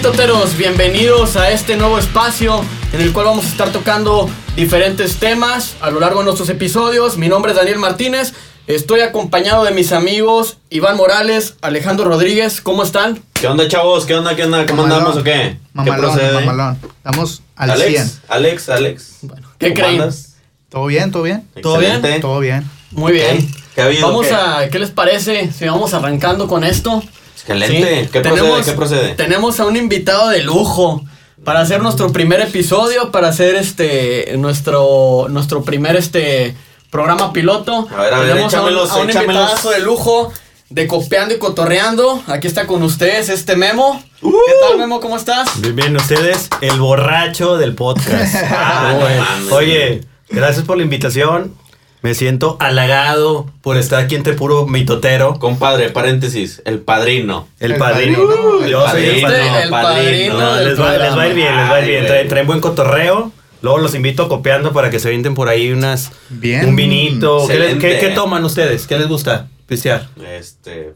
mitoteros? 0.00 0.56
Bienvenidos 0.56 1.36
a 1.36 1.50
este 1.50 1.76
nuevo 1.76 1.98
espacio 1.98 2.64
en 2.94 3.02
el 3.02 3.12
cual 3.12 3.26
vamos 3.26 3.44
a 3.44 3.48
estar 3.48 3.70
tocando 3.70 4.30
diferentes 4.56 5.16
temas 5.16 5.74
a 5.82 5.90
lo 5.90 6.00
largo 6.00 6.20
de 6.20 6.24
nuestros 6.24 6.48
episodios. 6.48 7.18
Mi 7.18 7.28
nombre 7.28 7.52
es 7.52 7.58
Daniel 7.58 7.78
Martínez. 7.78 8.32
Estoy 8.66 9.00
acompañado 9.00 9.62
de 9.62 9.72
mis 9.72 9.92
amigos 9.92 10.56
Iván 10.70 10.96
Morales, 10.96 11.56
Alejandro 11.60 12.06
Rodríguez. 12.06 12.62
¿Cómo 12.62 12.82
están? 12.82 13.22
¿Qué 13.34 13.46
onda, 13.46 13.68
chavos? 13.68 14.06
¿Qué 14.06 14.14
onda? 14.14 14.34
¿Qué 14.34 14.44
onda? 14.44 14.64
¿Cómo 14.64 14.84
Mamalón. 14.84 15.00
andamos 15.00 15.20
o 15.20 15.22
qué? 15.22 15.58
Mamalón, 15.74 15.94
¿Qué 15.96 16.00
procede? 16.00 16.32
mamalón. 16.46 16.78
Estamos 16.96 17.42
al 17.56 17.70
Alex, 17.72 17.90
100. 17.90 18.10
Alex, 18.28 18.68
Alex. 18.70 19.16
¿Qué 19.20 19.28
¿Cómo 19.28 19.74
creen? 19.74 20.00
andas? 20.00 20.34
¿Todo 20.70 20.86
bien? 20.86 21.10
¿Todo 21.10 21.22
bien? 21.24 21.46
¿Todo 21.60 21.76
bien? 21.78 22.20
Todo 22.22 22.40
bien. 22.40 22.64
Muy 22.92 23.12
bien. 23.12 23.46
¿Qué 23.74 23.82
ha 23.82 23.84
habido? 23.84 24.06
Vamos 24.06 24.28
¿Qué? 24.28 24.34
a, 24.34 24.68
¿qué 24.70 24.78
les 24.78 24.92
parece 24.92 25.52
si 25.52 25.66
vamos 25.66 25.92
arrancando 25.92 26.48
con 26.48 26.64
esto? 26.64 27.02
Excelente. 27.40 28.04
Sí. 28.04 28.10
¿Qué 28.12 28.20
procede? 28.20 28.62
¿Qué 28.64 28.72
procede? 28.72 29.14
Tenemos 29.14 29.60
a 29.60 29.66
un 29.66 29.76
invitado 29.76 30.28
de 30.28 30.42
lujo 30.42 31.02
para 31.44 31.60
hacer 31.60 31.82
nuestro 31.82 32.12
primer 32.12 32.40
episodio, 32.40 33.10
para 33.10 33.28
hacer 33.28 33.54
este 33.56 34.36
nuestro 34.36 35.26
nuestro 35.30 35.62
primer 35.62 35.96
este 35.96 36.54
programa 36.90 37.32
piloto. 37.32 37.88
A 37.96 38.02
ver, 38.02 38.14
a 38.14 38.18
ver, 38.18 38.28
Tenemos 38.28 38.54
a 38.54 38.62
un, 38.62 38.68
a 38.68 38.96
un 38.96 39.10
échamelos. 39.10 39.20
invitadazo 39.20 39.70
de 39.70 39.80
lujo 39.80 40.32
de 40.68 40.86
copiando 40.86 41.34
y 41.34 41.38
cotorreando. 41.38 42.22
Aquí 42.26 42.46
está 42.46 42.66
con 42.66 42.82
ustedes 42.82 43.28
este 43.28 43.56
Memo. 43.56 44.02
Uh. 44.22 44.30
¿Qué 44.30 44.52
tal 44.68 44.78
Memo? 44.78 45.00
¿Cómo 45.00 45.16
estás? 45.16 45.60
Bien, 45.60 45.74
bien, 45.74 45.96
ustedes, 45.96 46.48
el 46.60 46.78
borracho 46.78 47.56
del 47.56 47.74
podcast. 47.74 48.34
Ah, 48.52 49.38
no. 49.48 49.56
Oye, 49.56 50.02
gracias 50.28 50.64
por 50.64 50.76
la 50.76 50.82
invitación. 50.84 51.54
Me 52.02 52.14
siento 52.14 52.56
halagado 52.60 53.46
por 53.60 53.76
estar 53.76 54.02
aquí 54.02 54.14
entre 54.14 54.32
puro 54.32 54.66
mitotero. 54.66 55.38
Compadre, 55.38 55.90
paréntesis, 55.90 56.62
el 56.64 56.78
padrino. 56.80 57.46
El, 57.60 57.72
El 57.72 57.78
padrino. 57.78 58.18
padrino, 58.26 58.64
el 58.64 58.70
Yo 58.70 58.88
soy 58.88 59.04
el 59.04 59.20
padrino. 59.20 59.58
el 59.58 59.70
padrino 59.70 60.38
No, 60.38 60.60
les, 60.60 60.80
va, 60.80 60.96
les 60.96 61.16
va 61.16 61.22
a 61.22 61.28
ir 61.28 61.34
bien, 61.34 61.56
les 61.56 61.70
va 61.70 61.74
a 61.74 61.80
ir 61.80 61.86
bien. 61.86 62.00
Ay, 62.02 62.06
Traen, 62.08 62.28
traen 62.28 62.46
buen 62.46 62.60
cotorreo. 62.60 63.32
Luego 63.62 63.76
los 63.78 63.94
invito 63.94 64.28
copiando 64.30 64.72
para 64.72 64.88
que 64.88 64.98
se 64.98 65.08
avienten 65.08 65.34
por 65.34 65.50
ahí 65.50 65.70
unas. 65.72 66.10
Bien. 66.30 66.66
Un 66.70 66.76
vinito. 66.76 67.46
¿Qué, 67.46 67.54
les- 67.58 67.68
qué- 67.68 67.74
Excelente. 67.74 68.00
qué 68.08 68.14
toman 68.14 68.42
ustedes? 68.44 68.86
¿Qué 68.86 68.96
les 68.98 69.06
gusta 69.06 69.48
pistear? 69.66 70.08
Este. 70.26 70.94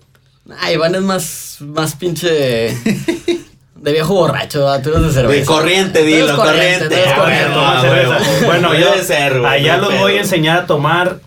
Ah, 0.58 0.72
Iván 0.72 0.94
es 0.94 1.02
más, 1.02 1.56
más 1.60 1.94
pinche 1.96 2.68
de 3.76 3.92
viejo 3.92 4.14
borracho, 4.14 4.60
¿verdad? 4.60 4.82
tú 4.82 4.90
eres 4.90 5.02
de 5.02 5.12
cerveza. 5.12 5.40
De 5.40 5.46
corriente, 5.46 6.02
dilo, 6.04 6.36
corriente. 6.36 7.04
Ah, 7.06 7.16
corriente. 7.16 7.48
bueno, 7.48 8.12
ah. 8.12 8.22
Bueno, 8.44 8.74
yo 8.78 8.94
ser, 9.02 9.40
güey, 9.40 9.52
allá 9.52 9.78
los 9.78 9.98
voy 9.98 10.16
a 10.16 10.20
enseñar 10.20 10.58
a 10.58 10.66
tomar. 10.66 11.20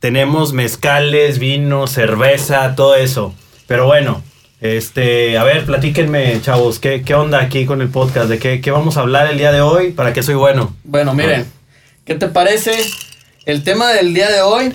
Tenemos 0.00 0.52
mezcales, 0.52 1.38
vino, 1.38 1.86
cerveza, 1.86 2.74
todo 2.74 2.94
eso. 2.94 3.34
Pero 3.66 3.86
bueno, 3.86 4.22
este, 4.60 5.38
a 5.38 5.44
ver, 5.44 5.64
platíquenme, 5.64 6.40
chavos, 6.42 6.78
¿qué, 6.78 7.02
qué 7.02 7.14
onda 7.14 7.40
aquí 7.40 7.64
con 7.64 7.80
el 7.80 7.88
podcast? 7.88 8.28
¿De 8.28 8.38
qué, 8.38 8.60
qué 8.60 8.70
vamos 8.70 8.98
a 8.98 9.00
hablar 9.00 9.30
el 9.30 9.38
día 9.38 9.50
de 9.50 9.62
hoy? 9.62 9.92
¿Para 9.92 10.12
qué 10.12 10.22
soy 10.22 10.34
bueno? 10.34 10.76
Bueno, 10.84 11.14
miren, 11.14 11.50
¿qué 12.04 12.14
te 12.14 12.28
parece? 12.28 12.72
El 13.46 13.64
tema 13.64 13.92
del 13.92 14.12
día 14.12 14.30
de 14.30 14.42
hoy. 14.42 14.74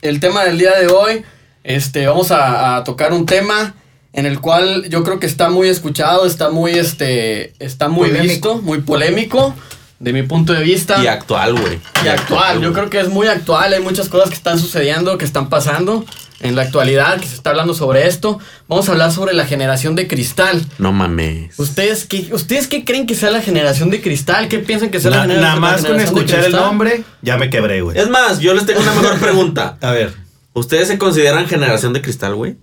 El 0.00 0.20
tema 0.20 0.44
del 0.44 0.58
día 0.58 0.78
de 0.78 0.86
hoy. 0.86 1.24
Este, 1.64 2.06
vamos 2.06 2.30
a, 2.30 2.76
a 2.76 2.84
tocar 2.84 3.12
un 3.12 3.26
tema 3.26 3.74
en 4.12 4.26
el 4.26 4.40
cual 4.40 4.88
yo 4.88 5.02
creo 5.04 5.18
que 5.18 5.26
está 5.26 5.48
muy 5.48 5.68
escuchado, 5.68 6.26
está 6.26 6.50
muy, 6.50 6.72
este, 6.72 7.52
está 7.58 7.88
muy 7.88 8.08
Polémico. 8.08 8.30
visto, 8.54 8.62
muy 8.62 8.80
polémico, 8.80 9.54
de 10.00 10.12
mi 10.12 10.22
punto 10.22 10.52
de 10.52 10.62
vista. 10.64 11.02
Y 11.02 11.06
actual, 11.06 11.52
güey. 11.58 11.78
Y 12.04 12.08
actual, 12.08 12.60
yo 12.60 12.72
creo 12.72 12.90
que 12.90 13.00
es 13.00 13.08
muy 13.08 13.26
actual, 13.28 13.72
hay 13.72 13.80
muchas 13.80 14.08
cosas 14.08 14.28
que 14.28 14.34
están 14.34 14.58
sucediendo, 14.58 15.16
que 15.16 15.24
están 15.24 15.48
pasando 15.48 16.04
en 16.40 16.56
la 16.56 16.62
actualidad, 16.62 17.20
que 17.20 17.26
se 17.28 17.36
está 17.36 17.50
hablando 17.50 17.72
sobre 17.72 18.08
esto. 18.08 18.40
Vamos 18.66 18.88
a 18.88 18.92
hablar 18.92 19.12
sobre 19.12 19.32
la 19.32 19.46
generación 19.46 19.94
de 19.94 20.08
cristal. 20.08 20.60
No 20.78 20.90
mames. 20.92 21.56
¿Ustedes 21.56 22.04
qué, 22.04 22.28
¿Ustedes 22.32 22.66
qué 22.66 22.84
creen 22.84 23.06
que 23.06 23.14
sea 23.14 23.30
la 23.30 23.40
generación 23.40 23.90
de 23.90 24.00
cristal? 24.02 24.48
¿Qué 24.48 24.58
piensan 24.58 24.90
que 24.90 24.98
sea 24.98 25.12
la 25.12 25.16
Na- 25.18 25.22
generación 25.22 25.42
nada 25.44 25.54
la 25.54 25.60
más 25.60 25.76
con 25.82 25.86
generación 25.92 26.14
de 26.16 26.20
escuchar 26.22 26.44
el 26.46 26.52
nombre, 26.52 27.04
ya 27.22 27.36
me 27.38 27.48
quebré, 27.48 27.80
güey. 27.82 27.96
Es 27.96 28.08
más, 28.10 28.40
yo 28.40 28.54
les 28.54 28.66
tengo 28.66 28.80
una 28.80 28.92
mejor 28.92 29.20
pregunta. 29.20 29.78
A 29.82 29.92
ver. 29.92 30.12
¿Ustedes 30.52 30.88
se 30.88 30.98
consideran 30.98 31.46
generación 31.46 31.92
de 31.92 32.02
cristal, 32.02 32.34
güey? 32.34 32.56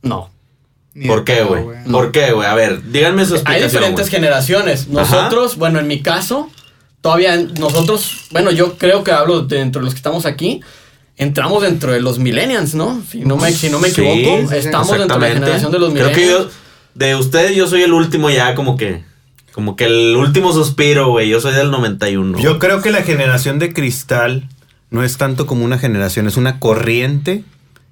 No. 0.00 0.30
Ni 0.94 1.08
¿Por 1.08 1.24
de 1.24 1.24
qué, 1.24 1.42
güey? 1.42 1.64
¿Por 1.90 2.12
qué, 2.12 2.32
güey? 2.32 2.46
A 2.46 2.54
ver, 2.54 2.90
díganme 2.90 3.26
su 3.26 3.40
Hay 3.44 3.62
diferentes 3.62 4.08
generaciones. 4.08 4.86
Nosotros, 4.88 5.56
bueno, 5.56 5.80
en 5.80 5.88
mi 5.88 6.00
caso, 6.02 6.50
todavía 7.00 7.36
nosotros, 7.36 8.28
bueno, 8.30 8.52
yo 8.52 8.78
creo 8.78 9.02
que 9.02 9.10
hablo 9.10 9.42
dentro 9.42 9.80
de 9.80 9.86
los 9.86 9.94
que 9.94 9.98
estamos 9.98 10.24
aquí. 10.24 10.60
Entramos 11.16 11.62
dentro 11.62 11.92
de 11.92 12.00
los 12.00 12.18
millennials, 12.18 12.74
¿no? 12.74 13.02
Si 13.08 13.20
no 13.20 13.36
me, 13.36 13.52
si 13.52 13.70
no 13.70 13.78
me 13.78 13.88
equivoco, 13.88 14.42
sí, 14.42 14.46
sí, 14.50 14.66
estamos 14.66 14.98
dentro 14.98 15.18
de 15.18 15.28
la 15.28 15.34
generación 15.34 15.70
de 15.70 15.78
los 15.78 15.92
Creo 15.92 16.08
millennials. 16.08 16.46
que 16.46 16.48
yo, 16.48 16.50
de 16.94 17.14
ustedes, 17.16 17.56
yo 17.56 17.66
soy 17.66 17.82
el 17.82 17.92
último 17.92 18.30
ya, 18.30 18.54
como 18.54 18.76
que, 18.76 19.02
como 19.52 19.76
que 19.76 19.84
el 19.86 20.16
último 20.16 20.52
suspiro, 20.52 21.10
güey. 21.10 21.28
Yo 21.28 21.40
soy 21.40 21.54
del 21.54 21.70
91. 21.70 22.38
Yo 22.38 22.58
creo 22.58 22.82
que 22.82 22.90
la 22.90 23.02
generación 23.02 23.58
de 23.58 23.72
cristal 23.72 24.48
no 24.90 25.04
es 25.04 25.16
tanto 25.16 25.46
como 25.46 25.64
una 25.64 25.78
generación, 25.78 26.26
es 26.26 26.36
una 26.36 26.58
corriente 26.58 27.44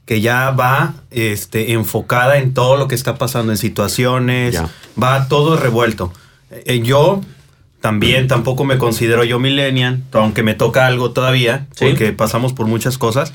que 0.05 0.21
ya 0.21 0.51
va 0.51 0.95
este, 1.11 1.73
enfocada 1.73 2.39
en 2.39 2.55
todo 2.55 2.77
lo 2.77 2.89
que 2.89 2.95
está 2.95 3.19
pasando, 3.19 3.53
en 3.53 3.59
situaciones, 3.59 4.61
va 5.01 5.29
todo 5.29 5.57
revuelto. 5.57 6.13
Eh, 6.51 6.81
yo 6.81 7.21
también 7.81 8.29
tampoco 8.29 8.65
me 8.65 8.79
considero 8.79 9.25
yo 9.25 9.39
millennial, 9.39 10.03
aunque 10.13 10.43
me 10.43 10.55
toca 10.55 10.87
algo 10.87 11.13
todavía, 11.13 11.67
Sí. 11.75 11.87
porque 11.87 12.13
pasamos 12.13 12.53
por 12.53 12.67
muchas 12.67 12.99
cosas, 12.99 13.33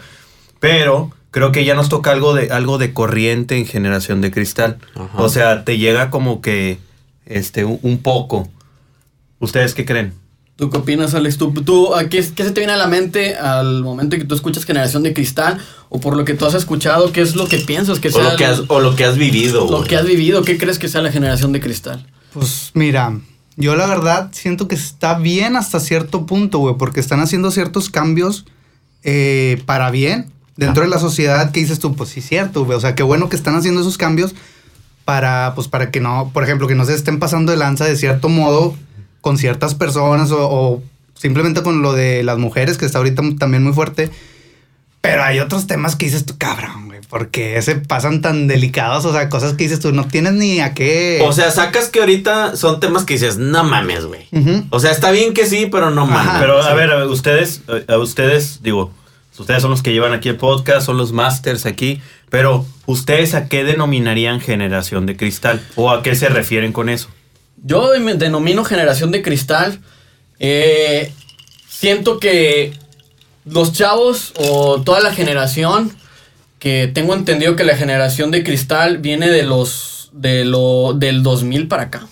pero 0.60 1.12
creo 1.32 1.52
que 1.52 1.66
ya 1.66 1.74
nos 1.76 1.90
toca 1.90 2.12
algo 2.12 2.34
de, 2.34 2.50
algo 2.52 2.78
de 2.78 2.94
corriente 2.94 3.58
en 3.58 3.66
generación 3.66 4.22
de 4.22 4.32
cristal. 4.32 4.78
Ajá. 4.96 5.10
O 5.18 5.30
sea, 5.30 5.64
te 5.66 5.78
llega 5.78 6.10
como 6.10 6.42
que 6.42 6.80
este, 7.26 7.66
un, 7.66 7.80
un 7.82 7.98
poco. 8.00 8.48
¿Ustedes 9.40 9.74
qué 9.74 9.86
creen? 9.86 10.14
¿Tú 10.58 10.72
qué 10.72 10.78
opinas, 10.80 11.14
Alex? 11.14 11.38
¿Tú, 11.38 11.54
tú, 11.54 11.94
a 11.94 12.10
qué, 12.10 12.28
qué 12.36 12.44
se 12.44 12.52
te 12.52 12.62
viene 12.62 12.74
a 12.74 12.78
la 12.78 12.88
mente 12.88 13.36
al 13.36 13.84
momento 13.84 14.18
que 14.18 14.24
tú 14.24 14.34
escuchas 14.34 14.66
Generación 14.66 15.04
de 15.04 15.14
Cristal? 15.14 15.60
O 15.90 16.00
por 16.00 16.18
lo 16.18 16.26
que 16.26 16.34
tú 16.34 16.48
has 16.48 16.56
escuchado, 16.56 17.12
¿qué 17.12 17.22
es 17.22 17.36
lo 17.36 17.48
que 17.48 17.60
piensas 17.60 18.00
que 18.00 18.08
o, 18.08 18.12
sea 18.12 18.32
lo 18.32 18.36
que 18.36 18.46
has, 18.46 18.64
o 18.68 18.80
lo 18.80 18.96
que 18.96 19.06
has 19.06 19.18
vivido, 19.18 19.70
lo 19.70 19.78
güey. 19.78 19.88
que 19.88 19.96
has 19.96 20.06
vivido? 20.06 20.44
¿Qué 20.44 20.58
crees 20.58 20.80
que 20.80 20.88
sea 20.88 21.04
la 21.04 21.12
Generación 21.12 21.52
de 21.52 21.60
Cristal? 21.60 22.08
Pues 22.34 22.72
mira, 22.74 23.20
yo 23.56 23.76
la 23.76 23.86
verdad 23.86 24.30
siento 24.32 24.68
que 24.68 24.74
está 24.74 25.20
bien 25.20 25.56
hasta 25.56 25.80
cierto 25.80 26.26
punto, 26.26 26.58
güey, 26.58 26.74
porque 26.76 27.02
están 27.02 27.20
haciendo 27.20 27.52
ciertos 27.52 27.92
cambios 27.92 28.46
eh, 29.04 29.62
para 29.68 29.92
bien 29.92 30.32
dentro 30.56 30.82
de 30.82 30.90
la 30.90 30.98
sociedad 30.98 31.52
que 31.52 31.60
dices 31.60 31.78
tú, 31.78 31.96
pues 31.96 32.10
sí, 32.10 32.20
cierto, 32.22 32.66
güey. 32.66 32.76
O 32.76 32.82
sea, 32.82 32.96
qué 32.96 33.04
bueno 33.04 33.30
que 33.30 33.36
están 33.36 33.54
haciendo 33.54 33.82
esos 33.82 34.00
cambios 34.00 34.34
para, 35.06 35.54
pues 35.54 35.68
para 35.68 35.92
que 35.92 36.00
no, 36.00 36.32
por 36.34 36.44
ejemplo, 36.44 36.68
que 36.68 36.74
no 36.74 36.84
se 36.84 36.96
estén 36.96 37.20
pasando 37.20 37.52
de 37.52 37.60
lanza 37.60 37.86
de 37.86 37.96
cierto 37.96 38.28
modo 38.28 38.76
con 39.22 39.38
ciertas 39.38 39.76
personas 39.76 40.32
o, 40.32 40.50
o 40.50 40.84
simplemente 41.16 41.64
con 41.64 41.82
lo 41.82 41.94
de 41.94 42.24
las 42.24 42.38
mujeres, 42.38 42.78
que 42.78 42.86
está 42.86 43.00
ahorita 43.00 43.22
también 43.40 43.64
muy 43.64 43.74
fuerte. 43.74 44.10
Pero 45.02 45.24
hay 45.24 45.40
otros 45.40 45.68
temas 45.68 45.96
que 45.96 46.06
dices 46.08 46.26
tú, 46.26 46.38
cabrón, 46.38 46.88
güey, 46.88 47.00
porque 47.08 47.62
se 47.62 47.76
pasan 47.76 48.22
tan 48.22 48.48
delicados, 48.48 49.06
o 49.06 49.14
sea, 49.14 49.30
cosas 49.30 49.54
que 49.54 49.64
dices 49.64 49.80
tú, 49.80 49.94
no 49.94 50.06
tienes 50.08 50.34
ni 50.34 50.60
a 50.60 50.74
qué. 50.74 51.22
O 51.24 51.32
sea, 51.32 51.52
sacas 51.52 51.90
que 51.90 52.00
ahorita 52.00 52.58
son 52.58 52.80
temas 52.80 53.06
que 53.06 53.14
dices, 53.14 53.38
no 53.38 53.64
mames, 53.64 54.06
güey. 54.06 54.28
O 54.70 54.80
sea, 54.80 54.92
está 54.92 55.12
bien 55.12 55.34
que 55.34 55.46
sí, 55.46 55.68
pero 55.72 55.92
no 55.92 56.06
mames. 56.06 56.28
Ajá. 56.28 56.40
Pero 56.42 56.62
a 56.62 56.74
ver, 56.74 56.92
a 56.92 56.96
ver, 56.98 57.08
ustedes, 57.08 57.62
a 57.88 57.98
ustedes, 57.98 58.62
digo, 58.64 58.92
ustedes 59.38 59.62
son 59.62 59.72
los 59.72 59.82
que 59.82 59.94
llevan 59.94 60.14
aquí 60.14 60.30
el 60.30 60.36
podcast, 60.36 60.86
son 60.86 60.98
los 60.98 61.14
masters 61.14 61.66
aquí, 61.66 62.02
pero 62.30 62.66
¿ustedes 62.86 63.34
a 63.34 63.48
qué 63.48 63.64
denominarían 63.64 64.42
generación 64.42 65.06
de 65.06 65.16
cristal? 65.16 65.66
¿O 65.76 65.92
a 65.92 66.04
qué 66.04 66.16
se 66.16 66.28
refieren 66.28 66.74
con 66.74 66.90
eso? 66.90 67.08
Yo 67.64 67.92
me 68.00 68.14
denomino 68.16 68.64
generación 68.64 69.12
de 69.12 69.22
cristal. 69.22 69.80
Eh, 70.40 71.12
siento 71.68 72.20
que 72.20 72.74
los 73.46 73.74
chavos 73.74 74.34
o 74.38 74.82
toda 74.82 75.00
la 75.02 75.14
generación, 75.14 75.92
que 76.60 76.90
tengo 76.94 77.14
entendido 77.14 77.56
que 77.56 77.64
la 77.64 77.76
generación 77.78 78.32
de 78.32 78.44
cristal 78.44 78.98
viene 79.00 79.30
de 79.30 79.44
los 79.44 80.10
de 80.14 80.46
lo 80.46 80.94
del 80.94 81.22
2000 81.24 81.68
para 81.68 81.84
acá. 81.84 82.08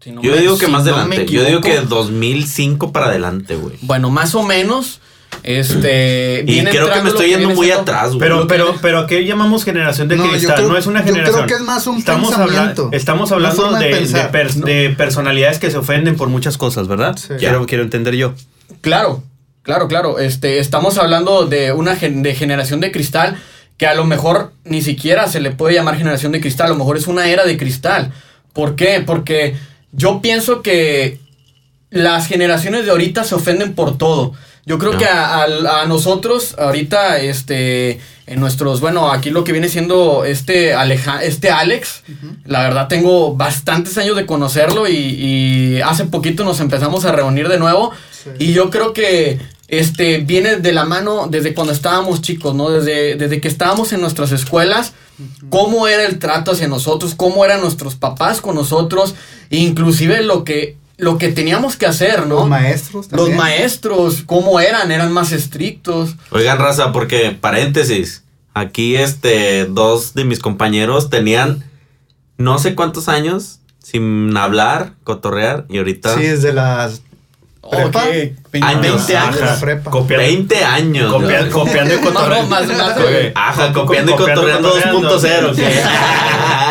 Si 0.00 0.10
no 0.10 0.20
Yo 0.22 0.32
me- 0.32 0.38
digo 0.38 0.58
que 0.58 0.66
si 0.66 0.72
más 0.72 0.84
no 0.84 0.94
adelante. 0.96 1.26
Yo 1.32 1.44
digo 1.44 1.60
que 1.60 1.74
equivoco. 1.76 1.94
2005 1.96 2.92
para 2.92 3.06
adelante, 3.06 3.54
güey. 3.56 3.76
bueno, 3.82 4.10
más 4.10 4.34
o 4.34 4.42
menos 4.42 5.00
este 5.42 6.44
Y 6.46 6.64
creo 6.64 6.90
que 6.92 7.02
me 7.02 7.08
estoy 7.10 7.28
yendo 7.30 7.50
muy 7.50 7.66
siendo- 7.66 7.82
atrás, 7.82 8.08
güey. 8.08 8.20
Pero, 8.20 8.46
pero, 8.46 8.74
pero 8.80 8.98
¿a 9.00 9.06
qué 9.06 9.24
llamamos 9.24 9.64
generación 9.64 10.08
de 10.08 10.16
No, 10.16 10.28
cristal? 10.28 10.56
creo- 10.56 10.68
no 10.68 10.76
es 10.76 10.86
una 10.86 11.00
yo 11.00 11.12
creo 11.12 11.16
generación. 11.16 11.46
que 11.48 11.54
es 11.54 11.60
más 11.60 11.86
un 11.86 11.98
estamos 11.98 12.32
habla- 12.32 12.46
pensamiento, 12.46 12.88
estamos 12.92 13.32
hablando 13.32 13.72
de 13.72 13.78
de, 13.78 13.84
de 13.90 13.96
pensar, 13.96 14.32
pers- 14.32 14.54
¿no? 14.56 14.66
de 14.66 14.90
personalidades 14.96 15.58
que 15.58 15.70
se 15.70 15.78
ofenden 15.78 16.16
por 16.16 16.28
muchas 16.28 16.56
cosas, 16.58 16.88
¿verdad? 16.88 17.16
Sí. 17.16 17.34
Quiero, 17.38 17.66
quiero 17.66 17.82
entender 17.84 18.14
yo. 18.14 18.34
Claro, 18.80 19.22
claro, 19.62 19.88
claro. 19.88 20.18
Este, 20.18 20.58
estamos 20.58 20.98
hablando 20.98 21.46
de 21.46 21.72
una 21.72 21.96
gen- 21.96 22.22
de 22.22 22.34
generación 22.34 22.80
de 22.80 22.92
cristal 22.92 23.36
que 23.78 23.86
a 23.86 23.94
lo 23.94 24.04
mejor 24.04 24.52
ni 24.64 24.80
siquiera 24.82 25.26
se 25.28 25.40
le 25.40 25.50
puede 25.50 25.74
llamar 25.74 25.96
generación 25.96 26.32
de 26.32 26.40
cristal, 26.40 26.66
a 26.66 26.70
lo 26.70 26.76
mejor 26.76 26.96
es 26.96 27.06
una 27.08 27.28
era 27.28 27.44
de 27.44 27.56
cristal. 27.56 28.12
¿Por 28.52 28.76
qué? 28.76 29.02
Porque 29.04 29.56
yo 29.92 30.20
pienso 30.20 30.62
que 30.62 31.18
las 31.90 32.26
generaciones 32.26 32.84
de 32.84 32.90
ahorita 32.90 33.24
se 33.24 33.34
ofenden 33.34 33.74
por 33.74 33.98
todo. 33.98 34.34
Yo 34.64 34.78
creo 34.78 34.92
No. 34.92 34.98
que 34.98 35.06
a, 35.06 35.42
a- 35.42 35.82
a 35.82 35.86
nosotros 35.86 36.54
ahorita, 36.58 37.18
este, 37.18 37.98
en 38.26 38.38
nuestros, 38.38 38.80
bueno, 38.80 39.10
aquí 39.10 39.30
lo 39.30 39.42
que 39.42 39.50
viene 39.52 39.68
siendo 39.68 40.24
este, 40.24 40.72
Aleja, 40.74 41.22
este 41.24 41.50
Alex, 41.50 42.02
la 42.44 42.62
verdad 42.62 42.86
tengo 42.88 43.34
bastantes 43.34 43.98
años 43.98 44.14
de 44.16 44.24
conocerlo 44.24 44.86
y, 44.88 44.94
y 44.96 45.80
hace 45.80 46.04
poquito 46.04 46.44
nos 46.44 46.60
empezamos 46.60 47.04
a 47.04 47.12
reunir 47.12 47.48
de 47.48 47.58
nuevo 47.58 47.90
Sí. 48.22 48.30
y 48.38 48.52
yo 48.52 48.70
creo 48.70 48.92
que 48.92 49.40
este 49.66 50.18
viene 50.18 50.56
de 50.56 50.72
la 50.72 50.84
mano 50.84 51.26
desde 51.28 51.54
cuando 51.54 51.72
estábamos 51.72 52.22
chicos, 52.22 52.54
¿no? 52.54 52.70
Desde, 52.70 53.16
desde 53.16 53.40
que 53.40 53.48
estábamos 53.48 53.92
en 53.92 54.00
nuestras 54.00 54.30
escuelas, 54.30 54.92
cómo 55.50 55.88
era 55.88 56.04
el 56.04 56.20
trato 56.20 56.52
hacia 56.52 56.68
nosotros, 56.68 57.14
cómo 57.16 57.44
eran 57.44 57.60
nuestros 57.62 57.96
papás 57.96 58.40
con 58.40 58.54
nosotros, 58.54 59.14
inclusive 59.50 60.22
lo 60.22 60.44
que, 60.44 60.76
lo 61.02 61.18
que 61.18 61.28
teníamos 61.32 61.74
que 61.76 61.84
hacer, 61.86 62.26
¿no? 62.28 62.36
Los 62.36 62.48
maestros 62.48 63.06
Los 63.10 63.18
también. 63.22 63.36
maestros, 63.36 64.22
cómo 64.24 64.60
eran, 64.60 64.92
eran 64.92 65.10
más 65.12 65.32
estrictos. 65.32 66.14
Oigan, 66.30 66.58
raza, 66.58 66.92
porque, 66.92 67.36
paréntesis, 67.38 68.22
aquí 68.54 68.94
este, 68.96 69.64
dos 69.66 70.14
de 70.14 70.24
mis 70.24 70.38
compañeros 70.38 71.10
tenían 71.10 71.64
no 72.38 72.58
sé 72.60 72.74
cuántos 72.76 73.08
años 73.08 73.58
sin 73.82 74.36
hablar, 74.36 74.92
cotorrear, 75.02 75.64
y 75.68 75.78
ahorita 75.78 76.14
Sí, 76.14 76.22
desde 76.22 76.52
las 76.52 77.02
¿Prepa? 77.68 78.02
Ok, 78.04 78.06
veinte- 78.52 78.62
Años, 78.66 78.82
20 79.06 79.16
años. 79.16 79.42
ajá. 79.42 79.60
prepa. 79.60 79.90
Copiando, 79.90 80.26
20 80.26 80.64
años. 80.64 81.12
copia- 81.12 81.48
copiando 81.50 81.94
y 81.94 81.96
No, 82.02 82.04
no, 82.04 82.10
cotorreando. 82.12 82.48
más- 82.50 82.66
más- 82.68 82.96
Oye, 82.98 83.32
Ajá, 83.34 83.72
co- 83.72 83.86
copiando 83.86 84.12
y 84.12 84.14
co- 84.16 84.24
cotorreando 84.26 84.74
2.0. 84.74 85.52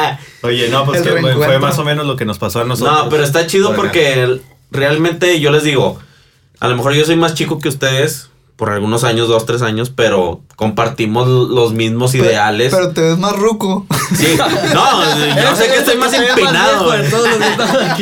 Oye, 0.43 0.69
no, 0.69 0.85
pues 0.85 1.01
que 1.01 1.09
fue- 1.11 1.59
más 1.59 1.77
o 1.77 1.83
menos 1.83 2.05
lo 2.07 2.15
que 2.15 2.25
nos 2.25 2.37
pasó 2.39 2.61
a 2.61 2.65
nosotros. 2.65 3.03
No, 3.05 3.09
pero 3.09 3.23
está 3.23 3.45
chido 3.47 3.67
Por 3.75 3.75
acá. 3.75 3.81
porque 3.87 4.39
realmente 4.71 5.39
yo 5.39 5.51
les 5.51 5.63
digo, 5.63 5.99
a 6.59 6.67
lo 6.67 6.75
mejor 6.75 6.93
yo 6.93 7.05
soy 7.05 7.15
más 7.15 7.33
chico 7.35 7.59
que 7.59 7.69
ustedes 7.69 8.27
por 8.55 8.69
algunos 8.69 9.03
años, 9.03 9.27
dos, 9.27 9.45
tres 9.47 9.63
años, 9.63 9.89
pero 9.89 10.41
compartimos 10.55 11.27
los 11.27 11.73
mismos 11.73 12.11
Pero- 12.11 12.25
ideales. 12.25 12.71
Pero 12.73 12.89
te 12.91 13.01
ves 13.01 13.17
más 13.17 13.33
ruco. 13.35 13.85
Sí, 14.15 14.37
no, 14.73 15.15
yo 15.41 15.55
sé 15.55 15.67
que 15.67 15.77
estoy 15.77 15.97
más 15.97 16.13
empinado. 16.13 16.85
güey. 16.85 17.01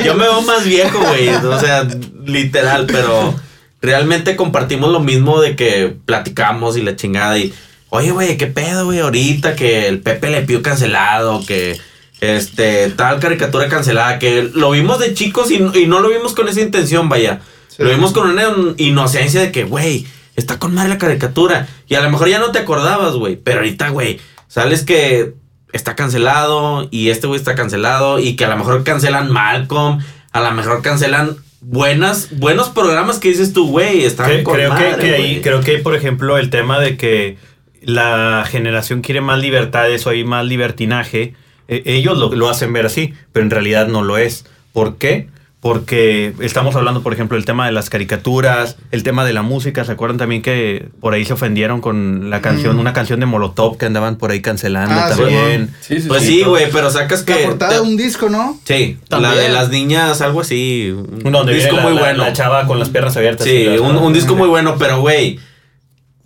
Yo 0.04 0.16
me 0.16 0.24
veo 0.24 0.42
más 0.42 0.66
viejo, 0.66 1.00
güey. 1.00 1.30
O 1.30 1.60
sea, 1.60 1.88
literal, 2.26 2.88
pero 2.88 3.34
realmente 3.82 4.36
compartimos 4.36 4.92
lo 4.92 5.00
mismo 5.00 5.40
de 5.40 5.56
que 5.56 5.96
platicamos 6.06 6.76
y 6.78 6.82
la 6.82 6.96
chingada 6.96 7.38
y, 7.38 7.54
oye, 7.90 8.12
güey, 8.12 8.36
¿qué 8.38 8.48
pedo, 8.48 8.86
güey? 8.86 9.00
Ahorita 9.00 9.56
que 9.56 9.88
el 9.88 10.02
Pepe 10.02 10.30
Le 10.30 10.42
Pew 10.42 10.62
cancelado, 10.62 11.42
que 11.46 11.80
este, 12.22 12.90
tal 12.92 13.20
caricatura 13.20 13.68
cancelada, 13.70 14.20
que 14.20 14.50
lo 14.54 14.72
vimos 14.72 15.00
de 15.00 15.14
chicos 15.14 15.52
y, 15.52 15.56
y 15.56 15.88
no 15.88 16.00
lo 16.00 16.10
vimos 16.10 16.34
con 16.34 16.48
esa 16.48 16.62
intención, 16.62 17.10
vaya. 17.10 17.42
Sí. 17.70 17.84
Lo 17.84 17.90
vimos 17.90 18.12
con 18.12 18.30
una 18.30 18.44
inocencia 18.78 19.42
de 19.42 19.52
que, 19.52 19.64
güey, 19.64 20.06
está 20.36 20.60
con 20.60 20.74
madre 20.74 20.90
la 20.90 20.98
caricatura. 20.98 21.68
Y 21.88 21.96
a 21.96 22.02
lo 22.02 22.10
mejor 22.10 22.28
ya 22.28 22.40
no 22.40 22.52
te 22.52 22.60
acordabas, 22.60 23.14
güey. 23.14 23.36
Pero 23.38 23.60
ahorita, 23.60 23.90
güey, 23.90 24.20
sales 24.48 24.84
que 24.84 25.34
está 25.72 25.96
cancelado 25.96 26.88
y 26.92 27.10
este 27.10 27.28
güey 27.28 27.40
está 27.40 27.56
cancelado 27.56 28.20
y 28.20 28.36
que 28.36 28.46
a 28.46 28.50
lo 28.50 28.58
mejor 28.58 28.84
cancelan 28.84 29.32
Malcolm, 29.32 30.00
a 30.32 30.42
lo 30.42 30.52
mejor 30.52 30.82
cancelan 30.82 31.38
buenas, 31.62 32.30
buenos 32.40 32.70
programas 32.70 33.20
que 33.20 33.30
dices 33.30 33.54
tú, 33.54 33.68
güey, 33.70 34.04
están 34.04 34.30
Cre- 34.32 34.44
con 34.44 34.56
creo, 34.56 34.76
que, 34.76 34.84
madre, 34.84 34.98
que 34.98 35.16
ahí, 35.16 35.42
creo 35.42 35.62
que 35.62 35.72
hay, 35.72 35.82
por 35.82 35.96
ejemplo, 35.96 36.38
el 36.38 36.50
tema 36.50 36.80
de 36.80 36.98
que 36.98 37.38
la 37.82 38.46
generación 38.50 39.02
quiere 39.02 39.22
más 39.22 39.40
libertades 39.40 40.06
o 40.08 40.10
hay 40.10 40.24
más 40.24 40.46
libertinaje. 40.46 41.36
Eh, 41.70 41.84
ellos 41.86 42.18
lo, 42.18 42.34
lo 42.36 42.50
hacen 42.50 42.74
ver 42.74 42.86
así, 42.86 43.14
pero 43.32 43.46
en 43.46 43.52
realidad 43.52 43.88
no 43.88 44.02
lo 44.04 44.18
es. 44.18 44.46
¿Por 44.74 44.98
qué? 44.98 45.28
Porque 45.62 46.34
estamos 46.40 46.74
hablando, 46.78 47.04
por 47.04 47.12
ejemplo, 47.12 47.36
del 47.36 47.44
tema 47.44 47.66
de 47.66 47.74
las 47.74 47.90
caricaturas, 47.90 48.78
el 48.92 49.04
tema 49.04 49.26
de 49.26 49.34
la 49.34 49.42
música. 49.42 49.84
¿Se 49.84 49.92
acuerdan 49.92 50.18
también 50.18 50.42
que 50.42 50.88
por 51.02 51.14
ahí 51.14 51.26
se 51.26 51.34
ofendieron 51.34 51.82
con 51.82 52.30
la 52.30 52.40
canción, 52.42 52.78
Mm. 52.78 52.80
una 52.80 52.94
canción 52.94 53.20
de 53.20 53.26
Molotov 53.26 53.78
que 53.78 53.86
andaban 53.86 54.16
por 54.16 54.32
ahí 54.32 54.40
cancelando 54.42 54.96
Ah, 54.96 55.10
sí, 55.14 55.20
también? 55.20 55.70
Sí, 55.82 56.00
sí, 56.00 56.08
Pues 56.08 56.22
sí. 56.24 56.28
sí, 56.28 56.44
güey, 56.44 56.72
pero 56.72 56.90
sacas 56.90 57.24
que... 57.24 57.34
La 57.42 57.46
portada 57.48 57.74
de 57.74 57.82
un 57.82 57.98
disco, 57.98 58.30
¿no? 58.30 58.58
Sí, 58.64 58.98
También. 59.10 59.36
la 59.36 59.42
de 59.42 59.50
las 59.50 59.70
niñas, 59.70 60.22
algo 60.22 60.40
así. 60.40 60.92
Un 60.96 61.30
Donde 61.30 61.54
disco 61.54 61.76
la, 61.76 61.82
muy 61.82 61.94
la- 61.94 62.00
bueno. 62.04 62.24
la 62.24 62.32
chava 62.32 62.66
con 62.66 62.80
las 62.80 62.88
piernas 62.88 63.18
abiertas. 63.18 63.46
Sí, 63.46 63.68
un, 63.82 63.98
un 63.98 64.14
disco 64.14 64.36
muy 64.38 64.48
bueno, 64.48 64.78
pero 64.80 65.02
güey, 65.02 65.40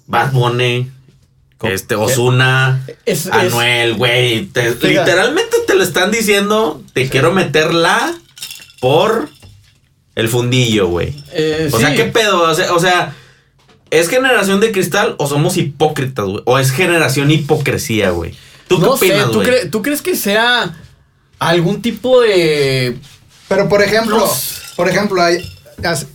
Bad 0.05 0.31
Bunny. 0.31 0.91
Este, 1.63 1.95
Osuna, 1.95 2.83
Es- 3.05 3.25
es- 3.25 3.31
Anuel, 3.31 3.95
güey, 3.95 4.49
literalmente 4.81 5.57
te 5.65 5.75
lo 5.75 5.83
están 5.83 6.11
diciendo, 6.11 6.81
te 6.93 7.09
quiero 7.09 7.31
meterla 7.33 8.13
por 8.79 9.29
el 10.15 10.29
fundillo, 10.29 10.87
güey. 10.87 11.15
Eh, 11.33 11.69
O 11.71 11.77
sí. 11.77 11.83
sea, 11.83 11.95
¿qué 11.95 12.05
pedo? 12.05 12.41
O 12.49 12.53
sea, 12.53 12.73
o 12.73 12.79
sea, 12.79 13.15
¿es 13.89 14.09
generación 14.09 14.59
de 14.59 14.71
cristal 14.71 15.15
o 15.17 15.27
somos 15.27 15.57
hipócritas, 15.57 16.25
güey? 16.25 16.43
¿O 16.45 16.59
es 16.59 16.71
generación 16.71 17.31
hipocresía, 17.31 18.11
güey? 18.11 18.35
¿Tú 18.67 18.79
qué 18.79 18.85
no 18.85 18.97
sé, 18.97 19.05
opinas, 19.07 19.31
¿tú, 19.31 19.35
güey? 19.41 19.47
cre- 19.47 19.69
¿tú 19.71 19.81
crees 19.81 20.01
que 20.01 20.15
sea 20.15 20.75
algún 21.39 21.81
tipo 21.81 22.21
de... 22.21 22.97
Pero 23.47 23.67
por 23.69 23.81
ejemplo, 23.81 24.17
Los- 24.19 24.73
por 24.75 24.89
ejemplo, 24.89 25.21
hay, 25.21 25.37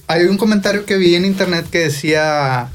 hay 0.06 0.24
un 0.24 0.36
comentario 0.38 0.84
que 0.84 0.96
vi 0.96 1.14
en 1.14 1.24
internet 1.24 1.66
que 1.70 1.78
decía 1.80 2.68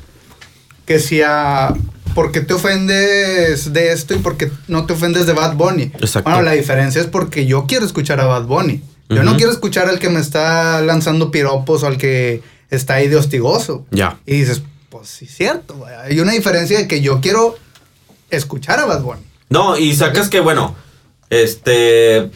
que 0.85 0.93
decía 0.95 1.69
¿por 2.13 2.31
qué 2.31 2.41
te 2.41 2.53
ofendes 2.53 3.73
de 3.73 3.91
esto 3.91 4.13
y 4.13 4.19
por 4.19 4.37
qué 4.37 4.51
no 4.67 4.85
te 4.85 4.93
ofendes 4.93 5.25
de 5.25 5.33
Bad 5.33 5.55
Bunny? 5.55 5.83
Exacto. 5.83 6.29
Bueno, 6.29 6.43
la 6.43 6.51
diferencia 6.51 7.01
es 7.01 7.07
porque 7.07 7.45
yo 7.45 7.65
quiero 7.67 7.85
escuchar 7.85 8.19
a 8.19 8.25
Bad 8.25 8.45
Bunny. 8.45 8.81
Yo 9.09 9.21
no 9.21 9.35
quiero 9.37 9.51
escuchar 9.51 9.89
al 9.89 9.99
que 9.99 10.09
me 10.09 10.19
está 10.19 10.81
lanzando 10.81 11.29
piropos 11.29 11.83
o 11.83 11.87
al 11.87 11.97
que 11.97 12.41
está 12.71 12.95
ahí 12.95 13.07
de 13.07 13.15
hostigoso. 13.15 13.85
Ya. 13.91 14.17
Y 14.25 14.39
dices, 14.39 14.63
pues 14.89 15.07
sí, 15.07 15.25
es 15.25 15.35
cierto. 15.35 15.85
Hay 16.03 16.19
una 16.19 16.31
diferencia 16.31 16.79
de 16.79 16.87
que 16.87 17.01
yo 17.01 17.21
quiero 17.21 17.55
escuchar 18.31 18.79
a 18.79 18.85
Bad 18.85 19.01
Bunny. 19.03 19.21
No, 19.49 19.77
y 19.77 19.95
sacas 19.95 20.29
que, 20.29 20.39
bueno, 20.39 20.75
este. 21.29 22.31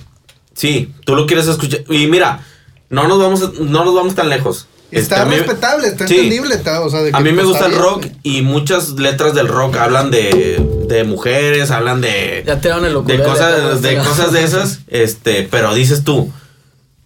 Sí, 0.54 0.94
tú 1.06 1.16
lo 1.16 1.26
quieres 1.26 1.48
escuchar. 1.48 1.82
Y 1.90 2.08
mira, 2.08 2.46
no 2.90 3.08
nos 3.08 3.20
vamos, 3.20 3.60
no 3.60 3.86
nos 3.86 3.96
vamos 3.96 4.14
tan 4.14 4.30
lejos. 4.30 4.68
Este, 4.90 5.00
Está 5.02 5.24
a 5.24 5.26
mí- 5.26 5.36
respetable, 5.36 5.88
está 5.90 6.08
Sí. 6.08 6.16
entendible. 6.16 6.56
está- 6.56 6.82
o 6.82 6.90
sea, 6.90 7.02
de 7.02 7.10
A 7.14 7.18
que, 7.18 7.24
mí 7.24 7.32
me 7.34 7.44
gusta 7.44 7.66
el 7.66 7.76
rock 7.76 8.06
y 8.24 8.42
muchas 8.42 8.92
letras 8.92 9.34
del 9.34 9.50
rock 9.50 9.76
hablan 9.76 10.12
de, 10.12 10.64
de 10.88 11.04
mujeres, 11.04 11.72
hablan 11.72 12.00
de, 12.00 12.44
Ya 12.48 12.62
te 12.62 12.70
dan 12.70 12.86
el 12.86 12.94
de 13.06 13.22
cosas, 13.24 13.82
de 13.82 13.98
cosas 13.98 14.32
de 14.32 14.44
esas. 14.44 14.80
Este, 14.88 15.44
pero 15.52 15.74
dices 15.76 16.04
tú, 16.06 16.32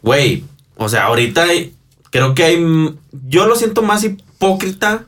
güey, 0.03 0.43
o 0.77 0.89
sea, 0.89 1.05
ahorita 1.05 1.43
hay- 1.43 1.73
creo 2.11 2.35
que 2.35 2.43
hay, 2.43 2.95
yo 3.27 3.47
lo 3.47 3.55
siento 3.55 3.81
más 3.81 4.03
hipócrita 4.03 5.05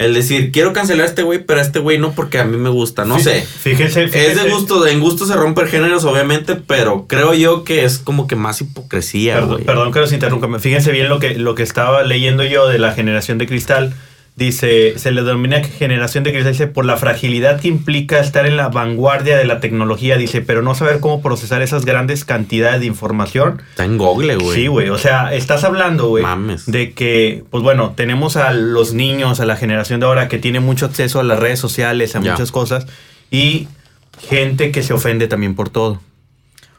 el 0.00 0.14
decir, 0.14 0.50
quiero 0.50 0.72
cancelar 0.72 1.04
a 1.04 1.08
este 1.10 1.22
güey, 1.22 1.44
pero 1.44 1.60
a 1.60 1.62
este 1.62 1.78
güey 1.78 1.98
no 1.98 2.12
porque 2.12 2.38
a 2.38 2.44
mí 2.44 2.56
me 2.56 2.70
gusta, 2.70 3.04
no 3.04 3.18
sé. 3.18 3.42
Fíjense, 3.42 4.04
Es 4.04 4.42
de 4.42 4.48
gusto, 4.48 4.86
en 4.86 4.98
gusto 4.98 5.26
se 5.26 5.34
rompen 5.34 5.66
géneros, 5.66 6.06
obviamente, 6.06 6.56
pero 6.56 7.04
creo 7.06 7.34
yo 7.34 7.64
que 7.64 7.84
es 7.84 7.98
como 7.98 8.26
que 8.26 8.34
más 8.34 8.62
hipocresía, 8.62 9.34
Perdón, 9.34 9.62
perdón 9.66 9.92
que 9.92 9.98
los 10.00 10.10
interrumpa. 10.14 10.58
Fíjense 10.58 10.90
bien 10.90 11.10
lo 11.10 11.20
que, 11.20 11.34
lo 11.34 11.54
que 11.54 11.62
estaba 11.62 12.02
leyendo 12.02 12.42
yo 12.44 12.66
de 12.66 12.78
la 12.78 12.92
generación 12.92 13.36
de 13.36 13.46
cristal. 13.46 13.92
Dice, 14.40 14.98
se 14.98 15.10
le 15.12 15.22
denomina 15.22 15.62
generación 15.62 16.24
de 16.24 16.32
cristal, 16.32 16.52
dice, 16.54 16.66
por 16.66 16.86
la 16.86 16.96
fragilidad 16.96 17.60
que 17.60 17.68
implica 17.68 18.18
estar 18.20 18.46
en 18.46 18.56
la 18.56 18.68
vanguardia 18.68 19.36
de 19.36 19.44
la 19.44 19.60
tecnología, 19.60 20.16
dice, 20.16 20.40
pero 20.40 20.62
no 20.62 20.74
saber 20.74 20.98
cómo 21.00 21.20
procesar 21.20 21.60
esas 21.60 21.84
grandes 21.84 22.24
cantidades 22.24 22.80
de 22.80 22.86
información. 22.86 23.60
Está 23.68 23.84
en 23.84 23.98
Google, 23.98 24.36
güey. 24.36 24.54
Sí, 24.56 24.66
güey. 24.66 24.88
O 24.88 24.96
sea, 24.96 25.34
estás 25.34 25.62
hablando, 25.62 26.08
güey, 26.08 26.22
Mames. 26.24 26.64
de 26.64 26.92
que, 26.94 27.44
pues 27.50 27.62
bueno, 27.62 27.92
tenemos 27.94 28.36
a 28.36 28.50
los 28.54 28.94
niños, 28.94 29.40
a 29.40 29.44
la 29.44 29.56
generación 29.56 30.00
de 30.00 30.06
ahora 30.06 30.26
que 30.28 30.38
tiene 30.38 30.60
mucho 30.60 30.86
acceso 30.86 31.20
a 31.20 31.22
las 31.22 31.38
redes 31.38 31.60
sociales, 31.60 32.16
a 32.16 32.22
Ya. 32.22 32.32
muchas 32.32 32.50
cosas, 32.50 32.86
y 33.30 33.68
gente 34.26 34.70
que 34.72 34.82
se 34.82 34.94
ofende 34.94 35.28
también 35.28 35.54
por 35.54 35.68
todo. 35.68 36.00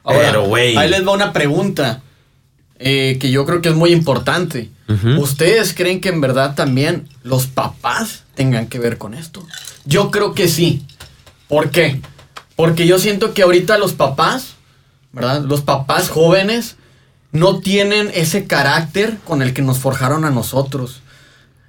Ahora, 0.03 0.19
Pero, 0.29 0.45
güey. 0.45 0.75
Ahí 0.77 0.89
les 0.89 1.07
va 1.07 1.11
una 1.11 1.31
pregunta 1.31 2.01
eh, 2.81 3.17
que 3.19 3.31
yo 3.31 3.45
creo 3.45 3.61
que 3.61 3.69
es 3.69 3.75
muy 3.75 3.91
importante. 3.91 4.69
¿Ustedes 5.19 5.73
creen 5.73 6.01
que 6.01 6.09
en 6.09 6.19
verdad 6.19 6.53
también 6.53 7.07
los 7.23 7.47
papás 7.47 8.23
tengan 8.35 8.67
que 8.67 8.77
ver 8.77 8.97
con 8.97 9.13
esto? 9.13 9.41
Yo 9.85 10.11
creo 10.11 10.33
que 10.33 10.49
sí. 10.49 10.85
¿Por 11.47 11.69
qué? 11.71 12.01
Porque 12.57 12.85
yo 12.85 12.99
siento 12.99 13.33
que 13.33 13.43
ahorita 13.43 13.77
los 13.77 13.93
papás, 13.93 14.55
¿verdad? 15.13 15.43
Los 15.43 15.61
papás 15.61 16.09
jóvenes 16.09 16.75
no 17.31 17.59
tienen 17.59 18.11
ese 18.13 18.45
carácter 18.47 19.17
con 19.25 19.41
el 19.41 19.53
que 19.53 19.61
nos 19.61 19.79
forjaron 19.79 20.25
a 20.25 20.29
nosotros. 20.29 20.99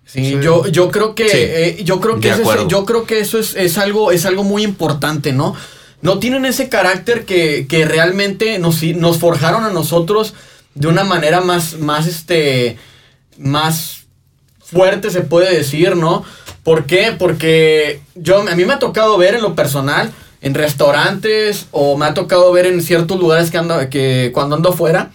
Sí, 0.05 0.25
Sí. 0.25 0.39
Yo, 0.43 0.67
yo 0.67 0.91
creo 0.91 1.15
que 1.15 1.29
Sí. 1.29 1.37
eh, 1.39 1.81
yo 1.85 2.01
creo 2.01 2.19
que 2.19 2.31
eso 2.31 2.53
es, 2.65 2.69
yo 2.69 2.85
creo 2.85 3.05
que 3.05 3.21
eso 3.21 3.39
es, 3.39 3.55
es 3.55 3.79
algo 3.79 4.11
es 4.11 4.27
algo 4.27 4.43
muy 4.43 4.65
importante, 4.65 5.33
¿no? 5.33 5.55
No 6.01 6.19
tienen 6.19 6.45
ese 6.45 6.69
carácter 6.69 7.25
que, 7.25 7.67
que 7.69 7.85
realmente 7.85 8.59
nos, 8.59 8.83
nos 8.83 9.19
forjaron 9.19 9.65
a 9.65 9.71
nosotros 9.71 10.35
de 10.75 10.89
una 10.89 11.05
manera 11.05 11.41
más, 11.41 11.79
más, 11.79 12.07
este, 12.07 12.79
más 13.39 14.03
fuerte 14.61 15.11
se 15.11 15.21
puede 15.21 15.55
decir, 15.55 15.97
¿no? 15.97 16.25
¿Por 16.63 16.87
qué? 16.87 17.15
Porque 17.19 18.01
yo, 18.15 18.41
a 18.41 18.55
mí 18.55 18.65
me 18.65 18.73
ha 18.73 18.79
tocado 18.79 19.19
ver 19.19 19.35
en 19.35 19.43
lo 19.43 19.55
personal, 19.55 20.13
en 20.41 20.55
restaurantes, 20.55 21.67
o 21.71 21.97
me 21.97 22.07
ha 22.07 22.15
tocado 22.15 22.51
ver 22.53 22.67
en 22.67 22.81
ciertos 22.83 23.19
lugares 23.19 23.51
que 23.51 23.59
ando, 23.59 23.79
que 23.91 24.31
cuando 24.33 24.57
ando 24.57 24.71
afuera, 24.71 25.11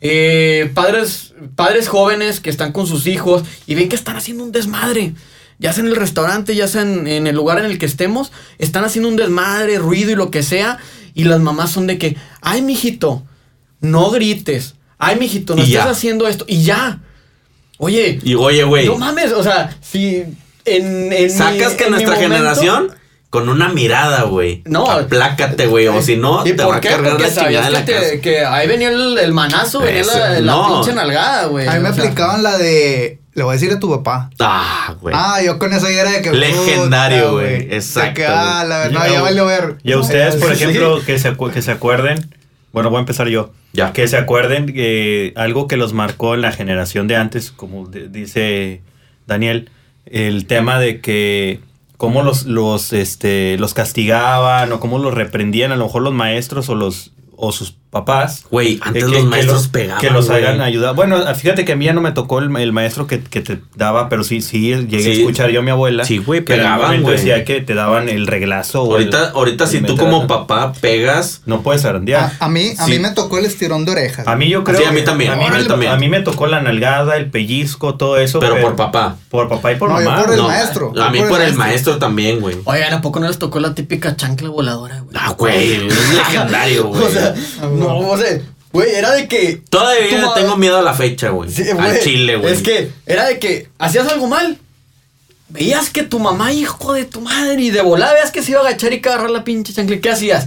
eh, 0.00 0.70
padres, 0.74 1.34
padres 1.56 1.88
jóvenes 1.88 2.40
que 2.40 2.50
están 2.50 2.72
con 2.72 2.86
sus 2.86 3.06
hijos 3.06 3.42
y 3.66 3.74
ven 3.74 3.88
que 3.88 3.96
están 3.96 4.16
haciendo 4.16 4.44
un 4.44 4.52
desmadre. 4.52 5.14
Ya 5.58 5.74
sea 5.74 5.84
en 5.84 5.90
el 5.90 5.96
restaurante, 5.96 6.54
ya 6.54 6.68
sea 6.68 6.82
en, 6.82 7.06
en 7.06 7.26
el 7.26 7.36
lugar 7.36 7.58
en 7.58 7.66
el 7.66 7.78
que 7.78 7.84
estemos, 7.84 8.32
están 8.58 8.84
haciendo 8.84 9.08
un 9.10 9.16
desmadre, 9.16 9.78
ruido 9.78 10.10
y 10.10 10.14
lo 10.14 10.30
que 10.30 10.42
sea. 10.42 10.78
Y 11.12 11.24
las 11.24 11.40
mamás 11.40 11.70
son 11.70 11.86
de 11.86 11.98
que, 11.98 12.16
ay, 12.40 12.62
mijito, 12.62 13.22
no 13.80 14.10
grites. 14.10 14.74
Ay, 15.00 15.16
mijito, 15.18 15.56
no 15.56 15.62
Y 15.62 15.72
estás 15.72 15.84
ya. 15.86 15.90
haciendo 15.90 16.28
esto. 16.28 16.44
Y 16.46 16.62
ya. 16.62 17.00
Oye, 17.78 18.18
Y 18.22 18.34
oye, 18.34 18.62
güey, 18.64 18.86
no 18.86 18.96
mames, 18.96 19.32
o 19.32 19.42
sea, 19.42 19.74
si 19.80 20.22
en, 20.66 21.12
en 21.12 21.30
sacas 21.30 21.70
mi- 21.72 21.76
que 21.78 21.84
en 21.84 21.90
nuestra 21.90 22.14
momento- 22.14 22.34
generación 22.34 22.92
con 23.30 23.48
una 23.48 23.68
mirada, 23.70 24.24
güey. 24.24 24.62
No. 24.66 24.90
Aplácate, 24.90 25.66
güey. 25.66 25.86
O 25.88 26.02
si 26.02 26.16
no, 26.16 26.44
¿Y 26.46 26.52
te 26.52 26.64
va 26.64 26.76
a 26.76 26.80
cargar 26.80 27.12
Porque 27.12 27.22
la 27.22 27.28
chingada 27.28 27.42
sabías 27.42 27.66
en 27.66 27.72
que, 27.72 27.78
la 27.78 27.84
te- 27.84 27.92
casa. 27.92 28.20
que 28.20 28.44
ahí 28.44 28.68
venía 28.68 28.90
el, 28.90 29.18
el 29.18 29.32
manazo, 29.32 29.80
venía 29.80 30.02
la, 30.04 30.40
la 30.40 30.52
no. 30.52 30.74
pinche 30.82 30.92
nalgada, 30.94 31.46
güey. 31.46 31.66
A 31.66 31.74
mí 31.74 31.80
me 31.80 31.88
O 31.88 31.94
sea, 31.94 32.02
aplicaban 32.04 32.42
la 32.42 32.58
de. 32.58 33.18
Le 33.32 33.44
voy 33.44 33.52
a 33.52 33.54
decir 33.54 33.72
a 33.72 33.78
tu 33.78 33.88
papá. 33.88 34.28
Ah, 34.40 34.96
güey. 35.00 35.14
Ah, 35.16 35.40
yo 35.42 35.58
con 35.60 35.72
eso 35.72 35.88
ya 35.88 36.00
era 36.02 36.10
de 36.10 36.20
que. 36.22 36.32
Legendario, 36.32 37.32
güey. 37.34 37.68
Exacto, 37.72 38.14
que, 38.16 38.26
ah, 38.26 38.64
la 38.68 38.78
verdad, 38.80 39.08
ya 39.10 39.20
a- 39.20 39.22
valió 39.22 39.46
ver. 39.46 39.76
Y 39.84 39.92
a 39.92 39.98
ustedes, 39.98 40.34
por 40.36 40.48
Sí. 40.54 40.64
ejemplo, 40.64 41.00
que, 41.06 41.18
se 41.18 41.32
acu- 41.32 41.52
que 41.52 41.62
se 41.62 41.70
acuerden, 41.70 42.34
bueno, 42.72 42.90
voy 42.90 42.98
a 42.98 43.00
empezar 43.00 43.28
yo. 43.28 43.52
Ya. 43.72 43.92
Que 43.92 44.08
se 44.08 44.16
acuerden 44.16 44.66
que 44.66 45.32
algo 45.36 45.68
que 45.68 45.76
los 45.76 45.92
marcó 45.92 46.34
en 46.34 46.40
la 46.40 46.52
generación 46.52 47.06
de 47.06 47.16
antes, 47.16 47.50
como 47.50 47.86
dice 47.86 48.82
Daniel, 49.26 49.70
el 50.06 50.46
tema 50.46 50.78
de 50.78 51.00
que 51.00 51.60
cómo 51.96 52.22
los, 52.22 52.46
los, 52.46 52.92
este, 52.92 53.58
los 53.58 53.74
castigaban 53.74 54.72
o 54.72 54.80
cómo 54.80 54.98
los 54.98 55.14
reprendían 55.14 55.70
a 55.70 55.76
lo 55.76 55.84
mejor 55.84 56.02
los 56.02 56.14
maestros 56.14 56.68
o 56.68 56.74
los 56.74 57.12
o 57.36 57.52
sus 57.52 57.76
papás. 57.90 58.44
Güey, 58.50 58.78
antes 58.82 59.02
Eh, 59.02 59.06
que- 59.06 59.12
los 59.12 59.22
que 59.24 59.28
maestros 59.28 59.58
los- 59.62 59.68
pegaban. 59.68 60.00
Que 60.00 60.10
los 60.10 60.28
güey. 60.28 60.38
hagan 60.44 60.60
ayudar. 60.60 60.94
Bueno, 60.94 61.16
fíjate 61.34 61.64
que 61.64 61.72
a 61.72 61.76
mí 61.76 61.84
ya 61.86 61.92
no 61.92 62.00
me 62.00 62.12
tocó 62.12 62.38
el, 62.38 62.54
el 62.56 62.72
maestro 62.72 63.06
que, 63.06 63.20
que 63.20 63.40
te 63.40 63.60
daba, 63.76 64.08
pero 64.08 64.22
sí, 64.24 64.40
sí 64.40 64.60
llegué 64.86 65.02
Sí. 65.02 65.10
a 65.10 65.12
escuchar 65.14 65.50
yo 65.50 65.60
a 65.60 65.62
mi 65.62 65.70
abuela. 65.70 66.04
Sí, 66.04 66.18
güey, 66.18 66.40
pegaban, 66.40 67.02
güey. 67.02 67.16
decía 67.16 67.44
que 67.44 67.60
te 67.60 67.74
daban 67.74 68.08
el 68.08 68.26
reglazo. 68.26 68.84
el- 68.84 68.90
Ahorita, 68.92 69.30
ahorita 69.30 69.66
si 69.66 69.78
el 69.78 69.86
tú 69.86 69.96
como 69.96 70.26
papá 70.26 70.72
pegas. 70.80 71.42
No 71.46 71.62
puedes 71.62 71.82
zarandear. 71.82 72.32
A, 72.40 72.44
a 72.46 72.48
mí, 72.48 72.72
a 72.78 72.84
Sí. 72.86 72.92
mí 72.92 72.98
me 73.00 73.10
tocó 73.10 73.38
el 73.38 73.44
estirón 73.46 73.84
de 73.84 73.92
orejas. 73.92 74.26
A 74.28 74.36
mí 74.36 74.48
yo 74.48 74.62
creo 74.64 74.78
Sí, 74.78 74.84
a 74.84 74.90
mí 74.92 74.98
que- 75.00 75.02
también, 75.06 75.32
A 75.32 75.36
mí, 75.36 75.44
a 75.44 75.50
mí 75.50 75.58
me, 75.58 75.64
también. 75.64 75.92
a 75.92 75.96
mí 75.96 76.08
me 76.08 76.20
tocó 76.20 76.46
la 76.46 76.60
nalgada, 76.62 77.16
el 77.16 77.30
pellizco, 77.30 77.96
todo 77.96 78.18
eso. 78.18 78.38
Pero 78.40 78.60
por 78.60 78.76
papá. 78.76 79.16
Por 79.30 79.48
papá 79.48 79.72
y 79.72 79.76
por 79.76 79.90
No, 79.90 79.98
yo 80.00 80.08
mamá. 80.10 80.22
por 80.22 80.32
el 80.32 80.38
No, 80.40 80.48
maestro. 80.48 80.92
A 81.00 81.10
mí 81.10 81.18
Yo 81.18 81.28
por 81.28 81.40
el 81.40 81.54
maestro 81.54 81.98
también, 81.98 82.40
güey. 82.40 82.56
Oigan, 82.64 82.92
¿a 82.92 83.00
poco 83.00 83.18
no 83.20 83.26
les 83.28 83.38
tocó 83.38 83.58
la 83.60 83.74
típica 83.74 84.16
chancla 84.16 84.48
voladora, 84.48 85.00
güey? 85.00 85.16
Ah, 85.18 85.34
güey. 85.36 85.86
Es 85.88 86.14
legendario, 86.14 86.84
güey. 86.88 87.02
No, 87.80 87.98
o 87.98 88.16
sea, 88.18 88.40
güey, 88.72 88.90
era 88.94 89.12
de 89.12 89.28
que. 89.28 89.62
Todavía 89.68 90.18
le 90.18 90.26
tengo 90.34 90.56
miedo 90.56 90.78
a 90.78 90.82
la 90.82 90.94
fecha, 90.94 91.30
güey. 91.30 91.50
Sí, 91.50 91.64
Al 91.70 92.00
chile, 92.00 92.36
güey. 92.36 92.52
Es 92.52 92.62
que 92.62 92.90
era 93.06 93.26
de 93.26 93.38
que 93.38 93.68
hacías 93.78 94.06
algo 94.08 94.26
mal. 94.26 94.58
Veías 95.48 95.90
que 95.90 96.04
tu 96.04 96.20
mamá, 96.20 96.52
hijo 96.52 96.92
de 96.92 97.04
tu 97.04 97.20
madre, 97.20 97.60
y 97.60 97.70
de 97.70 97.82
volada 97.82 98.12
veías 98.12 98.30
que 98.30 98.40
se 98.42 98.52
iba 98.52 98.60
a 98.60 98.68
agachar 98.68 98.92
y 98.92 99.00
que 99.00 99.08
agarrar 99.08 99.30
la 99.30 99.42
pinche 99.42 99.72
chancla. 99.72 99.98
¿Qué 99.98 100.10
hacías? 100.10 100.46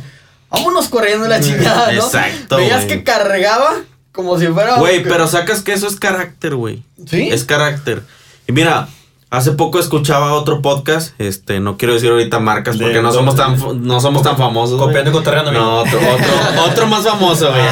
Vámonos 0.49 0.87
corriendo 0.87 1.27
la 1.27 1.39
chingada, 1.41 1.91
¿no? 1.91 2.05
Exacto, 2.05 2.55
Veías 2.57 2.85
güey. 2.85 2.97
que 2.99 3.03
cargaba 3.03 3.81
como 4.13 4.39
si 4.39 4.47
fuera. 4.47 4.77
Güey, 4.77 5.03
pero 5.03 5.27
sacas 5.27 5.61
que 5.61 5.73
eso 5.73 5.87
es 5.87 5.97
carácter, 5.97 6.55
güey. 6.55 6.83
¿Sí? 7.09 7.27
Es 7.29 7.43
carácter. 7.43 8.03
Y 8.47 8.53
mira, 8.53 8.87
hace 9.33 9.51
poco 9.53 9.79
escuchaba 9.79 10.33
otro 10.33 10.61
podcast, 10.61 11.19
este, 11.19 11.59
no 11.59 11.75
quiero 11.77 11.95
decir 11.95 12.11
ahorita 12.11 12.39
marcas 12.39 12.77
De- 12.77 12.85
porque 12.85 13.01
no 13.01 13.11
somos 13.11 13.35
tan 13.35 13.57
no 13.85 13.99
somos 13.99 14.21
tan 14.21 14.37
famosos. 14.37 14.79
Copiando 14.79 15.09
y 15.09 15.13
cotorreando, 15.13 15.51
No, 15.51 15.77
otro, 15.79 15.99
otro, 15.99 16.63
otro 16.69 16.87
más 16.87 17.03
famoso, 17.03 17.49
güey. 17.49 17.63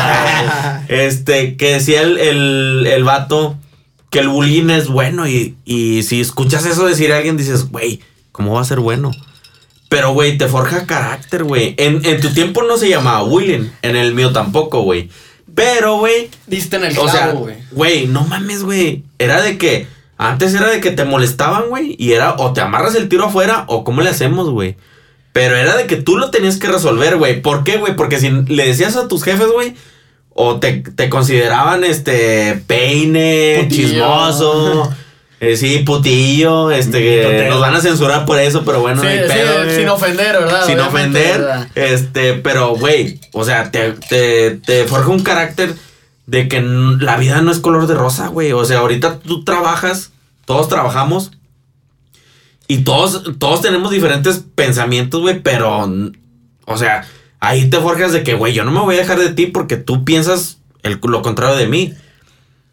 Este, 0.88 1.56
que 1.58 1.74
decía 1.74 2.02
el, 2.02 2.18
el, 2.18 2.88
el 2.88 3.04
vato 3.04 3.56
que 4.10 4.20
el 4.20 4.28
bullying 4.30 4.70
es 4.72 4.88
bueno 4.88 5.28
y, 5.28 5.56
y 5.64 6.04
si 6.04 6.20
escuchas 6.20 6.66
eso 6.66 6.86
decir 6.86 7.14
a 7.14 7.18
alguien 7.18 7.38
dices, 7.38 7.70
güey, 7.70 8.02
¿cómo 8.32 8.54
va 8.56 8.62
a 8.62 8.66
ser 8.66 8.80
bueno? 8.80 9.12
Pero, 9.88 10.14
güey, 10.14 10.38
te 10.38 10.48
forja 10.48 10.86
carácter, 10.86 11.44
güey. 11.44 11.76
En, 11.78 12.04
en 12.06 12.20
tu 12.22 12.30
tiempo 12.34 12.64
no 12.64 12.78
se 12.78 12.90
llamaba 12.90 13.22
bullying, 13.24 13.68
en 13.82 13.96
el 13.96 14.14
mío 14.16 14.32
tampoco, 14.34 14.82
güey. 14.82 15.10
Pero, 15.54 15.98
güey, 15.98 16.30
Diste 16.48 16.78
en 16.78 16.86
el 16.86 16.94
clavo, 16.96 17.40
güey. 17.42 17.56
güey, 17.72 18.08
no 18.08 18.24
mames, 18.24 18.64
güey. 18.64 19.04
Era 19.20 19.42
de 19.42 19.58
que 19.58 19.86
antes 20.24 20.54
era 20.54 20.70
de 20.70 20.80
que 20.80 20.92
te 20.92 21.04
molestaban, 21.04 21.70
güey, 21.70 21.96
y 21.98 22.14
era 22.14 22.36
o 22.38 22.54
te 22.54 22.62
amarras 22.62 22.94
el 22.94 23.10
tiro 23.10 23.26
afuera 23.26 23.66
o 23.68 23.84
cómo 23.84 24.02
le 24.02 24.10
hacemos, 24.12 24.52
güey. 24.52 24.78
Pero 25.34 25.56
era 25.56 25.76
de 25.76 25.88
que 25.88 25.96
tú 25.96 26.18
lo 26.18 26.30
tenías 26.30 26.58
que 26.58 26.68
resolver, 26.68 27.18
güey. 27.18 27.42
¿Por 27.42 27.64
qué, 27.64 27.78
güey? 27.78 27.96
Porque 27.96 28.20
si 28.20 28.30
le 28.30 28.68
decías 28.68 28.96
a 28.98 29.08
tus 29.08 29.24
jefes, 29.24 29.48
güey, 29.48 29.74
o 30.34 30.60
te, 30.60 30.84
te 30.96 31.10
consideraban 31.10 31.84
este 31.84 32.62
peine, 32.68 33.62
Putillo. 33.64 33.88
chismoso, 33.88 34.94
eh, 35.40 35.58
sí, 35.58 35.80
putillo, 35.80 36.70
este, 36.70 37.00
que 37.02 37.48
nos 37.50 37.60
van 37.60 37.74
a 37.74 37.82
censurar 37.82 38.26
por 38.26 38.40
eso, 38.40 38.64
pero 38.64 38.82
bueno, 38.82 39.02
Sí, 39.02 39.08
no 39.08 39.12
hay 39.14 39.28
pedo, 39.28 39.70
sin 39.76 39.90
ofender, 39.90 40.34
¿verdad? 40.34 40.66
sin 40.68 40.80
Obviamente, 40.80 41.20
ofender, 41.20 41.40
¿verdad? 41.42 41.68
este, 41.74 42.34
pero 42.36 42.76
güey, 42.76 43.20
o 43.32 43.44
sea, 43.44 43.72
te, 43.72 43.94
te, 44.08 44.52
te 44.52 44.86
forja 44.86 45.10
un 45.10 45.24
carácter 45.24 45.74
de 46.32 46.48
que 46.48 46.62
la 46.62 47.18
vida 47.18 47.42
no 47.42 47.52
es 47.52 47.60
color 47.60 47.88
de 47.88 47.94
rosa, 47.94 48.30
güey. 48.30 48.54
O 48.54 48.64
sea, 48.64 48.80
ahorita 48.80 49.20
tú 49.20 49.44
trabajas, 49.44 50.14
todos 50.46 50.70
trabajamos 50.70 51.32
y 52.70 52.86
todos, 52.86 53.38
todos 53.38 53.62
tenemos 53.62 53.92
diferentes 53.92 54.46
pensamientos, 54.56 55.20
güey, 55.20 55.42
pero, 55.44 55.92
o 56.66 56.78
sea, 56.78 57.06
ahí 57.42 57.70
te 57.70 57.82
forjas 57.82 58.14
de 58.14 58.24
que, 58.24 58.36
güey, 58.36 58.54
yo 58.54 58.64
no 58.64 58.72
me 58.72 58.80
voy 58.80 58.96
a 58.96 59.00
dejar 59.00 59.20
de 59.20 59.34
ti 59.34 59.48
porque 59.48 59.76
tú 59.76 60.06
piensas 60.06 60.60
el, 60.84 61.02
lo 61.04 61.22
contrario 61.22 61.58
de 61.58 61.68
mí. 61.68 61.94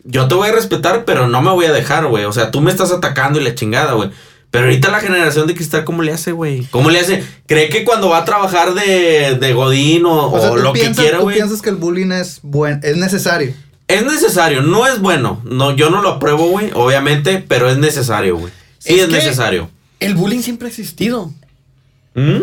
Yo 0.05 0.29
te 0.29 0.37
voy 0.37 0.51
a 0.51 0.53
respetar, 0.53 1.05
pero 1.05 1.27
no 1.27 1.43
me 1.43 1.51
voy 1.51 1.67
a 1.67 1.73
dejar, 1.73 2.07
güey. 2.07 2.27
O 2.27 2.33
sea, 2.33 2.53
tú 2.53 2.61
me 2.61 2.71
estás 2.71 2.93
atacando 2.93 3.41
y 3.41 3.45
la 3.45 3.57
chingada, 3.57 3.95
güey. 3.95 4.11
Pero 4.51 4.65
ahorita 4.65 4.91
la 4.91 5.01
generación 5.01 5.47
de 5.47 5.55
cristal, 5.55 5.85
¿cómo 5.85 6.03
le 6.03 6.13
hace, 6.13 6.33
güey? 6.33 6.65
¿Cómo 6.71 6.89
le 6.91 7.01
hace? 7.01 7.23
¿Cree 7.47 7.69
que 7.69 7.85
cuando 7.85 8.09
va 8.09 8.19
a 8.19 8.25
trabajar 8.25 8.73
de, 8.75 9.37
de 9.39 9.53
Godín 9.53 10.07
o, 10.07 10.31
O 10.33 10.41
sea, 10.41 10.53
o 10.53 10.55
tú 10.57 10.63
lo 10.63 10.73
que 10.73 10.91
quiera, 10.93 11.19
tú 11.19 11.25
güey? 11.25 11.37
piensas 11.37 11.61
que 11.61 11.69
el 11.71 11.77
bullying 11.77 12.13
es 12.13 12.41
buen, 12.43 12.81
es 12.83 12.97
necesario. 12.97 13.53
Es 13.89 14.05
necesario, 14.05 14.63
no 14.63 14.87
es 14.87 15.01
bueno. 15.01 15.43
No, 15.45 15.77
yo 15.77 15.91
no 15.91 16.01
lo 16.03 16.11
apruebo, 16.11 16.49
güey, 16.49 16.71
obviamente, 16.75 17.45
pero 17.47 17.69
es 17.71 17.77
necesario, 17.79 18.37
güey. 18.39 18.53
Sí 18.79 18.95
es, 18.95 19.01
Es 19.03 19.07
que- 19.09 19.13
necesario. 19.17 19.71
El 20.01 20.15
bullying 20.15 20.41
siempre 20.41 20.67
ha 20.67 20.71
existido. 20.71 21.33
¿Mm? 22.15 22.43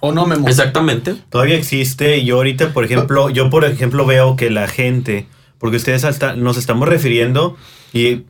¿O 0.00 0.12
no, 0.12 0.26
Memo? 0.26 0.48
Exactamente. 0.48 1.14
Todavía 1.30 1.56
existe 1.56 2.16
y 2.18 2.24
yo 2.24 2.36
ahorita, 2.36 2.72
por 2.72 2.84
ejemplo, 2.84 3.28
yo 3.30 3.50
por 3.50 3.64
ejemplo 3.64 4.04
veo 4.06 4.36
que 4.36 4.50
la 4.50 4.68
gente, 4.68 5.26
porque 5.58 5.76
ustedes 5.76 6.04
hasta 6.04 6.34
nos 6.34 6.56
estamos 6.56 6.88
refiriendo 6.88 7.56
y 7.92 8.22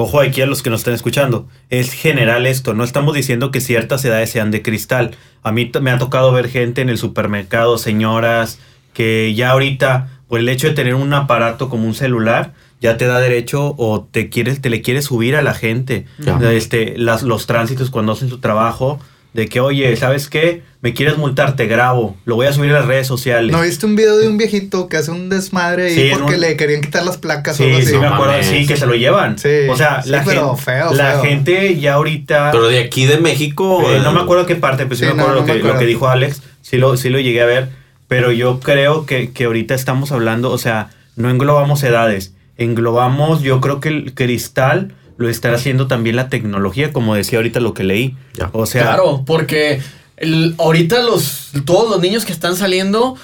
ojo 0.00 0.20
aquí 0.20 0.40
a 0.40 0.46
los 0.46 0.62
que 0.62 0.70
nos 0.70 0.80
están 0.80 0.94
escuchando, 0.94 1.46
es 1.68 1.92
general 1.92 2.46
esto, 2.46 2.72
no 2.72 2.84
estamos 2.84 3.14
diciendo 3.14 3.50
que 3.50 3.60
ciertas 3.60 4.02
edades 4.02 4.30
sean 4.30 4.50
de 4.50 4.62
cristal. 4.62 5.10
A 5.42 5.52
mí 5.52 5.70
me 5.82 5.90
ha 5.90 5.98
tocado 5.98 6.32
ver 6.32 6.48
gente 6.48 6.80
en 6.80 6.88
el 6.88 6.96
supermercado, 6.96 7.76
señoras, 7.76 8.58
que 8.94 9.34
ya 9.34 9.50
ahorita 9.50 10.08
por 10.26 10.40
el 10.40 10.48
hecho 10.48 10.68
de 10.68 10.74
tener 10.74 10.94
un 10.94 11.12
aparato 11.12 11.68
como 11.68 11.86
un 11.86 11.94
celular 11.94 12.54
ya 12.80 12.96
te 12.96 13.06
da 13.06 13.20
derecho 13.20 13.74
o 13.76 14.08
te 14.10 14.30
quieres 14.30 14.62
te 14.62 14.70
le 14.70 14.80
quieres 14.80 15.04
subir 15.04 15.36
a 15.36 15.42
la 15.42 15.52
gente. 15.52 16.06
Este 16.50 16.96
las, 16.96 17.22
los 17.22 17.46
tránsitos 17.46 17.90
cuando 17.90 18.12
hacen 18.12 18.30
su 18.30 18.38
trabajo 18.38 19.00
de 19.32 19.48
que 19.48 19.60
oye 19.60 19.94
sabes 19.96 20.28
qué 20.28 20.62
me 20.82 20.92
quieres 20.92 21.16
multar 21.18 21.54
te 21.54 21.66
grabo 21.66 22.16
lo 22.24 22.34
voy 22.34 22.46
a 22.48 22.52
subir 22.52 22.70
a 22.70 22.80
las 22.80 22.86
redes 22.86 23.06
sociales 23.06 23.52
¿No 23.52 23.62
viste 23.62 23.86
un 23.86 23.94
video 23.94 24.16
de 24.18 24.26
un 24.28 24.36
viejito 24.38 24.88
que 24.88 24.96
hace 24.96 25.10
un 25.12 25.28
desmadre 25.28 25.86
ahí 25.86 25.94
Sí, 25.94 26.02
en 26.10 26.18
porque 26.18 26.34
un- 26.34 26.40
le 26.40 26.56
querían 26.56 26.80
quitar 26.80 27.04
las 27.04 27.16
placas 27.16 27.54
o 27.54 27.58
Sí, 27.58 27.64
algo 27.64 27.78
así? 27.78 27.86
sí, 27.86 27.92
me 27.94 28.00
No 28.08 28.14
acuerdo, 28.14 28.32
mames. 28.32 28.46
sí, 28.46 28.66
que 28.66 28.76
se 28.76 28.86
lo 28.86 28.94
llevan. 28.94 29.38
Sí, 29.38 29.48
o 29.68 29.76
sea, 29.76 30.02
sí, 30.02 30.10
la, 30.10 30.24
pero 30.24 30.48
gente, 30.56 30.62
feo, 30.64 30.92
la 30.94 31.12
feo. 31.12 31.22
gente 31.22 31.78
ya 31.78 31.94
ahorita. 31.94 32.50
Pero 32.50 32.66
de 32.68 32.78
aquí 32.80 33.06
de 33.06 33.18
México. 33.18 33.82
eh, 33.90 34.00
no 34.02 34.12
me 34.12 34.20
acuerdo 34.20 34.46
qué 34.46 34.56
parte, 34.56 34.84
pero 34.84 34.96
sí, 34.96 35.04
Sí, 35.06 35.12
me 35.14 35.22
acuerdo 35.22 35.28
no 35.28 35.40
lo, 35.42 35.46
me 35.46 35.46
que, 35.52 35.58
lo 35.58 35.64
acuerdo. 35.64 35.78
que 35.80 35.86
dijo 35.86 36.08
Alex. 36.08 36.42
Sí 36.62 36.76
lo, 36.78 36.96
sí 36.96 37.08
lo 37.10 37.20
llegué 37.20 37.40
a 37.42 37.46
ver. 37.46 37.68
Pero 38.08 38.32
yo 38.32 38.58
creo 38.58 39.06
que, 39.06 39.30
que 39.32 39.44
ahorita 39.44 39.74
estamos 39.74 40.10
hablando, 40.10 40.50
o 40.50 40.58
sea, 40.58 40.88
no 41.14 41.30
englobamos 41.30 41.82
edades. 41.84 42.34
Englobamos, 42.56 43.42
yo 43.42 43.60
creo 43.60 43.80
que 43.80 43.88
el 43.90 44.14
cristal 44.14 44.92
lo 45.20 45.28
estará 45.28 45.56
haciendo 45.56 45.86
también 45.86 46.16
la 46.16 46.28
tecnología, 46.30 46.92
como 46.92 47.14
decía 47.14 47.38
ahorita 47.38 47.60
lo 47.60 47.74
que 47.74 47.84
leí. 47.84 48.16
Ya. 48.34 48.48
O 48.54 48.64
sea, 48.64 48.82
claro, 48.82 49.22
porque 49.26 49.82
el- 50.16 50.54
ahorita 50.58 51.02
los, 51.02 51.50
todos 51.66 51.90
los 51.90 52.00
niños 52.00 52.24
que 52.24 52.32
están 52.32 52.56
saliendo, 52.56 53.16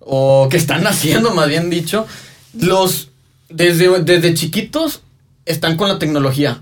o 0.00 0.48
que 0.50 0.56
están 0.56 0.82
naciendo, 0.82 1.32
más 1.32 1.48
bien 1.48 1.70
dicho, 1.70 2.06
los 2.58 3.10
desde, 3.48 4.00
desde 4.00 4.34
chiquitos 4.34 5.02
están 5.46 5.76
con 5.76 5.88
la 5.88 5.98
tecnología. 6.00 6.60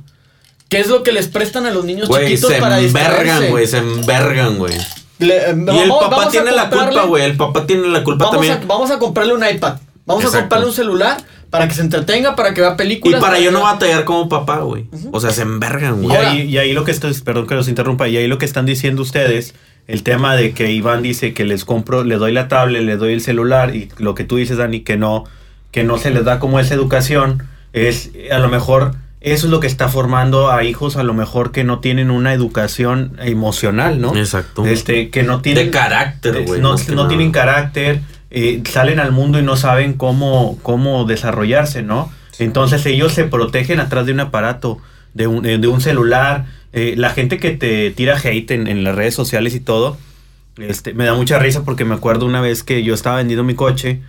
¿Qué 0.69 0.81
es 0.81 0.89
lo 0.89 1.03
que 1.03 1.13
les 1.13 1.29
prestan 1.29 1.65
a 1.67 1.71
los 1.71 1.85
niños 1.87 2.09
Güey, 2.09 2.29
chiquitos 2.29 2.53
se 2.53 2.59
para 2.61 2.79
envergan, 2.79 3.13
distraerse? 3.13 3.51
güey, 3.51 3.67
se 3.67 3.79
envergan, 3.79 4.59
güey. 4.59 4.75
Le- 5.21 5.37
eh, 5.37 5.47
Y 5.49 5.51
el 5.51 5.65
vamos- 5.65 5.99
papá 6.03 6.17
vamos 6.17 6.27
a 6.27 6.31
tiene 6.31 6.53
la 6.53 6.69
comprarle- 6.71 6.89
culpa, 6.93 7.05
güey. 7.07 7.25
El 7.25 7.37
papá 7.39 7.67
tiene 7.67 7.89
la 7.89 8.05
culpa 8.05 8.25
Vamos 8.27 8.45
a, 8.45 8.49
también. 8.49 8.69
vamos 8.69 8.91
a 8.91 8.99
comprarle 8.99 9.33
un 9.35 9.43
iPad. 9.49 9.77
Vamos 10.05 10.25
Exacto. 10.25 10.37
a 10.39 10.41
comprarle 10.43 10.67
un 10.67 10.73
celular 10.75 11.17
para 11.53 11.69
que 11.69 11.75
se 11.75 11.83
entretenga, 11.83 12.35
para 12.35 12.53
que 12.55 12.61
vea 12.63 12.73
Y 12.73 12.77
películas. 12.77 13.21
para 13.21 13.39
yo 13.39 13.53
no 13.53 13.63
batallar 13.63 14.05
como 14.05 14.29
papá, 14.29 14.59
güey. 14.61 14.87
O 15.13 15.21
sea, 15.21 15.31
se 15.31 15.43
envergan, 15.43 16.03
Y 16.03 16.07
güey. 16.07 16.17
Ahora- 16.17 16.31
ahí, 16.33 16.41
y 16.43 16.59
ahí 16.59 16.73
lo 16.73 16.83
que 16.83 16.91
esto 16.91 17.07
es, 17.07 17.21
perdón 17.21 17.47
que 17.47 17.55
los 17.55 17.69
interrumpa, 17.69 18.09
y 18.09 18.17
ahí 18.17 18.27
lo 18.27 18.39
que 18.39 18.47
están 18.47 18.67
diciendo 18.67 19.03
ustedes, 19.03 19.55
el 19.87 20.03
tema 20.03 20.35
de 20.35 20.53
que 20.53 20.73
Iván 20.73 21.03
dice 21.03 21.35
que 21.35 21.45
les 21.45 21.65
compro, 21.65 22.03
le 22.05 22.17
doy 22.17 22.33
la 22.33 22.49
tablet, 22.49 22.83
le 22.83 22.97
doy 22.97 23.13
el 23.13 23.21
celular, 23.21 23.77
y 23.77 23.91
lo 23.99 24.15
que 24.15 24.25
tú 24.25 24.37
dices, 24.37 24.57
Dani, 24.57 24.81
que 24.81 24.97
no, 24.97 25.25
que 25.71 25.85
no 25.85 25.99
se 25.99 26.11
les 26.11 26.25
da 26.25 26.39
como 26.41 26.59
esa 26.59 26.75
educación, 26.75 27.47
es 27.73 28.11
a 28.33 28.39
lo 28.39 28.49
mejor 28.49 28.95
eso 29.21 29.47
es 29.47 29.51
lo 29.53 29.61
que 29.61 29.69
está 29.69 29.89
formando 29.89 30.51
a 30.51 30.65
hijos 30.65 30.97
a 30.97 31.05
lo 31.05 31.15
mejor 31.15 31.53
que 31.53 31.63
no 31.63 31.79
tienen 31.79 32.11
una 32.11 32.33
educación 32.33 33.17
emocional, 33.21 34.01
¿no? 34.01 34.17
Exacto. 34.17 34.67
Este, 34.67 35.11
que 35.11 35.23
no 35.23 35.41
tienen... 35.43 35.67
De 35.67 35.71
carácter, 35.71 36.43
güey. 36.45 36.61
No, 36.61 36.75
no 36.95 37.07
tienen 37.09 37.31
carácter, 37.31 38.01
eh, 38.33 38.63
salen 38.69 38.99
al 38.99 39.13
mundo 39.13 39.39
y 39.39 39.43
no 39.43 39.57
saben 39.57 39.93
cómo, 39.93 40.59
cómo 40.63 41.05
desarrollarse, 41.05 41.83
¿no? 41.83 42.11
Entonces 42.39 42.85
ellos 42.87 43.13
se 43.13 43.25
protegen 43.25 43.79
atrás 43.79 44.07
de 44.07 44.13
un 44.13 44.21
aparato, 44.21 44.79
de 45.15 45.27
un, 45.27 45.43
de 45.43 45.69
un 45.69 45.81
celular. 45.81 46.47
Eh, 46.73 46.95
la 46.97 47.11
gente 47.11 47.39
que 47.39 47.51
te 47.51 47.91
tira 47.91 48.17
hate 48.17 48.51
en, 48.51 48.67
en, 48.67 48.85
las 48.85 48.95
redes 48.95 49.15
sociales 49.15 49.55
y 49.55 49.61
todo, 49.61 49.99
este, 50.57 50.95
me 50.95 51.05
da 51.05 51.15
mucha 51.15 51.39
risa 51.39 51.63
porque 51.65 51.85
me 51.85 51.95
acuerdo 51.95 52.25
una 52.25 52.41
vez 52.41 52.63
que 52.63 52.83
yo 52.83 52.95
estaba 52.95 53.17
vendiendo 53.17 53.45
mi 53.45 53.55
coche, 53.55 54.01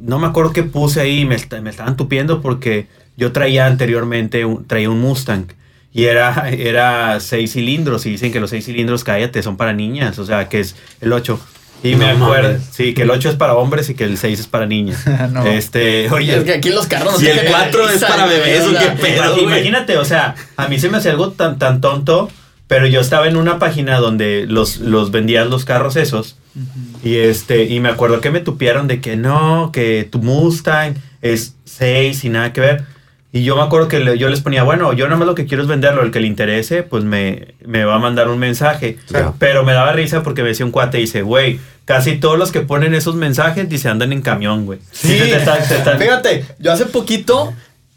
no 0.00 0.18
me 0.18 0.26
acuerdo 0.26 0.52
qué 0.52 0.64
puse 0.64 1.00
ahí, 1.00 1.24
me, 1.24 1.36
me 1.62 1.70
estaban 1.70 1.96
tupiendo 1.96 2.40
porque 2.40 2.88
yo 3.16 3.32
traía 3.32 3.66
anteriormente, 3.66 4.44
un, 4.44 4.66
traía 4.66 4.90
un 4.90 5.00
Mustang. 5.00 5.46
Y 5.92 6.04
era, 6.04 6.50
era 6.50 7.18
seis 7.20 7.52
cilindros. 7.52 8.06
Y 8.06 8.10
dicen 8.10 8.32
que 8.32 8.40
los 8.40 8.50
seis 8.50 8.64
cilindros, 8.64 9.04
cállate, 9.04 9.42
son 9.42 9.56
para 9.56 9.72
niñas. 9.72 10.18
O 10.18 10.24
sea, 10.24 10.48
que 10.48 10.60
es 10.60 10.76
el 11.00 11.12
8. 11.12 11.40
Y 11.82 11.94
me 11.94 12.06
acuerdo, 12.06 12.58
sí, 12.72 12.92
que 12.92 13.02
el 13.02 13.10
8 13.10 13.30
es 13.30 13.36
para 13.36 13.54
hombres 13.54 13.88
y 13.88 13.94
que 13.94 14.04
el 14.04 14.18
6 14.18 14.40
es 14.40 14.46
para 14.46 14.66
niñas. 14.66 15.04
no. 15.32 15.46
Este, 15.46 16.10
oye. 16.10 16.36
Es 16.36 16.44
que 16.44 16.54
aquí 16.54 16.70
los 16.70 16.86
carros 16.86 17.20
no 17.20 17.26
Y 17.26 17.30
el 17.30 17.46
4 17.46 17.90
es 17.90 18.04
para 18.04 18.26
bebés, 18.26 18.66
o 18.66 18.72
qué 18.72 18.90
pedo. 19.00 19.38
Imagínate, 19.38 19.96
o 19.96 20.04
sea, 20.04 20.34
a 20.56 20.68
mí 20.68 20.78
se 20.78 20.88
me 20.88 20.98
hace 20.98 21.10
algo 21.10 21.30
tan, 21.30 21.58
tan 21.58 21.80
tonto, 21.80 22.30
pero 22.66 22.86
yo 22.86 23.00
estaba 23.00 23.28
en 23.28 23.36
una 23.36 23.58
página 23.58 23.98
donde 23.98 24.46
los, 24.48 24.78
los 24.78 25.10
vendían 25.10 25.50
los 25.50 25.64
carros 25.64 25.96
esos. 25.96 26.36
Uh 26.56 26.60
-huh. 26.60 27.08
Y 27.08 27.16
este, 27.16 27.64
y 27.64 27.78
me 27.80 27.88
acuerdo 27.88 28.20
que 28.20 28.30
me 28.30 28.40
tupieron 28.40 28.88
de 28.88 29.00
que 29.00 29.16
no, 29.16 29.70
que 29.72 30.08
tu 30.10 30.18
Mustang 30.18 30.94
es 31.22 31.54
6 31.64 32.24
y 32.24 32.28
nada 32.28 32.52
que 32.52 32.60
ver. 32.60 32.84
Y 33.30 33.44
yo 33.44 33.56
me 33.56 33.62
acuerdo 33.62 33.88
que 33.88 34.00
le, 34.00 34.16
yo 34.16 34.28
les 34.28 34.40
ponía, 34.40 34.62
bueno, 34.62 34.92
yo 34.94 35.04
nada 35.06 35.18
más 35.18 35.26
lo 35.26 35.34
que 35.34 35.44
quiero 35.44 35.62
es 35.62 35.68
venderlo, 35.68 36.02
el 36.02 36.10
que 36.10 36.20
le 36.20 36.26
interese, 36.26 36.82
pues 36.82 37.04
me, 37.04 37.54
me 37.64 37.84
va 37.84 37.96
a 37.96 37.98
mandar 37.98 38.28
un 38.28 38.38
mensaje. 38.38 38.96
Yeah. 39.08 39.34
Pero 39.38 39.64
me 39.64 39.74
daba 39.74 39.92
risa 39.92 40.22
porque 40.22 40.42
me 40.42 40.48
decía 40.48 40.64
un 40.64 40.72
cuate 40.72 40.98
y 40.98 41.02
dice, 41.02 41.20
güey, 41.20 41.60
casi 41.84 42.16
todos 42.16 42.38
los 42.38 42.52
que 42.52 42.60
ponen 42.60 42.94
esos 42.94 43.16
mensajes 43.16 43.68
dice 43.68 43.88
andan 43.88 44.12
en 44.12 44.22
camión, 44.22 44.64
güey. 44.64 44.78
Sí, 44.92 45.08
te 45.18 45.36
están, 45.36 45.58
te 45.68 45.76
están... 45.76 45.98
fíjate, 45.98 46.44
yo 46.58 46.72
hace 46.72 46.86
poquito 46.86 47.52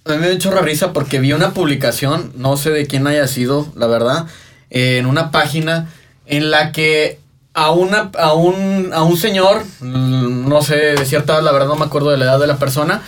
a 0.05 0.11
mí 0.13 0.17
me 0.17 0.29
dio 0.29 0.39
chorra 0.39 0.61
risa 0.61 0.93
porque 0.93 1.19
vi 1.19 1.33
una 1.33 1.51
publicación, 1.51 2.31
no 2.35 2.57
sé 2.57 2.71
de 2.71 2.87
quién 2.87 3.05
haya 3.07 3.27
sido, 3.27 3.67
la 3.75 3.87
verdad, 3.87 4.25
eh, 4.69 4.97
en 4.97 5.05
una 5.05 5.31
página 5.31 5.89
en 6.25 6.49
la 6.49 6.71
que 6.71 7.19
a, 7.53 7.71
una, 7.71 8.09
a, 8.17 8.33
un, 8.33 8.91
a 8.93 9.03
un 9.03 9.17
señor, 9.17 9.63
mm, 9.79 10.47
no 10.47 10.61
sé 10.61 10.75
de 10.75 11.05
cierta 11.05 11.33
edad, 11.33 11.43
la 11.43 11.51
verdad 11.51 11.67
no 11.67 11.75
me 11.75 11.85
acuerdo 11.85 12.09
de 12.09 12.17
la 12.17 12.25
edad 12.25 12.39
de 12.39 12.47
la 12.47 12.57
persona, 12.57 13.01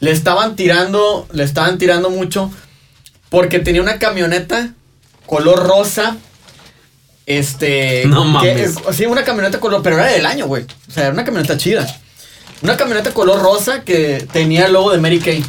le 0.00 0.10
estaban 0.10 0.56
tirando, 0.56 1.26
le 1.32 1.44
estaban 1.44 1.78
tirando 1.78 2.10
mucho 2.10 2.50
porque 3.30 3.58
tenía 3.58 3.82
una 3.82 3.98
camioneta 3.98 4.74
color 5.26 5.66
rosa. 5.66 6.16
Este. 7.26 8.04
No 8.06 8.24
mames. 8.24 8.76
Que, 8.76 8.92
sí, 8.92 9.06
una 9.06 9.24
camioneta 9.24 9.58
color. 9.58 9.82
Pero 9.82 9.96
era 9.98 10.06
del 10.06 10.26
año, 10.26 10.46
güey. 10.46 10.64
O 10.88 10.92
sea, 10.92 11.04
era 11.04 11.12
una 11.12 11.24
camioneta 11.24 11.56
chida. 11.56 11.86
Una 12.62 12.76
camioneta 12.76 13.12
color 13.12 13.42
rosa 13.42 13.82
que 13.82 14.26
tenía 14.32 14.66
el 14.66 14.72
logo 14.72 14.92
de 14.92 14.98
Mary 14.98 15.18
Kay. 15.18 15.44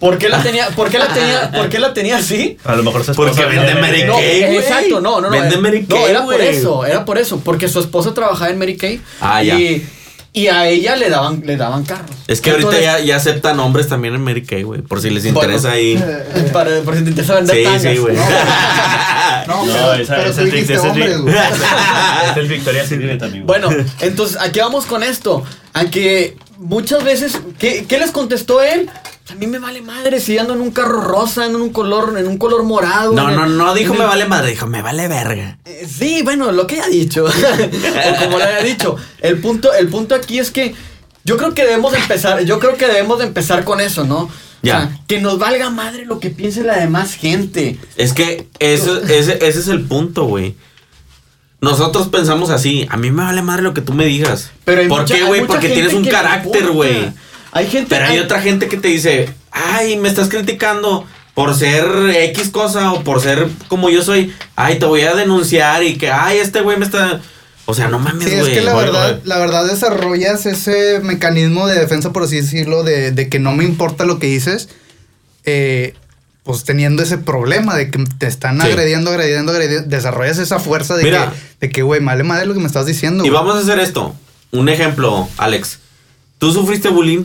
¿Por 0.00 0.16
qué 0.16 0.28
la 0.28 0.42
tenía, 0.42 0.68
por 0.70 0.90
qué 0.90 0.98
la 0.98 1.08
tenía, 1.08 1.50
por 1.56 1.68
qué 1.68 1.78
la 1.80 1.92
tenía 1.92 2.18
así? 2.18 2.56
A 2.64 2.76
lo 2.76 2.84
mejor 2.84 3.04
su 3.04 3.10
esposa 3.10 3.32
Porque 3.32 3.46
vende 3.46 3.74
Mary 3.74 4.04
no, 4.04 4.14
Kay, 4.14 4.40
güey. 4.44 4.56
Exacto, 4.58 5.00
no, 5.00 5.20
no, 5.20 5.28
no. 5.28 5.30
Vende 5.30 5.56
Mary 5.58 5.86
Kay, 5.86 5.98
No, 5.98 6.06
era 6.06 6.24
por 6.24 6.40
eso, 6.40 6.86
era 6.86 7.04
por 7.04 7.18
eso. 7.18 7.40
Porque 7.40 7.68
su 7.68 7.80
esposa 7.80 8.14
trabajaba 8.14 8.50
en 8.50 8.58
Mary 8.58 8.76
Kay. 8.76 9.00
Ah, 9.20 9.42
y, 9.42 9.46
ya. 9.46 9.84
Y 10.32 10.46
a 10.48 10.68
ella 10.68 10.94
le 10.94 11.08
daban, 11.10 11.42
le 11.44 11.56
daban 11.56 11.84
carros. 11.84 12.10
Es 12.28 12.40
que 12.40 12.50
Entonces, 12.50 12.80
ahorita 12.80 12.98
ya, 12.98 13.04
ya 13.04 13.16
aceptan 13.16 13.58
hombres 13.60 13.88
también 13.88 14.14
en 14.14 14.22
Mary 14.22 14.44
Kay, 14.44 14.62
güey. 14.62 14.82
Por 14.82 15.00
si 15.00 15.10
les 15.10 15.24
Bueno. 15.24 15.40
interesa 15.40 15.72
ahí. 15.72 15.96
Para, 16.52 16.80
por 16.82 16.96
si 16.96 17.02
te 17.04 17.10
interesa 17.10 17.34
vender 17.34 17.56
Sí, 17.56 17.64
tangas. 17.64 17.82
sí, 17.82 17.96
güey. 17.96 18.14
No, 18.16 18.22
No, 19.66 19.72
pero, 19.72 19.94
esa- 20.02 20.16
pero 20.16 20.30
esa 20.30 20.42
tú 20.42 20.48
es 20.54 20.70
es 20.70 20.78
hombres, 20.80 21.16
es 22.36 22.48
Victoria 22.48 22.86
Secret, 22.86 23.22
amigo. 23.22 23.46
Bueno, 23.46 23.70
entonces 24.00 24.36
aquí 24.40 24.60
vamos 24.60 24.84
con 24.86 25.02
esto. 25.02 25.42
Aunque 25.72 26.36
muchas 26.58 27.02
veces, 27.04 27.40
¿qué, 27.58 27.86
qué 27.88 27.98
les 27.98 28.10
contestó 28.10 28.62
él? 28.62 28.90
A 29.30 29.34
mí 29.34 29.46
me 29.46 29.58
vale 29.58 29.82
madre 29.82 30.20
si 30.20 30.38
ando 30.38 30.54
en 30.54 30.60
un 30.62 30.70
carro 30.70 31.00
rosa, 31.02 31.44
en 31.46 31.54
un 31.56 31.70
color, 31.70 32.14
en 32.18 32.26
un 32.26 32.38
color 32.38 32.62
morado. 32.64 33.12
No, 33.12 33.30
no, 33.30 33.46
no 33.46 33.74
dijo 33.74 33.92
me 33.94 34.00
el- 34.00 34.06
vale 34.06 34.24
madre, 34.26 34.50
dijo 34.50 34.66
me 34.66 34.80
vale 34.82 35.06
verga. 35.08 35.58
Eh, 35.66 35.86
Sí, 35.88 36.22
bueno, 36.24 36.50
lo 36.52 36.66
que 36.66 36.76
haya 36.76 36.88
dicho. 36.88 37.24
o 37.26 38.16
como 38.24 38.38
le 38.38 38.44
haya 38.44 38.62
dicho. 38.62 38.96
El 39.20 39.38
punto, 39.40 39.72
el 39.74 39.88
punto 39.88 40.14
aquí 40.14 40.38
es 40.38 40.50
que 40.50 40.74
yo 41.24 41.36
creo 41.36 41.52
que 41.52 41.62
debemos 41.64 41.92
de 41.92 41.98
empezar, 41.98 42.42
yo 42.44 42.58
creo 42.58 42.76
que 42.76 42.86
debemos 42.86 43.18
de 43.18 43.26
empezar 43.26 43.64
con 43.64 43.80
eso, 43.80 44.04
¿no? 44.04 44.30
Ya. 44.62 44.76
O 44.76 44.80
sea, 44.88 44.98
que 45.06 45.20
nos 45.20 45.38
valga 45.38 45.68
madre 45.70 46.04
lo 46.06 46.20
que 46.20 46.30
piense 46.30 46.64
la 46.64 46.76
demás 46.78 47.14
gente. 47.14 47.78
Es 47.96 48.12
que 48.14 48.48
eso, 48.60 48.98
ese, 49.08 49.34
ese 49.46 49.60
es 49.60 49.68
el 49.68 49.82
punto, 49.82 50.24
güey. 50.24 50.56
Nosotros 51.60 52.06
pensamos 52.08 52.50
así, 52.50 52.86
a 52.88 52.96
mí 52.96 53.10
me 53.10 53.24
vale 53.24 53.42
madre 53.42 53.62
lo 53.62 53.74
que 53.74 53.80
tú 53.80 53.92
me 53.92 54.06
digas. 54.06 54.52
Pero 54.64 54.88
¿Por 54.88 55.00
mucha- 55.02 55.14
qué, 55.16 55.24
güey? 55.24 55.44
Porque 55.44 55.68
tienes 55.68 55.92
un 55.92 56.04
carácter, 56.04 56.68
güey. 56.70 57.12
Hay 57.52 57.66
gente 57.68 57.88
Pero 57.88 58.06
hay 58.06 58.18
otra 58.18 58.40
gente 58.42 58.68
que 58.68 58.76
te 58.76 58.88
dice, 58.88 59.28
ay, 59.50 59.96
me 59.96 60.08
estás 60.08 60.28
criticando 60.28 61.06
por 61.34 61.54
ser 61.54 61.86
X 62.30 62.48
cosa 62.50 62.92
o 62.92 63.02
por 63.04 63.20
ser 63.22 63.48
como 63.68 63.90
yo 63.90 64.02
soy. 64.02 64.32
Ay, 64.56 64.78
te 64.78 64.86
voy 64.86 65.02
a 65.02 65.14
denunciar 65.14 65.82
y 65.84 65.96
que, 65.96 66.10
ay, 66.10 66.38
este 66.38 66.60
güey 66.60 66.78
me 66.78 66.84
está... 66.84 67.20
O 67.66 67.74
sea, 67.74 67.88
no 67.88 67.98
mames, 67.98 68.24
Sí, 68.28 68.34
güey. 68.36 68.50
es 68.52 68.58
que 68.58 68.64
la 68.64 68.74
verdad, 68.74 69.20
la 69.24 69.38
verdad 69.38 69.66
desarrollas 69.66 70.46
ese 70.46 71.00
mecanismo 71.02 71.66
de 71.66 71.78
defensa, 71.78 72.12
por 72.14 72.22
así 72.22 72.36
decirlo, 72.36 72.82
de, 72.82 73.12
de 73.12 73.28
que 73.28 73.38
no 73.38 73.52
me 73.52 73.64
importa 73.64 74.06
lo 74.06 74.18
que 74.18 74.26
dices, 74.26 74.70
eh, 75.44 75.94
pues 76.44 76.64
teniendo 76.64 77.02
ese 77.02 77.18
problema 77.18 77.76
de 77.76 77.90
que 77.90 78.02
te 78.18 78.26
están 78.26 78.58
Sí. 78.60 78.66
agrediendo, 78.66 79.10
agrediendo, 79.10 79.52
agrediendo, 79.52 79.86
desarrollas 79.88 80.38
esa 80.38 80.58
fuerza 80.58 80.96
de 80.96 81.04
Mira. 81.04 81.30
que, 81.60 81.66
de 81.66 81.70
que, 81.72 81.82
güey, 81.82 82.02
vale 82.02 82.24
madre 82.24 82.46
lo 82.46 82.54
que 82.54 82.60
me 82.60 82.66
estás 82.66 82.86
diciendo. 82.86 83.24
Y 83.24 83.28
vamos 83.30 83.54
a 83.54 83.58
hacer 83.58 83.78
esto. 83.80 84.14
Un 84.50 84.70
ejemplo, 84.70 85.28
Alex. 85.36 85.78
¿Tú 86.38 86.50
sufriste 86.52 86.88
bullying 86.88 87.24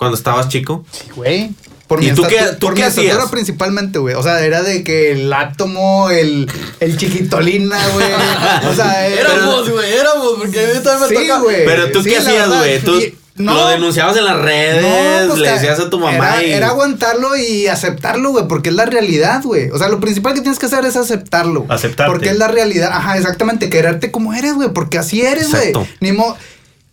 cuando 0.00 0.16
estabas 0.16 0.48
chico? 0.48 0.84
Sí, 0.90 1.04
güey. 1.14 1.50
Por 1.86 2.02
¿Y 2.02 2.06
mi, 2.10 2.14
tú 2.14 2.22
qué- 2.22 2.38
tú 2.58 2.66
por 2.68 2.74
qué 2.74 2.82
mi 2.82 2.86
hacías? 2.88 3.18
principalmente, 3.30 3.98
güey. 3.98 4.14
O 4.14 4.22
sea, 4.22 4.44
era 4.44 4.62
de 4.62 4.82
que 4.84 5.12
el 5.12 5.32
átomo, 5.32 6.08
el, 6.10 6.50
el 6.80 6.96
chiquitolina, 6.96 7.76
güey. 7.88 8.06
O 8.70 8.74
sea, 8.74 9.06
era- 9.08 9.34
Éramos, 9.34 9.68
güey, 9.70 9.92
éramos, 9.92 10.34
porque 10.38 10.64
a 10.64 10.68
mí 10.68 10.80
también 10.82 11.00
me 11.00 11.08
Sí, 11.08 11.26
toca. 11.28 11.38
güey. 11.40 11.64
Pero 11.64 11.90
tú 11.92 12.02
sí, 12.02 12.10
qué 12.10 12.16
hacías, 12.18 12.48
güey. 12.48 12.80
Tú 12.80 12.94
Y- 12.98 13.14
no. 13.36 13.54
lo 13.54 13.68
denunciabas 13.68 14.16
en 14.16 14.24
las 14.24 14.36
redes, 14.40 15.26
pues, 15.26 15.38
le 15.40 15.50
decías 15.50 15.80
a 15.80 15.90
tu 15.90 15.98
mamá 15.98 16.36
era, 16.36 16.42
y... 16.44 16.52
era 16.52 16.68
aguantarlo 16.68 17.36
y 17.36 17.66
aceptarlo, 17.66 18.30
güey, 18.30 18.46
porque 18.46 18.68
es 18.68 18.74
la 18.76 18.86
realidad, 18.86 19.42
güey. 19.42 19.70
O 19.70 19.78
sea, 19.78 19.88
lo 19.88 19.98
principal 19.98 20.34
que 20.34 20.42
tienes 20.42 20.58
que 20.60 20.66
hacer 20.66 20.84
es 20.84 20.94
aceptarlo. 20.96 21.66
Aceptarte. 21.68 22.12
Porque 22.12 22.30
es 22.30 22.38
la 22.38 22.46
realidad. 22.48 22.90
Ajá, 22.92 23.16
exactamente. 23.18 23.68
Quererte 23.68 24.10
como 24.12 24.32
eres, 24.32 24.54
güey, 24.54 24.68
porque 24.72 24.98
así 24.98 25.22
eres, 25.22 25.50
güey. 25.50 25.68
Exacto. 25.70 25.88
Ni 26.00 26.12
mo- 26.12 26.36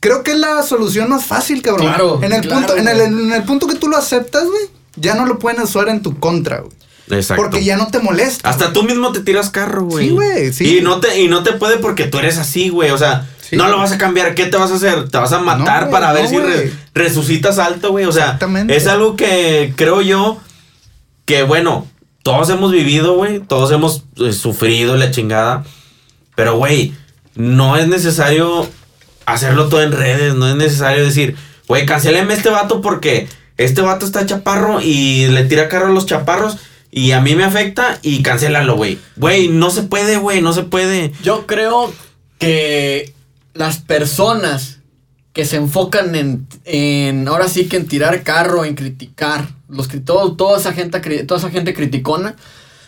Creo 0.08 0.24
que 0.24 0.32
es 0.32 0.38
la 0.38 0.64
solución 0.64 1.10
más 1.10 1.26
fácil, 1.26 1.62
cabrón. 1.62 1.88
Claro, 1.88 2.20
en 2.24 2.32
el 2.32 2.42
claro, 2.42 2.56
punto, 2.68 2.78
en 2.78 2.88
el, 2.88 3.02
en 3.02 3.34
el 3.34 3.44
punto 3.44 3.68
que 3.68 3.76
tú 3.76 3.88
lo 3.90 3.98
aceptas, 3.98 4.46
güey, 4.46 4.64
ya 4.96 5.16
no 5.16 5.26
lo 5.26 5.38
pueden 5.38 5.62
usar 5.62 5.90
en 5.90 6.02
tu 6.02 6.18
contra, 6.18 6.60
güey. 6.62 6.72
Exacto. 7.10 7.44
Porque 7.44 7.64
ya 7.64 7.76
no 7.78 7.88
te 7.88 8.00
molesta. 8.00 8.50
Hasta 8.50 8.72
tú 8.74 8.84
mismo 8.84 9.12
te 9.12 9.20
tiras 9.22 9.50
carro, 9.50 9.84
güey. 9.86 10.08
Sí, 10.08 10.14
güey, 10.14 10.54
sí. 10.54 10.78
Y 10.78 10.82
no 10.82 11.00
te, 11.02 11.20
y 11.22 11.28
no 11.28 11.44
te 11.44 11.54
puede 11.54 11.78
porque 11.78 12.06
tú 12.06 12.20
eres 12.20 12.38
así, 12.38 12.70
güey. 12.70 12.92
O 12.92 12.98
sea, 12.98 13.28
Sí. 13.42 13.56
no 13.56 13.68
lo 13.70 13.78
vas 13.78 13.92
a 13.94 13.98
cambiar. 13.98 14.36
¿Qué 14.36 14.46
te 14.46 14.58
vas 14.58 14.72
a 14.72 14.76
hacer? 14.76 15.08
¿Te 15.10 15.18
vas 15.18 15.32
a 15.32 15.40
matar 15.40 15.84
No, 15.84 15.88
güey, 15.88 15.92
para 15.92 16.12
ver 16.14 16.24
no, 16.24 16.30
si 16.30 16.38
re- 16.40 16.74
resucitas 16.94 17.60
alto, 17.60 17.92
güey? 17.92 18.04
O 18.06 18.12
sea, 18.12 18.26
Exactamente. 18.26 18.76
es 18.76 18.88
algo 18.88 19.16
que 19.16 19.74
creo 19.78 20.02
yo 20.02 20.38
que, 21.26 21.44
bueno, 21.44 21.88
todos 22.24 22.50
hemos 22.50 22.72
vivido, 22.74 23.16
güey. 23.16 23.40
Todos 23.40 23.72
hemos 23.72 24.04
eh, 24.18 24.34
sufrido 24.34 24.98
la 24.98 25.12
chingada. 25.12 25.64
Pero, 26.36 26.58
güey, 26.58 26.94
no 27.36 27.78
es 27.78 27.88
necesario 27.88 28.68
hacerlo 29.28 29.70
todo 29.70 29.84
en 29.84 29.92
redes. 29.92 30.34
No 30.34 30.48
es 30.50 30.56
necesario 30.56 31.06
decir, 31.06 31.36
güey, 31.68 31.86
cancéleme 31.86 32.34
este 32.34 32.50
vato 32.50 32.82
porque 32.82 33.28
este 33.58 33.82
vato 33.82 34.06
está 34.06 34.26
chaparro 34.26 34.82
y 34.82 35.28
le 35.28 35.46
tira 35.46 35.70
carro 35.70 35.88
a 35.88 35.92
los 35.92 36.08
chaparros. 36.08 36.58
Y 36.90 37.12
a 37.12 37.22
mí 37.22 37.36
me 37.36 37.44
afecta 37.44 38.00
y 38.02 38.24
cancélalo, 38.24 38.76
güey. 38.76 38.98
Güey, 39.18 39.50
no 39.50 39.70
se 39.70 39.84
puede, 39.84 40.18
güey, 40.18 40.42
no 40.42 40.54
se 40.54 40.64
puede. 40.64 41.12
Yo 41.22 41.46
creo 41.46 41.94
que 42.40 43.14
las 43.54 43.80
personas 43.80 44.80
que 45.34 45.46
se 45.46 45.58
enfocan 45.58 46.16
en, 46.16 46.48
en 46.66 47.28
ahora 47.28 47.48
sí 47.50 47.68
que 47.68 47.78
en 47.78 47.88
tirar 47.88 48.24
carro, 48.24 48.66
en 48.66 48.74
criticar, 48.76 49.50
los 49.70 49.88
todo- 50.06 50.36
toda 50.36 50.60
esa 50.60 50.74
gente 50.74 51.00
toda 51.26 51.40
esa 51.40 51.52
gente 51.52 51.74
criticona, 51.74 52.36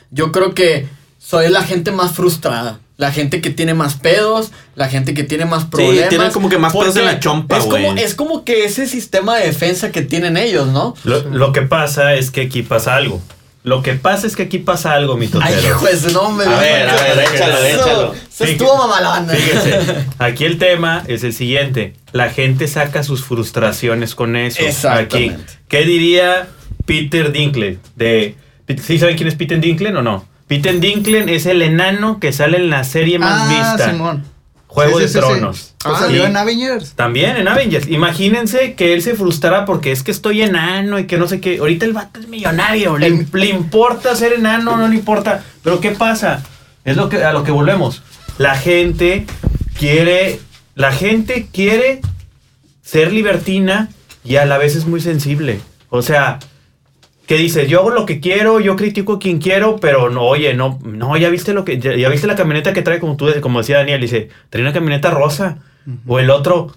yo 0.10 0.32
creo 0.32 0.56
que 0.56 0.88
soy 1.20 1.50
la 1.50 1.62
gente 1.64 1.92
más 1.92 2.14
frustrada. 2.14 2.80
La 3.00 3.14
gente 3.14 3.40
que 3.40 3.50
tiene 3.50 3.74
más 3.74 3.96
pedos, 3.96 4.52
la 4.76 4.90
gente 4.90 5.14
que 5.14 5.24
tiene 5.24 5.46
más 5.46 5.64
problemas. 5.64 6.10
tienen 6.10 6.32
como 6.32 6.50
que 6.50 6.58
más 6.58 6.74
pedos 6.74 6.98
en 6.98 7.06
la 7.06 7.18
chompa, 7.22 7.58
es 7.58 7.64
como, 7.64 7.94
güey. 7.94 8.04
es 8.04 8.14
como 8.14 8.44
que 8.44 8.66
ese 8.66 8.88
sistema 8.88 9.38
de 9.38 9.46
defensa 9.46 9.90
que 9.94 10.02
tienen 10.02 10.36
ellos, 10.36 10.68
¿no? 10.68 10.94
Lo, 11.06 11.22
lo 11.22 11.54
que 11.54 11.62
pasa 11.62 12.14
es 12.16 12.30
que 12.30 12.42
aquí 12.42 12.62
pasa 12.62 12.98
algo. 12.98 13.22
Lo 13.64 13.84
que 13.84 13.94
pasa 13.94 14.28
es 14.28 14.36
que 14.36 14.44
aquí 14.44 14.58
pasa 14.58 14.94
algo, 14.94 15.16
mi 15.16 15.28
totero. 15.28 15.50
Ay, 15.50 15.66
hijo 15.66 15.86
de 15.86 15.98
su 15.98 16.12
nombre. 16.12 16.46
A 16.46 16.60
ver, 16.60 16.90
a 16.90 16.94
ver, 16.96 17.20
échalo, 17.34 17.58
Eso- 17.58 17.86
échalo. 17.86 18.16
Eso 18.34 18.44
estuvo 18.44 18.76
mamalón. 18.78 19.30
Fíjese, 19.30 19.80
aquí 20.20 20.44
el 20.44 20.58
tema 20.58 21.04
es 21.08 21.24
el 21.24 21.32
siguiente. 21.34 21.94
la 22.12 22.30
gente 22.32 22.68
saca 22.68 23.04
sus 23.04 23.24
frustraciones 23.24 24.14
con 24.14 24.36
eso. 24.36 24.62
Exactamente. 24.62 25.36
Aquí. 25.36 25.44
¿Qué 25.70 25.86
diría 25.86 26.50
Peter 26.86 27.32
Dinklage? 27.32 27.78
De, 27.96 28.36
¿Sí 28.84 29.00
saben 29.00 29.16
quién 29.16 29.30
es 29.30 29.36
Peter 29.36 29.60
Dinklage 29.60 29.96
o 29.96 30.02
no? 30.02 30.26
Peter 30.50 30.78
Dinklage 30.80 31.34
es 31.34 31.46
el 31.46 31.62
enano 31.62 32.20
que 32.20 32.34
sale 32.34 32.58
en 32.58 32.70
la 32.70 32.84
serie 32.84 33.20
más 33.20 33.44
Ah, 33.50 33.74
vista. 33.78 33.92
Simón. 33.92 34.24
Juego 34.68 34.98
Sí, 34.98 35.04
de 35.04 35.08
sí, 35.08 35.14
Tronos. 35.20 35.58
sí. 35.58 35.74
Ah, 35.86 35.96
salió 36.00 36.26
en 36.26 36.36
Avengers. 36.36 36.92
También 36.96 37.38
en 37.38 37.48
Avengers. 37.48 37.88
Imagínense 37.88 38.74
que 38.74 38.94
él 38.94 39.02
se 39.02 39.16
frustrara 39.16 39.64
porque 39.66 39.92
es 39.94 40.04
que 40.04 40.12
estoy 40.12 40.42
enano 40.42 41.00
y 41.00 41.06
que 41.08 41.18
no 41.18 41.28
sé 41.28 41.40
qué. 41.40 41.60
Ahorita 41.60 41.86
el 41.86 41.94
vato 41.94 42.20
es 42.20 42.28
millonario. 42.28 42.98
Le, 42.98 43.26
le 43.32 43.46
importa 43.48 44.14
ser 44.16 44.34
enano, 44.34 44.76
no 44.76 44.88
le 44.90 44.96
importa. 44.96 45.44
Pero 45.64 45.80
¿qué 45.80 45.92
pasa? 45.92 46.44
Es 46.84 46.98
lo 46.98 47.08
que, 47.10 47.24
a 47.24 47.32
lo 47.32 47.44
que 47.44 47.52
volvemos. 47.52 48.04
La 48.38 48.56
gente 48.56 49.26
quiere. 49.78 50.40
La 50.76 50.92
gente 50.92 51.48
quiere 51.54 52.02
ser 52.82 53.12
libertina 53.14 53.90
y 54.24 54.36
a 54.38 54.46
la 54.46 54.58
vez 54.58 54.76
es 54.76 54.86
muy 54.86 55.02
sensible. 55.02 55.60
O 55.90 56.02
sea, 56.02 56.40
que 57.30 57.38
dice, 57.38 57.68
yo 57.68 57.82
hago 57.82 57.92
lo 57.92 58.08
que 58.08 58.20
quiero, 58.20 58.60
yo 58.60 58.76
critico 58.76 59.14
a 59.14 59.20
quien 59.20 59.38
quiero, 59.38 59.76
pero 59.76 60.10
no, 60.10 60.24
oye, 60.24 60.56
no, 60.56 60.80
no, 60.84 61.16
ya 61.16 61.30
viste 61.30 61.54
lo 61.54 61.64
que, 61.64 61.78
ya, 61.78 61.96
ya 61.96 62.10
viste 62.10 62.26
la 62.26 62.36
camioneta 62.36 62.74
que 62.74 62.82
trae, 62.82 63.00
como 63.00 63.18
tú, 63.18 63.28
como 63.40 63.60
decía 63.60 63.78
Daniel, 63.78 64.02
dice, 64.02 64.30
trae 64.50 64.64
una 64.64 64.74
camioneta 64.74 65.12
rosa. 65.12 65.60
O 66.08 66.18
el 66.18 66.32
otro, 66.32 66.74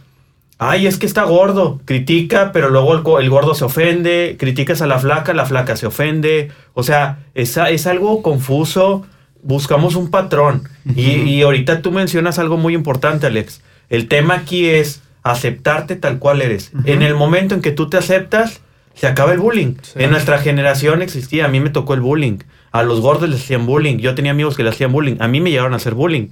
ay, 0.59 0.87
es 0.87 0.99
que 0.99 1.07
está 1.07 1.23
gordo, 1.23 1.81
critica, 1.87 2.51
pero 2.53 2.69
luego 2.69 3.19
el, 3.19 3.25
el 3.25 3.31
gordo 3.31 3.55
se 3.55 3.65
ofende, 3.65 4.37
criticas 4.39 4.83
a 4.83 4.87
la 4.87 4.99
flaca, 4.99 5.33
la 5.33 5.47
flaca 5.47 5.75
se 5.75 5.87
ofende. 5.87 6.51
O 6.75 6.83
sea, 6.83 7.21
es, 7.33 7.57
es 7.57 7.87
algo 7.87 8.21
confuso, 8.21 9.07
buscamos 9.43 9.95
un 9.95 10.11
patrón. 10.11 10.69
y, 10.95 11.13
y 11.13 11.41
ahorita 11.41 11.81
tú 11.81 11.93
mencionas 11.93 12.39
algo 12.39 12.59
muy 12.59 12.75
importante, 12.75 13.27
Alex. 13.27 13.63
El 13.89 14.07
tema 14.07 14.35
aquí 14.35 14.67
es 14.67 15.01
aceptarte 15.23 15.97
tal 15.97 16.19
cual 16.19 16.43
eres. 16.43 16.73
En 16.85 17.01
el 17.01 17.15
momento 17.15 17.55
en 17.55 17.63
que 17.63 17.71
tú 17.71 17.89
te 17.89 17.97
aceptas, 17.97 18.61
se 18.95 19.07
acaba 19.07 19.33
el 19.33 19.39
bullying. 19.39 19.75
Sí. 19.83 19.93
En 20.03 20.11
nuestra 20.11 20.39
generación 20.39 21.03
existía, 21.03 21.45
a 21.45 21.49
mí 21.49 21.61
me 21.61 21.71
tocó 21.71 21.95
el 21.95 22.01
bullying. 22.01 22.39
A 22.71 22.83
los 22.83 23.01
gordos 23.01 23.29
les 23.29 23.41
hacían 23.43 23.67
bullying. 23.67 23.99
Yo 23.99 24.15
tenía 24.15 24.31
amigos 24.33 24.57
que 24.57 24.63
le 24.63 24.71
hacían 24.71 24.93
bullying. 24.93 25.17
A 25.21 25.29
mí 25.29 25.41
me 25.41 25.51
llegaron 25.51 25.73
a 25.75 25.77
hacer 25.77 25.95
bullying. 25.95 26.29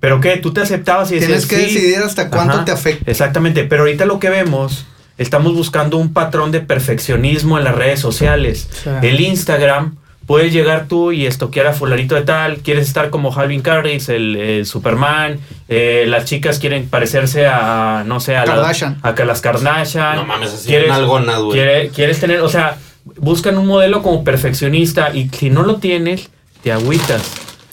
Pero 0.00 0.20
qué, 0.20 0.36
tú 0.36 0.52
te 0.52 0.60
aceptabas 0.60 1.08
y 1.12 1.18
Tienes 1.18 1.42
decías, 1.42 1.46
que 1.46 1.56
"Sí". 1.68 1.74
decidir 1.74 1.98
hasta 2.00 2.28
cuánto 2.28 2.54
Ajá, 2.56 2.64
te 2.66 2.72
afecta. 2.72 3.10
Exactamente, 3.10 3.64
pero 3.64 3.82
ahorita 3.82 4.04
lo 4.04 4.18
que 4.18 4.28
vemos, 4.28 4.84
estamos 5.16 5.54
buscando 5.54 5.96
un 5.96 6.12
patrón 6.12 6.52
de 6.52 6.60
perfeccionismo 6.60 7.56
en 7.56 7.64
las 7.64 7.74
redes 7.74 8.00
sociales. 8.00 8.68
Sí. 8.82 8.90
El 9.02 9.20
Instagram, 9.20 9.96
puedes 10.26 10.52
llegar 10.52 10.86
tú 10.88 11.12
y 11.12 11.26
estoquear 11.26 11.66
a 11.66 11.72
fulanito 11.72 12.14
de 12.14 12.22
tal, 12.22 12.58
quieres 12.58 12.86
estar 12.86 13.10
como 13.10 13.34
Calvin 13.34 13.62
Harris, 13.68 14.08
el, 14.08 14.64
Superman, 14.64 15.38
eh, 15.68 16.04
las 16.08 16.24
chicas 16.24 16.58
quieren 16.58 16.88
parecerse 16.88 17.46
a, 17.46 18.04
no 18.06 18.20
sé, 18.20 18.36
a, 18.36 18.40
la- 18.46 18.54
Kardashian. 18.54 18.98
a 19.02 19.14
que 19.14 19.24
las 19.24 19.40
Kardashian. 19.40 20.16
No 20.16 20.24
mames, 20.24 20.52
así, 20.52 20.68
Quieres- 20.68 20.88
nalgonas, 20.88 21.40
güey. 21.40 21.52
quiere- 21.58 21.88
quieres 21.90 22.20
tener, 22.20 22.40
o 22.40 22.48
sea, 22.48 22.78
buscan 23.16 23.58
un 23.58 23.66
modelo 23.66 24.02
como 24.02 24.24
perfeccionista 24.24 25.14
y 25.14 25.28
si 25.28 25.50
no 25.50 25.62
lo 25.62 25.76
tienes, 25.76 26.30
te 26.62 26.72
agüitas. 26.72 27.22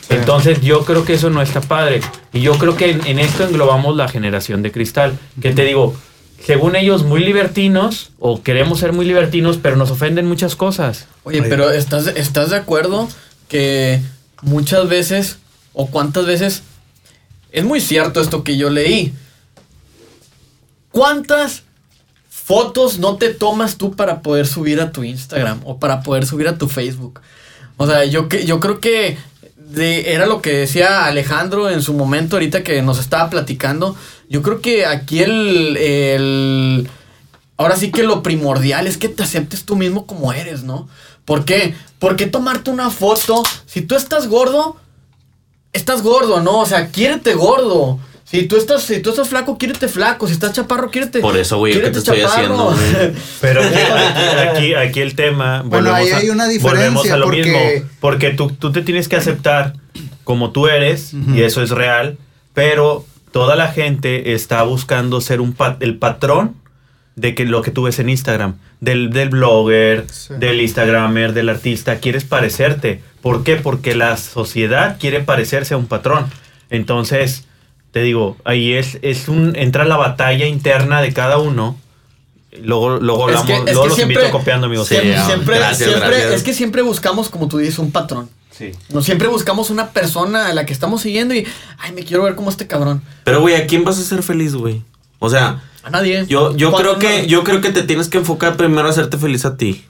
Sí. 0.02 0.16
Entonces 0.16 0.60
yo 0.62 0.84
creo 0.84 1.06
que 1.06 1.14
eso 1.14 1.30
no 1.30 1.42
está 1.42 1.62
padre. 1.62 2.02
Y 2.34 2.42
yo 2.42 2.54
creo 2.58 2.76
que 2.76 2.90
en, 2.92 3.06
en 3.08 3.20
esto 3.20 3.46
englobamos 3.48 3.96
la 3.96 4.10
generación 4.10 4.62
de 4.62 4.72
cristal. 4.72 5.18
Que 5.42 5.54
te 5.54 5.64
digo, 5.64 5.96
según 6.46 6.76
ellos 6.76 7.04
muy 7.04 7.24
libertinos, 7.24 8.12
o 8.20 8.42
queremos 8.42 8.80
ser 8.80 8.94
muy 8.94 9.06
libertinos, 9.06 9.58
pero 9.62 9.76
nos 9.76 9.92
ofenden 9.92 10.28
muchas 10.28 10.56
cosas. 10.56 11.08
Oye, 11.24 11.44
pero 11.44 11.72
¿estás, 11.72 12.08
¿estás 12.08 12.50
de 12.50 12.58
acuerdo 12.58 13.08
que 13.48 14.02
muchas 14.42 14.88
veces, 14.90 15.38
o 15.74 15.88
cuántas 15.88 16.26
veces, 16.26 16.64
es 17.52 17.64
muy 17.64 17.80
cierto 17.80 18.22
esto 18.22 18.44
que 18.44 18.58
yo 18.58 18.70
leí? 18.70 19.14
¿Cuántas 20.92 21.64
fotos 22.30 23.00
no 23.00 23.18
te 23.18 23.34
tomas 23.34 23.78
tú 23.78 23.96
para 23.96 24.22
poder 24.22 24.48
subir 24.48 24.82
a 24.82 24.92
tu 24.92 25.04
Instagram 25.04 25.62
o 25.66 25.80
para 25.80 26.02
poder 26.02 26.26
subir 26.26 26.48
a 26.48 26.58
tu 26.58 26.68
Facebook? 26.68 27.22
O 27.78 27.88
sea, 27.88 28.06
yo, 28.06 28.28
yo 28.30 28.60
creo 28.60 28.80
que 28.80 29.18
de- 29.74 30.14
era 30.14 30.26
lo 30.26 30.42
que 30.42 30.52
decía 30.54 31.06
Alejandro 31.06 31.70
en 31.70 31.82
su 31.82 31.94
momento, 31.94 32.36
ahorita 32.36 32.64
que 32.64 32.82
nos 32.82 33.00
estaba 33.00 33.30
platicando. 33.30 33.96
Yo 34.30 34.42
creo 34.42 34.62
que 34.62 34.86
aquí 34.86 35.20
el, 35.22 35.78
el- 35.78 36.90
Ahora 37.58 37.76
sí 37.76 37.92
que 37.92 38.02
lo 38.02 38.24
primordial 38.24 38.88
es 38.88 38.98
que 38.98 39.08
te 39.08 39.22
aceptes 39.22 39.66
tú 39.66 39.76
mismo 39.76 40.08
como 40.08 40.34
eres, 40.34 40.64
¿no? 40.64 40.90
¿Por 41.26 41.46
qué? 41.46 41.76
Porque 42.00 42.26
tomarte 42.26 42.72
una 42.72 42.90
foto, 42.90 43.44
si 43.68 43.82
tú 43.84 43.94
estás 43.96 44.28
gordo, 44.28 44.78
estás 45.72 46.02
gordo, 46.02 46.42
¿no? 46.42 46.60
O 46.60 46.66
sea, 46.66 46.88
quiérete 46.88 47.36
gordo. 47.36 48.00
Si 48.32 48.44
tú 48.48 48.56
estás, 48.56 48.84
si 48.84 49.02
tú 49.02 49.10
estás 49.12 49.28
flaco, 49.28 49.58
quiérete 49.58 49.88
flaco. 49.90 50.26
Si 50.26 50.34
estás 50.34 50.54
chaparro, 50.54 50.90
quiérete. 50.90 51.20
Por 51.20 51.36
eso, 51.38 51.58
güey, 51.58 51.74
¿qué 51.74 51.90
te 51.90 52.00
estoy 52.00 52.22
haciendo, 52.22 52.72
güey? 52.72 53.12
Pero 53.42 53.62
aquí, 53.62 53.78
aquí, 54.50 54.74
aquí 54.74 55.00
el 55.02 55.16
tema. 55.16 55.62
Bueno, 55.66 55.94
ahí 55.94 56.10
hay 56.12 56.30
una 56.30 56.46
volvemos 56.46 57.04
diferencia 57.04 57.14
a 57.14 57.18
lo 57.18 57.26
porque- 57.26 57.44
mismo. 57.44 57.90
Porque 58.00 58.30
tú, 58.32 58.50
tú 58.52 58.72
te 58.72 58.82
tienes 58.82 59.08
que 59.10 59.18
aceptar 59.18 59.74
como 60.24 60.52
tú 60.52 60.68
eres, 60.68 61.14
y 61.14 61.42
eso 61.42 61.62
es 61.62 61.72
real, 61.72 62.18
pero 62.54 63.06
toda 63.34 63.56
la 63.58 63.68
gente 63.70 64.34
está 64.34 64.64
buscando 64.64 65.20
ser 65.20 65.42
un 65.42 65.52
pat- 65.52 65.82
el 65.84 65.98
patrón 65.98 66.56
de 67.18 67.36
que 67.36 67.44
lo 67.44 67.62
que 67.62 67.72
tú 67.72 67.84
ves 67.84 68.00
en 68.00 68.08
Instagram, 68.10 68.56
del, 68.80 69.10
del 69.10 69.28
blogger, 69.30 70.06
Sí. 70.10 70.36
del 70.40 70.62
instagramer, 70.62 71.34
del 71.34 71.50
artista, 71.50 71.98
quieres 71.98 72.24
parecerte. 72.24 73.02
¿Por 73.22 73.44
qué? 73.44 73.58
Porque 73.58 73.94
la 73.94 74.16
sociedad 74.16 74.98
quiere 75.00 75.20
parecerse 75.20 75.74
a 75.74 75.78
un 75.78 75.88
patrón. 75.88 76.28
Entonces, 76.70 77.46
te 77.92 78.02
digo, 78.02 78.38
ahí 78.46 78.74
es, 78.74 78.98
es 79.02 79.28
un, 79.28 79.56
entra 79.56 79.86
la 79.86 79.98
batalla 79.98 80.46
interna 80.48 81.02
de 81.02 81.14
cada 81.14 81.38
uno. 81.38 81.78
Luego, 82.64 83.00
luego 83.00 83.30
Es 83.30 83.38
hablamos, 83.38 83.66
que- 83.66 83.72
luego 83.72 83.82
que 83.84 83.88
los 83.90 83.96
siempre- 83.96 84.16
invito 84.24 84.38
copiando, 84.38 84.68
amigos. 84.68 84.88
Siempre, 84.88 85.16
ah, 85.16 85.26
siempre, 85.26 85.58
gracias, 85.58 85.90
siempre- 85.90 86.10
gracias. 86.10 86.34
es 86.34 86.44
que 86.44 86.54
siempre 86.54 86.82
buscamos, 86.82 87.30
como 87.30 87.48
tú 87.48 87.58
dices, 87.58 87.80
un 87.80 87.92
patrón. 87.92 88.30
Sí. 88.52 88.72
No 88.90 89.02
siempre 89.02 89.28
buscamos 89.30 89.70
una 89.70 89.90
persona 89.92 90.48
a 90.48 90.54
la 90.54 90.66
que 90.66 90.74
estamos 90.74 91.02
siguiendo 91.02 91.34
y, 91.34 91.48
ay, 91.80 91.94
me 91.94 92.04
quiero 92.04 92.24
ver 92.24 92.36
como 92.36 92.50
este 92.50 92.68
cabrón. 92.68 93.02
Pero, 93.24 93.40
güey, 93.42 93.56
¿a 93.56 93.66
quién 93.68 93.84
vas 93.86 93.98
a 94.00 94.04
ser 94.04 94.22
feliz, 94.22 94.54
güey? 94.54 94.82
O 95.20 95.30
sea, 95.30 95.62
A 95.84 95.90
nadie. 95.90 96.26
yo, 96.28 96.56
yo 96.58 96.74
creo 96.74 97.00
que, 97.00 97.22
no- 97.22 97.28
yo 97.28 97.44
creo 97.44 97.62
que 97.62 97.70
te 97.72 97.84
tienes 97.84 98.10
que 98.10 98.18
enfocar 98.18 98.58
primero 98.58 98.88
a 98.88 98.92
hacerte 98.92 99.18
feliz 99.18 99.46
a 99.46 99.56
ti. 99.56 99.86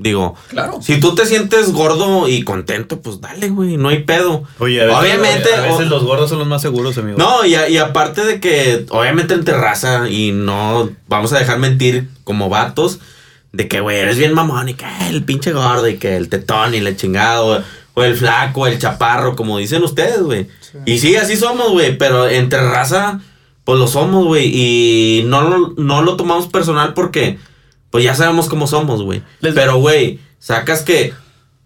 Digo, 0.00 0.36
Claro. 0.48 0.78
si 0.80 1.00
tú 1.00 1.16
te 1.16 1.26
sientes 1.26 1.72
gordo 1.72 2.28
y 2.28 2.44
contento, 2.44 3.00
pues 3.00 3.20
dale, 3.20 3.48
güey, 3.48 3.76
no 3.76 3.88
hay 3.88 4.04
pedo. 4.04 4.44
Oye, 4.60 4.80
a 4.80 4.84
veces, 4.86 5.00
obviamente, 5.00 5.52
a 5.52 5.60
veces 5.60 5.86
o- 5.88 5.90
los 5.90 6.04
gordos 6.04 6.30
son 6.30 6.38
los 6.38 6.46
más 6.46 6.62
seguros, 6.62 6.96
amigo. 6.98 7.18
No, 7.18 7.44
y, 7.44 7.56
a- 7.56 7.68
y 7.68 7.78
aparte 7.78 8.24
de 8.24 8.38
que, 8.38 8.86
obviamente 8.90 9.34
entre 9.34 9.56
raza 9.56 10.08
y 10.08 10.30
no 10.30 10.88
vamos 11.08 11.32
a 11.32 11.38
dejar 11.40 11.58
mentir 11.58 12.08
como 12.22 12.48
vatos, 12.48 13.00
de 13.52 13.66
que, 13.66 13.80
güey, 13.80 13.96
eres 13.98 14.18
bien 14.18 14.34
mamón 14.34 14.68
y 14.68 14.74
que 14.74 14.86
el 15.08 15.24
pinche 15.24 15.52
gordo 15.52 15.88
y 15.88 15.96
que 15.96 16.16
el 16.16 16.28
tetón 16.28 16.76
y 16.76 16.80
la 16.80 16.94
chingada, 16.94 17.42
o, 17.42 17.60
el 18.04 18.14
flaco, 18.14 18.68
el 18.68 18.78
chaparro, 18.78 19.34
como 19.34 19.58
dicen 19.58 19.82
ustedes, 19.82 20.22
güey. 20.22 20.46
Y 20.86 21.00
sí, 21.00 21.16
así 21.16 21.34
somos, 21.36 21.72
güey, 21.72 21.98
pero 21.98 22.28
entre 22.28 22.60
raza, 22.60 23.18
pues 23.64 23.80
lo 23.80 23.88
somos, 23.88 24.26
güey, 24.26 24.48
y 24.54 25.24
no, 25.24 25.40
lo- 25.42 25.74
no 25.76 26.02
lo 26.02 26.14
tomamos 26.16 26.46
personal 26.46 26.94
porque, 26.94 27.40
pues 27.90 28.04
ya 28.04 28.14
sabemos 28.14 28.48
cómo 28.48 28.66
somos, 28.66 29.02
güey. 29.02 29.22
Pero, 29.40 29.76
güey, 29.76 30.18
sacas 30.38 30.82
que 30.82 31.12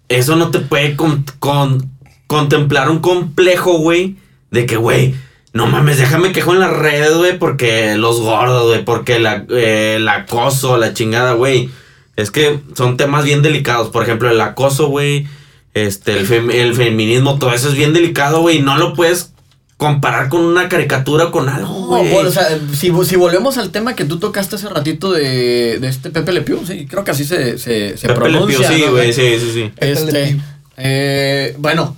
eso 0.08 0.36
no 0.36 0.50
te 0.50 0.60
puede 0.60 0.96
con- 0.96 1.24
con- 1.38 1.90
contemplar 2.26 2.90
un 2.90 3.00
complejo, 3.00 3.78
güey, 3.78 4.16
de 4.50 4.66
que, 4.66 4.76
güey, 4.76 5.14
no 5.52 5.66
mames, 5.66 5.98
déjame 5.98 6.32
quejo 6.32 6.52
en 6.54 6.60
las 6.60 6.72
redes, 6.72 7.14
güey, 7.16 7.38
porque 7.38 7.96
los 7.96 8.20
gordos, 8.20 8.68
güey, 8.68 8.84
porque 8.84 9.18
la, 9.18 9.44
eh, 9.50 9.94
el 9.96 10.08
acoso, 10.08 10.78
la 10.78 10.94
chingada, 10.94 11.32
güey. 11.34 11.68
Es 12.16 12.30
que 12.30 12.60
son 12.74 12.96
temas 12.96 13.24
bien 13.24 13.42
delicados. 13.42 13.88
Por 13.88 14.02
ejemplo, 14.02 14.30
el 14.30 14.40
acoso, 14.40 14.88
güey, 14.88 15.26
este, 15.74 16.12
el, 16.18 16.26
fem- 16.28 16.52
el 16.52 16.74
feminismo, 16.74 17.38
todo 17.38 17.52
eso 17.52 17.68
es 17.68 17.74
bien 17.74 17.92
delicado, 17.94 18.40
güey. 18.40 18.60
No 18.60 18.76
lo 18.76 18.92
puedes 18.94 19.31
comparar 19.76 20.28
con 20.28 20.42
una 20.44 20.68
caricatura 20.68 21.30
con 21.30 21.48
algo, 21.48 21.68
No, 21.80 21.86
güey. 21.86 22.12
bueno, 22.12 22.28
o 22.28 22.32
sea, 22.32 22.46
si, 22.72 22.92
si 23.04 23.16
volvemos 23.16 23.58
al 23.58 23.70
tema 23.70 23.96
que 23.96 24.04
tú 24.04 24.18
tocaste 24.18 24.54
hace 24.56 24.68
ratito 24.68 25.10
de, 25.12 25.78
de 25.80 25.88
este 25.88 26.10
Pepe 26.10 26.32
Le 26.32 26.42
Pew, 26.42 26.60
sí, 26.64 26.86
creo 26.86 27.02
que 27.02 27.10
así 27.10 27.24
se, 27.24 27.58
se, 27.58 27.96
se 27.96 28.06
Pepe 28.06 28.28
Le 28.28 28.38
Pew, 28.38 28.46
pronuncia. 28.46 28.68
sí, 28.68 28.82
¿no? 28.86 28.92
güey, 28.92 29.12
sí, 29.12 29.38
sí, 29.40 29.50
sí. 29.52 29.72
Este, 29.78 30.40
eh, 30.76 31.56
bueno, 31.58 31.96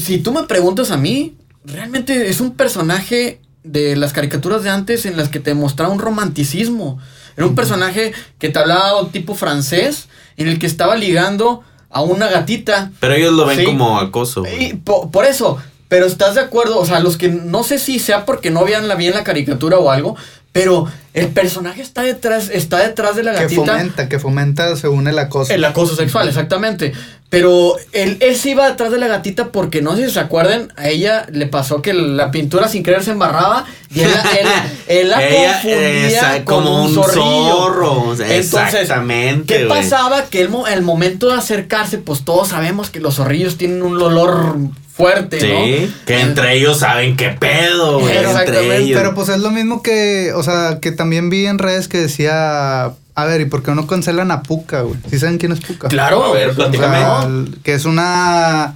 si 0.00 0.18
tú 0.18 0.32
me 0.32 0.42
preguntas 0.44 0.90
a 0.90 0.96
mí, 0.96 1.34
realmente 1.64 2.28
es 2.28 2.40
un 2.40 2.52
personaje 2.54 3.40
de 3.62 3.94
las 3.94 4.12
caricaturas 4.12 4.64
de 4.64 4.70
antes 4.70 5.06
en 5.06 5.16
las 5.16 5.28
que 5.28 5.38
te 5.38 5.54
mostraba 5.54 5.92
un 5.92 6.00
romanticismo. 6.00 6.98
Era 7.36 7.46
un 7.46 7.54
personaje 7.54 8.12
que 8.40 8.48
te 8.48 8.58
hablaba 8.58 9.08
tipo 9.10 9.34
francés, 9.36 10.08
en 10.36 10.48
el 10.48 10.58
que 10.58 10.66
estaba 10.66 10.96
ligando 10.96 11.62
a 11.88 12.02
una 12.02 12.26
gatita. 12.28 12.90
Pero 13.00 13.14
ellos 13.14 13.32
lo 13.32 13.46
ven 13.46 13.58
Sí. 13.60 13.64
como 13.64 13.98
acoso. 14.00 14.42
Y 14.58 14.74
po- 14.74 15.10
por, 15.10 15.24
eso, 15.24 15.58
pero 15.92 16.06
estás 16.06 16.36
de 16.36 16.40
acuerdo, 16.40 16.78
o 16.78 16.86
sea, 16.86 17.00
los 17.00 17.18
que 17.18 17.28
no 17.28 17.64
sé 17.64 17.78
si 17.78 17.98
sea 17.98 18.24
porque 18.24 18.50
no 18.50 18.64
vean 18.64 18.88
la, 18.88 18.94
bien 18.94 19.12
la 19.12 19.24
caricatura 19.24 19.76
o 19.76 19.90
algo, 19.90 20.16
pero 20.50 20.86
el 21.12 21.28
personaje 21.28 21.82
está 21.82 22.00
detrás, 22.00 22.48
está 22.48 22.78
detrás 22.78 23.14
de 23.14 23.24
la 23.24 23.34
Que 23.34 23.40
gatita. 23.42 23.72
fomenta, 23.72 24.08
que 24.08 24.18
fomenta 24.18 24.74
según 24.76 25.06
el 25.06 25.18
acoso. 25.18 25.52
El 25.52 25.62
acoso 25.66 25.94
sexual, 25.94 26.28
exactamente. 26.28 26.94
Pero 27.28 27.76
él, 27.92 28.16
él 28.20 28.36
se 28.36 28.50
iba 28.50 28.68
detrás 28.70 28.90
de 28.90 28.96
la 28.98 29.06
gatita 29.06 29.48
porque 29.52 29.82
no 29.82 29.94
sé 29.96 30.06
si 30.06 30.12
se 30.14 30.20
acuerdan, 30.20 30.72
a 30.76 30.88
ella 30.88 31.26
le 31.30 31.46
pasó 31.46 31.82
que 31.82 31.92
la 31.92 32.30
pintura 32.30 32.68
sin 32.68 32.82
querer 32.82 33.02
se 33.04 33.10
embarraba 33.10 33.66
y 33.94 34.00
él, 34.00 34.10
él, 34.40 34.46
él 34.88 35.08
la 35.10 35.22
Ella, 35.26 35.52
confundía 35.52 36.06
esa- 36.08 36.44
como 36.46 36.62
como 36.66 36.84
un 36.84 36.88
un 36.88 36.94
zorrillo. 36.94 37.52
zorro, 37.56 38.02
o 38.08 38.16
sea, 38.16 38.34
Entonces, 38.34 38.80
exactamente, 38.80 39.58
¿Qué 39.58 39.64
pasaba? 39.66 40.24
Que 40.24 40.40
el 40.42 40.82
momento 40.82 41.28
de 41.28 41.34
acercarse, 41.34 41.98
pues 41.98 42.24
todos 42.24 42.48
sabemos 42.48 42.88
que 42.88 43.00
los 43.00 43.16
zorrillos 43.16 43.58
tienen 43.58 43.82
un 43.82 44.00
olor 44.00 44.56
fuerte, 44.94 45.40
Sí, 45.40 45.86
¿no? 45.88 46.04
que 46.06 46.20
entre 46.20 46.54
ellos 46.56 46.78
saben 46.78 47.16
qué 47.16 47.30
pedo, 47.30 48.00
güey. 48.00 48.16
Exactamente, 48.16 48.58
Entre 48.60 48.76
ellos. 48.78 48.98
Pero 49.00 49.14
pues 49.14 49.28
es 49.30 49.38
lo 49.38 49.50
mismo 49.50 49.82
que, 49.82 50.32
o 50.34 50.42
sea, 50.42 50.78
que 50.80 50.92
también 50.92 51.30
vi 51.30 51.46
en 51.46 51.58
redes 51.58 51.88
que 51.88 51.98
decía, 51.98 52.84
a 53.14 53.24
ver, 53.24 53.40
¿y 53.40 53.44
por 53.46 53.62
qué 53.62 53.72
no 53.72 53.86
cancelan 53.86 54.30
a 54.30 54.42
Puka, 54.42 54.82
güey? 54.82 54.98
¿Sí 55.10 55.18
saben 55.18 55.38
quién 55.38 55.52
es 55.52 55.60
Puka? 55.60 55.88
Claro. 55.88 56.24
A 56.24 56.32
ver, 56.32 56.50
o 56.50 56.54
sea, 56.54 56.64
platícame. 56.70 57.50
que 57.62 57.74
es 57.74 57.84
una 57.84 58.74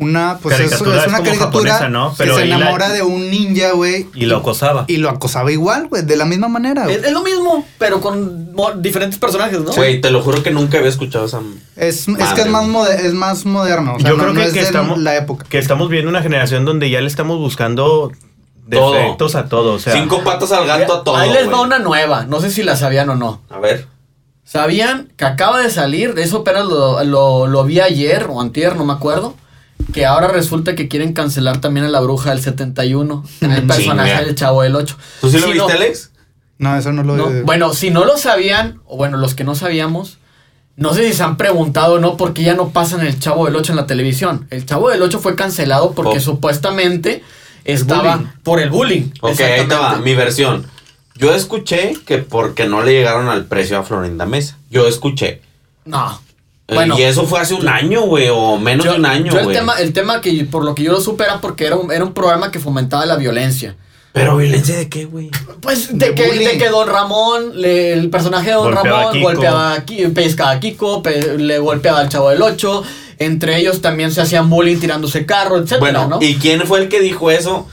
una 0.00 0.38
pues 0.40 0.54
es, 0.54 0.70
Caricatura, 0.70 0.96
es 0.98 1.02
es 1.02 1.08
una 1.08 1.18
caricatura 1.24 1.72
japonesa, 1.74 1.88
¿no? 1.88 2.10
que 2.16 2.24
se 2.32 2.46
la- 2.46 2.56
enamora 2.56 2.88
de 2.90 3.02
un 3.02 3.30
ninja, 3.30 3.72
güey, 3.72 4.06
Y 4.14 4.26
lo 4.26 4.36
acosaba. 4.36 4.84
y 4.86 4.98
lo 4.98 5.10
acosaba 5.10 5.50
igual, 5.50 5.88
güey, 5.88 6.02
de 6.02 6.16
la 6.16 6.24
misma 6.24 6.46
manera. 6.48 6.88
Es, 6.88 7.02
es 7.04 7.12
lo 7.12 7.22
mismo, 7.22 7.66
pero 7.78 8.00
con 8.00 8.48
diferentes 8.80 9.18
personajes, 9.18 9.60
¿no? 9.60 9.72
Güey, 9.72 10.00
te 10.00 10.10
lo 10.12 10.22
juro 10.22 10.42
que 10.42 10.50
nunca 10.52 10.78
había 10.78 10.90
escuchado 10.90 11.26
esa. 11.26 11.40
Es, 11.76 12.06
es 12.06 12.28
que 12.34 12.40
es 12.42 12.46
más, 12.48 12.62
güey. 12.68 12.72
mode- 12.74 13.06
es 13.06 13.12
más 13.14 13.44
moderno. 13.44 13.94
O 13.96 14.00
sea, 14.00 14.10
Yo 14.10 14.16
no, 14.16 14.22
creo 14.22 14.34
no 14.34 14.40
que, 14.40 14.46
es 14.46 14.52
que 14.52 14.60
estamos, 14.60 14.98
la 14.98 15.16
época. 15.16 15.44
que 15.48 15.58
estamos 15.58 15.88
viendo 15.88 16.08
una 16.08 16.22
generación 16.22 16.64
donde 16.64 16.90
ya 16.90 17.00
le 17.00 17.08
estamos 17.08 17.38
buscando 17.38 18.12
Todo. 18.70 18.92
defectos 18.92 19.34
a 19.34 19.48
todo. 19.48 19.72
O 19.74 19.78
sea, 19.80 19.94
Cinco 19.94 20.22
patas 20.22 20.52
al 20.52 20.66
gato 20.66 20.94
a 20.94 21.02
todo. 21.04 21.16
Ahí 21.16 21.32
les 21.32 21.50
va 21.50 21.60
una 21.60 21.78
nueva, 21.80 22.24
no 22.26 22.40
sé 22.40 22.50
si 22.52 22.62
la 22.62 22.76
sabían 22.76 23.08
o 23.10 23.16
no. 23.16 23.40
A 23.50 23.58
ver. 23.58 23.86
¿Sabían 24.44 25.12
que 25.16 25.24
acaba 25.26 25.60
de 25.60 25.70
salir? 25.70 26.14
De 26.14 26.22
eso 26.22 26.38
apenas 26.38 26.64
lo, 26.66 27.02
lo, 27.04 27.46
lo 27.48 27.64
vi 27.64 27.80
ayer 27.80 28.26
o 28.30 28.40
antier, 28.40 28.76
no 28.76 28.84
me 28.84 28.92
acuerdo. 28.94 29.34
Que 29.92 30.04
ahora 30.06 30.28
resulta 30.28 30.74
que 30.74 30.88
quieren 30.88 31.12
cancelar 31.12 31.60
también 31.60 31.86
a 31.86 31.88
la 31.88 32.00
bruja 32.00 32.30
del 32.30 32.40
71. 32.40 33.24
En 33.40 33.52
el 33.52 33.66
personaje 33.66 34.10
Chinga. 34.10 34.24
del 34.24 34.34
chavo 34.34 34.62
del 34.62 34.74
8. 34.76 34.96
¿Tú 35.20 35.30
sí 35.30 35.38
lo 35.38 35.46
Si 35.46 35.52
viste, 35.52 35.68
no- 35.68 35.74
Alex? 35.74 36.10
No, 36.58 36.76
eso 36.76 36.92
no 36.92 37.04
lo 37.04 37.16
no, 37.16 37.44
bueno, 37.44 37.72
si 37.72 37.90
no 37.90 38.04
lo 38.04 38.16
sabían, 38.18 38.80
o 38.84 38.96
bueno, 38.96 39.16
los 39.16 39.34
que 39.36 39.44
no 39.44 39.54
sabíamos, 39.54 40.18
no 40.76 40.92
sé 40.92 41.06
si 41.08 41.12
se 41.16 41.22
han 41.22 41.36
preguntado 41.36 41.94
o 41.94 41.98
no 42.00 42.16
por 42.16 42.34
qué 42.34 42.42
ya 42.42 42.54
no 42.54 42.70
pasan 42.70 43.00
el 43.06 43.18
Chavo 43.20 43.46
del 43.46 43.54
8 43.54 43.72
en 43.72 43.76
la 43.76 43.86
televisión. 43.86 44.46
El 44.50 44.66
Chavo 44.66 44.90
del 44.90 45.00
8 45.02 45.20
fue 45.20 45.36
cancelado 45.36 45.92
porque 45.92 46.18
Oh. 46.18 46.20
supuestamente 46.20 47.22
estaba 47.64 48.16
bullying. 48.16 48.30
por 48.42 48.60
el 48.60 48.70
bullying. 48.70 49.10
Ok, 49.20 49.40
ahí 49.40 49.60
Exactamente. 49.60 50.04
mi 50.04 50.14
versión. 50.16 50.66
Yo 51.14 51.32
escuché 51.34 51.94
que 52.06 52.18
porque 52.18 52.66
no 52.66 52.82
le 52.82 52.92
llegaron 52.92 53.28
al 53.28 53.44
precio 53.46 53.78
a 53.78 53.82
Florinda 53.84 54.26
Mesa. 54.26 54.56
Yo 54.70 54.86
escuché. 54.88 55.42
No. 55.84 56.20
Eh, 56.68 56.74
Bueno, 56.74 56.98
y 56.98 57.02
eso 57.02 57.26
fue 57.26 57.40
hace 57.40 57.54
un 57.54 57.66
año, 57.66 58.02
güey, 58.02 58.28
o 58.30 58.58
menos 58.58 58.84
yo- 58.84 58.92
de 58.92 58.98
un 58.98 59.06
año, 59.06 59.32
yo 59.32 59.38
el 59.38 59.44
güey. 59.44 59.56
tema, 59.56 59.74
el 59.80 59.92
tema 59.94 60.20
que 60.20 60.44
por 60.44 60.64
lo 60.64 60.74
que 60.74 60.82
yo 60.82 60.92
lo 60.92 61.00
supe 61.00 61.24
era 61.24 61.40
porque 61.40 61.64
era 61.66 61.76
un, 61.76 61.90
era 61.90 62.04
un 62.04 62.12
programa 62.12 62.50
que 62.50 62.58
fomentaba 62.60 63.06
la 63.06 63.16
violencia. 63.16 63.74
Pero 64.12 64.36
violencia 64.36 64.76
de 64.76 64.88
qué, 64.88 65.04
güey. 65.06 65.30
Pues 65.60 65.96
de, 65.96 66.08
De 66.08 66.14
que, 66.14 66.22
de 66.32 66.58
que 66.58 66.68
Don 66.68 66.88
Ramón, 66.88 67.60
le- 67.60 67.92
el 67.94 68.10
personaje 68.10 68.48
de 68.48 68.54
Don 68.56 68.64
Golpeaba 68.74 68.98
Ramón, 68.98 69.12
Kiko. 69.14 69.28
golpeaba 69.28 69.72
a 69.74 69.84
Ki- 69.84 70.08
pescaba 70.08 70.50
a 70.52 70.60
Kiko, 70.60 71.02
pe- 71.02 71.38
le 71.38 71.58
golpeaba 71.58 72.00
al 72.00 72.08
Chavo 72.08 72.28
del 72.30 72.42
8. 72.42 72.82
Entre 73.18 73.56
ellos 73.58 73.80
también 73.80 74.12
se 74.12 74.20
hacían 74.20 74.48
bullying 74.50 74.78
tirándose 74.78 75.24
carro, 75.26 75.56
etcétera, 75.56 75.80
Bueno, 75.80 76.06
¿no? 76.08 76.18
¿y 76.22 76.36
quién 76.36 76.62
fue 76.66 76.80
el 76.80 76.88
que 76.88 77.00
dijo 77.00 77.30
eso? 77.30 77.66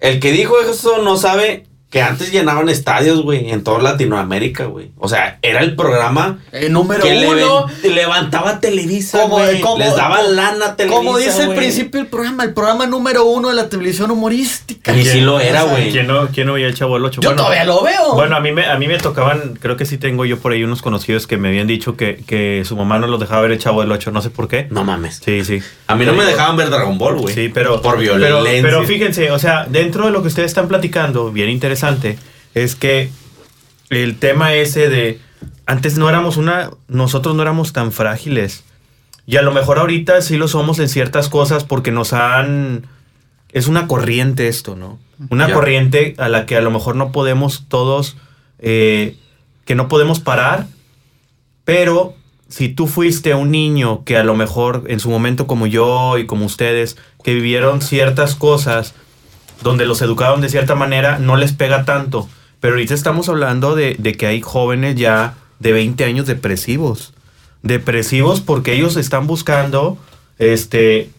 El 0.00 0.18
que 0.20 0.32
dijo 0.32 0.54
eso 0.60 0.98
no 1.02 1.16
sabe 1.16 1.66
que 1.96 2.02
antes 2.02 2.30
llenaban 2.32 2.68
estadios, 2.68 3.22
güey, 3.22 3.50
en 3.50 3.64
toda 3.64 3.80
Latinoamérica, 3.82 4.64
güey. 4.66 4.90
O 4.98 5.08
sea, 5.08 5.38
era 5.42 5.60
el 5.60 5.74
programa 5.76 6.38
Eh, 6.52 6.68
número 6.68 7.02
que 7.02 7.26
uno. 7.26 7.66
levantaba 7.82 8.60
Televisa, 8.60 9.20
Como, 9.22 9.36
güey. 9.38 9.60
como- 9.60 9.78
Les 9.78 9.94
daba 9.96 10.18
como- 10.18 10.30
lana 10.32 10.66
a 10.66 10.76
Televisa, 10.76 10.96
Como 10.98 11.18
dice 11.18 11.40
el 11.40 11.46
güey. 11.46 11.58
principio 11.58 12.00
del 12.00 12.08
programa, 12.08 12.44
el 12.44 12.52
programa 12.54 12.86
número 12.86 13.24
uno 13.24 13.48
de 13.48 13.54
la 13.54 13.68
televisión 13.68 14.10
humorística. 14.10 14.94
Y 14.94 15.04
sí 15.04 15.20
lo 15.20 15.40
era, 15.40 15.62
güey. 15.62 15.90
¿quién 15.90 16.06
no, 16.06 16.28
quién 16.28 16.46
no 16.46 16.54
veía 16.54 16.66
el 16.66 16.74
Chavo 16.74 16.94
del 16.94 17.04
8? 17.04 17.20
Yo 17.22 17.34
todavía 17.34 17.64
lo 17.64 17.82
veo. 17.82 18.14
Bueno, 18.14 18.36
a 18.36 18.40
mí, 18.40 18.52
me, 18.52 18.66
a 18.66 18.76
mí 18.78 18.86
me 18.88 18.98
tocaban, 18.98 19.54
creo 19.60 19.76
que 19.76 19.86
sí 19.86 19.98
tengo 19.98 20.24
yo 20.24 20.38
por 20.38 20.52
ahí 20.52 20.62
unos 20.64 20.82
conocidos 20.82 21.26
que 21.26 21.36
me 21.36 21.48
habían 21.48 21.66
dicho 21.66 21.96
que, 21.96 22.22
que 22.26 22.62
su 22.66 22.76
mamá 22.76 22.98
no 22.98 23.06
los 23.06 23.20
dejaba 23.20 23.42
ver 23.42 23.52
el 23.52 23.58
Chavo 23.58 23.80
del 23.80 23.92
8, 23.92 24.10
no 24.10 24.20
sé 24.22 24.30
por 24.30 24.48
qué. 24.48 24.66
No 24.70 24.84
mames. 24.84 25.20
Sí, 25.24 25.44
sí. 25.44 25.60
A 25.86 25.94
mí 25.94 26.04
no 26.04 26.12
me 26.12 26.24
dejaban 26.24 26.56
ver 26.56 26.68
Dragon 26.70 26.98
Ball, 26.98 27.16
güey. 27.16 27.34
Sí, 27.34 27.50
pero. 27.52 27.80
Por 27.80 27.98
pero- 27.98 28.16
violencia. 28.16 28.62
Pero, 28.62 28.84
fíjense, 28.84 29.30
o 29.30 29.38
sea, 29.38 29.66
dentro 29.68 30.06
de 30.06 30.10
lo 30.10 30.22
que 30.22 30.28
ustedes 30.28 30.46
están 30.50 30.68
platicando, 30.68 31.30
bien 31.30 31.48
interesante, 31.48 31.85
es 32.54 32.74
que 32.76 33.10
el 33.90 34.18
tema 34.18 34.54
ese 34.54 34.88
de. 34.88 35.20
Antes 35.66 35.98
no 35.98 36.08
éramos 36.08 36.36
una. 36.36 36.70
Nosotros 36.88 37.34
no 37.34 37.42
éramos 37.42 37.72
tan 37.72 37.92
frágiles. 37.92 38.64
Y 39.26 39.36
a 39.36 39.42
lo 39.42 39.52
mejor 39.52 39.78
ahorita 39.78 40.20
sí 40.22 40.36
lo 40.36 40.46
somos 40.48 40.78
en 40.78 40.88
ciertas 40.88 41.28
cosas 41.28 41.64
porque 41.64 41.90
nos 41.90 42.12
han. 42.12 42.86
Es 43.52 43.66
una 43.68 43.86
corriente 43.86 44.48
esto, 44.48 44.76
¿no? 44.76 44.98
Una 45.30 45.48
Ya. 45.48 45.54
corriente 45.54 46.14
a 46.18 46.28
la 46.28 46.46
que 46.46 46.56
a 46.56 46.60
lo 46.60 46.70
mejor 46.70 46.96
no 46.96 47.12
podemos 47.12 47.64
todos. 47.68 48.16
eh, 48.58 49.16
que 49.66 49.74
no 49.74 49.88
podemos 49.88 50.20
parar. 50.20 50.66
Pero 51.64 52.14
si 52.48 52.68
tú 52.68 52.86
fuiste 52.86 53.34
un 53.34 53.50
niño 53.50 54.04
que 54.04 54.16
a 54.16 54.22
lo 54.24 54.34
mejor 54.36 54.84
en 54.86 55.00
su 55.00 55.10
momento 55.10 55.46
como 55.46 55.66
yo 55.66 56.16
y 56.18 56.26
como 56.26 56.46
ustedes, 56.46 56.96
que 57.24 57.34
vivieron 57.34 57.82
ciertas 57.82 58.34
cosas 58.36 58.94
donde 59.62 59.86
los 59.86 60.02
educaron 60.02 60.40
de 60.40 60.48
cierta 60.48 60.74
manera, 60.74 61.18
no 61.18 61.36
les 61.36 61.52
pega 61.52 61.84
tanto. 61.84 62.28
Pero 62.60 62.74
ahorita 62.74 62.94
estamos 62.94 63.28
hablando 63.28 63.74
de, 63.74 63.96
de 63.98 64.14
que 64.14 64.26
hay 64.26 64.40
jóvenes 64.40 64.96
ya 64.96 65.34
de 65.58 65.72
20 65.72 66.04
años 66.04 66.26
depresivos. 66.26 67.14
Depresivos 67.62 68.40
porque 68.40 68.74
ellos 68.74 68.96
están 68.96 69.26
buscando 69.26 69.98
este 70.38 71.10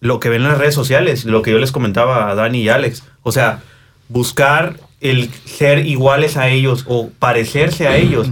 lo 0.00 0.18
que 0.18 0.30
ven 0.30 0.42
en 0.42 0.48
las 0.48 0.58
redes 0.58 0.74
sociales, 0.74 1.24
lo 1.24 1.42
que 1.42 1.50
yo 1.50 1.58
les 1.58 1.72
comentaba 1.72 2.30
a 2.30 2.34
Dani 2.34 2.62
y 2.62 2.68
Alex. 2.68 3.04
O 3.22 3.32
sea, 3.32 3.62
buscar 4.08 4.76
el 5.00 5.30
ser 5.44 5.86
iguales 5.86 6.36
a 6.36 6.48
ellos 6.48 6.84
o 6.88 7.10
parecerse 7.18 7.86
a 7.86 7.96
ellos. 7.96 8.30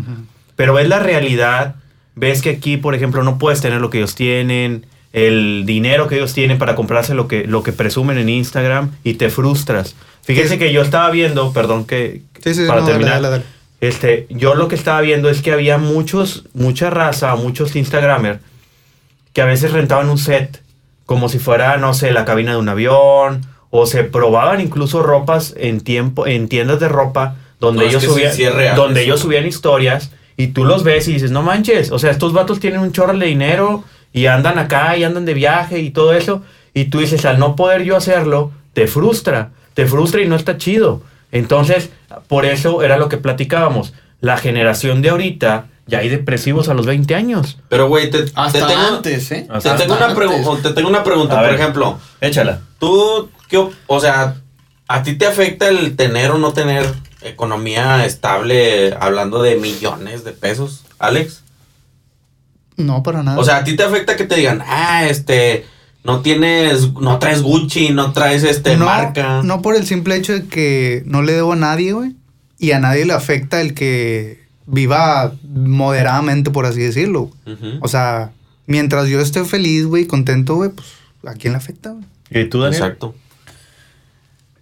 Pero 0.57 0.75
ves 0.75 0.88
la 0.88 0.99
realidad, 0.99 1.77
ves 2.14 2.42
que 2.42 2.51
aquí, 2.51 2.79
por 2.79 2.94
ejemplo, 2.94 3.23
no 3.23 3.38
puedes 3.38 3.61
tener 3.61 3.81
lo 3.81 3.90
que 3.90 3.99
ellos 3.99 4.14
tienen, 4.14 4.87
el 5.12 5.64
dinero 5.66 6.07
que 6.07 6.16
ellos 6.16 6.33
tienen 6.35 6.59
para 6.59 6.75
comprarse 6.75 7.14
lo 7.14 7.29
que, 7.29 7.44
lo 7.47 7.62
que 7.62 7.73
presumen 7.73 8.18
en 8.18 8.29
Instagram 8.29 8.92
y 9.05 9.14
te 9.14 9.31
frustras. 9.31 9.94
Fíjense 10.23 10.55
Sí. 10.55 10.59
que 10.59 10.73
yo 10.73 10.83
estaba 10.83 11.11
viendo, 11.11 11.53
perdón 11.53 11.87
que 11.87 12.23
Sí, 12.44 12.55
sí, 12.55 12.66
para 12.66 12.81
no, 12.83 12.87
terminar, 12.87 13.14
dale, 13.23 13.29
dale. 13.31 13.44
este, 13.81 14.27
yo 14.29 14.55
lo 14.55 14.68
que 14.68 14.75
estaba 14.75 15.01
viendo 15.01 15.31
es 15.31 15.40
que 15.40 15.53
había 15.53 15.79
muchos, 15.79 16.44
mucha 16.53 16.90
raza, 16.90 17.35
muchos 17.37 17.75
Instagramers 17.77 18.40
que 19.33 19.40
a 19.42 19.47
veces 19.47 19.73
rentaban 19.73 20.09
un 20.11 20.18
set 20.18 20.62
como 21.07 21.29
si 21.31 21.38
fuera, 21.38 21.77
no 21.79 21.94
sé, 21.94 22.12
la 22.12 22.25
cabina 22.27 22.53
de 22.53 22.59
un 22.59 22.68
avión 22.68 23.47
o 23.71 23.87
se 23.87 24.05
probaban 24.05 24.61
incluso 24.61 25.03
ropas 25.03 25.55
en 25.57 25.81
tiempo 25.81 26.27
en 26.27 26.49
tiendas 26.49 26.81
de 26.81 26.88
ropa 26.88 27.37
donde 27.61 27.85
No, 27.85 27.88
ellos 27.88 28.03
subían 28.03 28.33
sí 28.35 28.44
es 28.44 28.55
real 28.55 28.77
donde 28.77 29.01
eso. 29.01 29.07
ellos 29.09 29.21
subían 29.21 29.47
historias 29.47 30.11
y 30.37 30.49
tú 30.49 30.64
los 30.64 30.85
ves 30.85 31.09
y 31.09 31.14
dices, 31.14 31.31
"No 31.31 31.42
manches, 31.42 31.90
o 31.92 31.99
sea, 31.99 32.11
estos 32.11 32.33
vatos 32.33 32.61
tienen 32.61 32.81
un 32.81 32.92
chorro 32.92 33.16
de 33.16 33.27
dinero 33.27 33.85
y 34.12 34.27
andan 34.27 34.59
acá 34.59 34.97
y 34.97 35.05
andan 35.05 35.25
de 35.25 35.35
viaje 35.35 35.81
y 35.81 35.90
todo 35.90 36.12
eso." 36.14 36.42
Y 36.75 36.87
tú 36.87 37.01
dices, 37.01 37.25
"Al 37.25 37.38
no 37.38 37.57
poder 37.57 37.83
yo 37.85 37.97
hacerlo, 37.97 38.53
te 38.73 38.87
frustra, 38.87 39.51
te 39.75 39.87
frustra 39.87 40.23
y 40.23 40.29
no 40.29 40.37
está 40.37 40.57
chido." 40.57 41.03
Entonces, 41.33 41.90
por 42.27 42.44
eso 42.47 42.83
era 42.83 42.97
lo 42.97 43.09
que 43.09 43.16
platicábamos. 43.18 43.92
La 44.21 44.37
generación 44.38 45.03
de 45.03 45.11
ahorita 45.11 45.66
ya 45.87 45.99
hay 45.99 46.09
depresivos 46.09 46.68
a 46.68 46.75
los 46.75 46.87
20 46.87 47.14
años. 47.14 47.59
Pero, 47.68 47.88
güey, 47.88 48.11
te, 48.11 48.23
te 48.25 48.33
Hasta 48.35 48.66
tengo, 48.66 48.81
antes, 48.97 49.31
¿eh? 49.33 49.47
te, 49.49 49.53
Hasta 49.53 49.77
tengo 49.77 49.94
una 49.97 50.07
antes. 50.07 50.62
te 50.62 50.71
tengo 50.73 50.88
una 50.88 51.03
pregunta. 51.05 51.35
A 51.35 51.40
Por 51.40 51.51
ver. 51.51 51.61
ejemplo, 51.61 51.99
Échala. 52.21 52.61
tú, 52.79 53.31
¿qué 53.49 53.66
o 53.87 54.01
sea, 54.01 54.37
¿a 54.87 55.03
ti 55.03 55.14
te 55.14 55.27
afecta 55.27 55.68
el 55.68 55.97
tener 55.97 56.31
o 56.31 56.38
no 56.38 56.53
tener 56.53 56.85
economía 57.23 58.05
estable 58.05 58.94
hablando 59.01 59.42
de 59.42 59.57
millones 59.57 60.25
de 60.25 60.33
pesos, 60.33 60.85
Alex? 60.99 61.42
No, 62.78 63.02
para 63.02 63.22
nada. 63.22 63.38
O 63.38 63.44
sea, 63.44 63.58
¿a 63.58 63.64
ti 63.64 63.76
te 63.76 63.82
afecta 63.82 64.16
que 64.16 64.24
te 64.24 64.36
digan, 64.36 64.62
ah, 64.66 65.06
este, 65.06 65.66
no 66.04 66.20
tienes, 66.20 66.92
no 66.94 67.18
traes 67.18 67.42
Gucci, 67.42 67.90
no 67.90 68.12
traes 68.12 68.42
este 68.44 68.76
no, 68.76 68.86
marca? 68.86 69.42
no 69.42 69.60
por 69.60 69.76
el 69.76 69.84
simple 69.84 70.16
hecho 70.16 70.32
de 70.32 70.46
que 70.46 71.02
no 71.04 71.20
le 71.22 71.32
debo 71.34 71.52
a 71.52 71.56
nadie, 71.56 71.92
güey. 71.92 72.14
Y 72.58 72.70
a 72.72 72.78
nadie 72.80 73.04
le 73.04 73.12
afecta 73.12 73.60
el 73.60 73.74
que 73.74 74.40
viva 74.66 75.32
moderadamente, 75.52 76.50
por 76.50 76.66
así 76.66 76.80
decirlo. 76.80 77.30
O 77.80 77.88
sea, 77.88 78.30
mientras 78.66 79.08
yo 79.08 79.20
esté 79.20 79.44
feliz, 79.44 79.84
güey, 79.86 80.06
contento, 80.06 80.54
güey, 80.56 80.70
pues 80.70 80.88
¿a 81.26 81.34
quién 81.34 81.52
le 81.52 81.58
afecta, 81.58 81.90
güey? 81.90 82.04
¿Y 82.30 82.48
tú, 82.48 82.60
Daniel? 82.60 82.80
Exacto. 82.82 83.14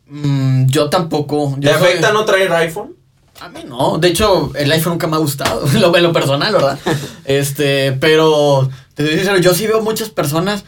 Mm, 0.08 0.66
yo 0.66 0.88
tampoco. 0.90 1.56
¿Te 1.60 1.66
Yo 1.66 1.78
soy- 1.78 1.88
afecta 1.88 2.12
no 2.12 2.24
traer 2.24 2.52
iPhone? 2.52 2.95
A 3.40 3.48
mí 3.48 3.60
no. 3.66 3.98
De 3.98 4.08
hecho, 4.08 4.52
el 4.54 4.70
iPhone 4.72 4.94
nunca 4.94 5.06
me 5.06 5.16
ha 5.16 5.20
gustado. 5.20 5.66
lo, 5.74 5.96
en 5.96 6.02
lo 6.02 6.12
personal, 6.12 6.52
¿verdad? 6.52 6.78
este, 7.24 7.92
pero. 7.92 8.68
Te 8.94 9.04
soy 9.04 9.16
sincero, 9.16 9.38
yo 9.38 9.54
sí 9.54 9.66
veo 9.66 9.82
muchas 9.82 10.08
personas. 10.08 10.64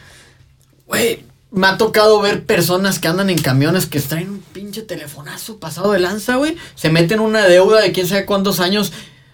Güey, 0.85 1.23
me 1.51 1.67
ha 1.67 1.77
tocado 1.77 2.21
ver 2.21 2.43
personas 2.43 2.99
que 2.99 3.07
andan 3.07 3.29
en 3.29 3.39
camiones 3.39 3.87
que 3.87 3.99
traen 3.99 4.29
un 4.29 4.39
pinche 4.39 4.83
telefonazo 4.83 5.57
pasado 5.57 5.91
de 5.91 5.99
lanza, 5.99 6.35
güey. 6.35 6.55
Se 6.75 6.89
meten 6.89 7.19
una 7.19 7.45
deuda 7.45 7.81
de 7.81 7.91
quién 7.91 8.07
sabe 8.07 8.25
cuántos 8.25 8.59
años. 8.59 8.91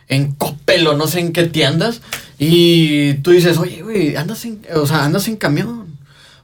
en 0.07 0.33
Coppel 0.33 0.85
o 0.87 0.95
no 0.95 1.07
sé 1.07 1.19
en 1.19 1.33
qué 1.33 1.43
tiendas. 1.43 2.01
Y 2.37 3.15
tú 3.15 3.31
dices, 3.31 3.57
oye, 3.57 3.81
güey, 3.81 4.15
andas 4.15 4.45
en, 4.45 4.61
o 4.75 4.85
sea, 4.85 5.03
andas 5.03 5.27
en 5.27 5.35
camión. 5.35 5.84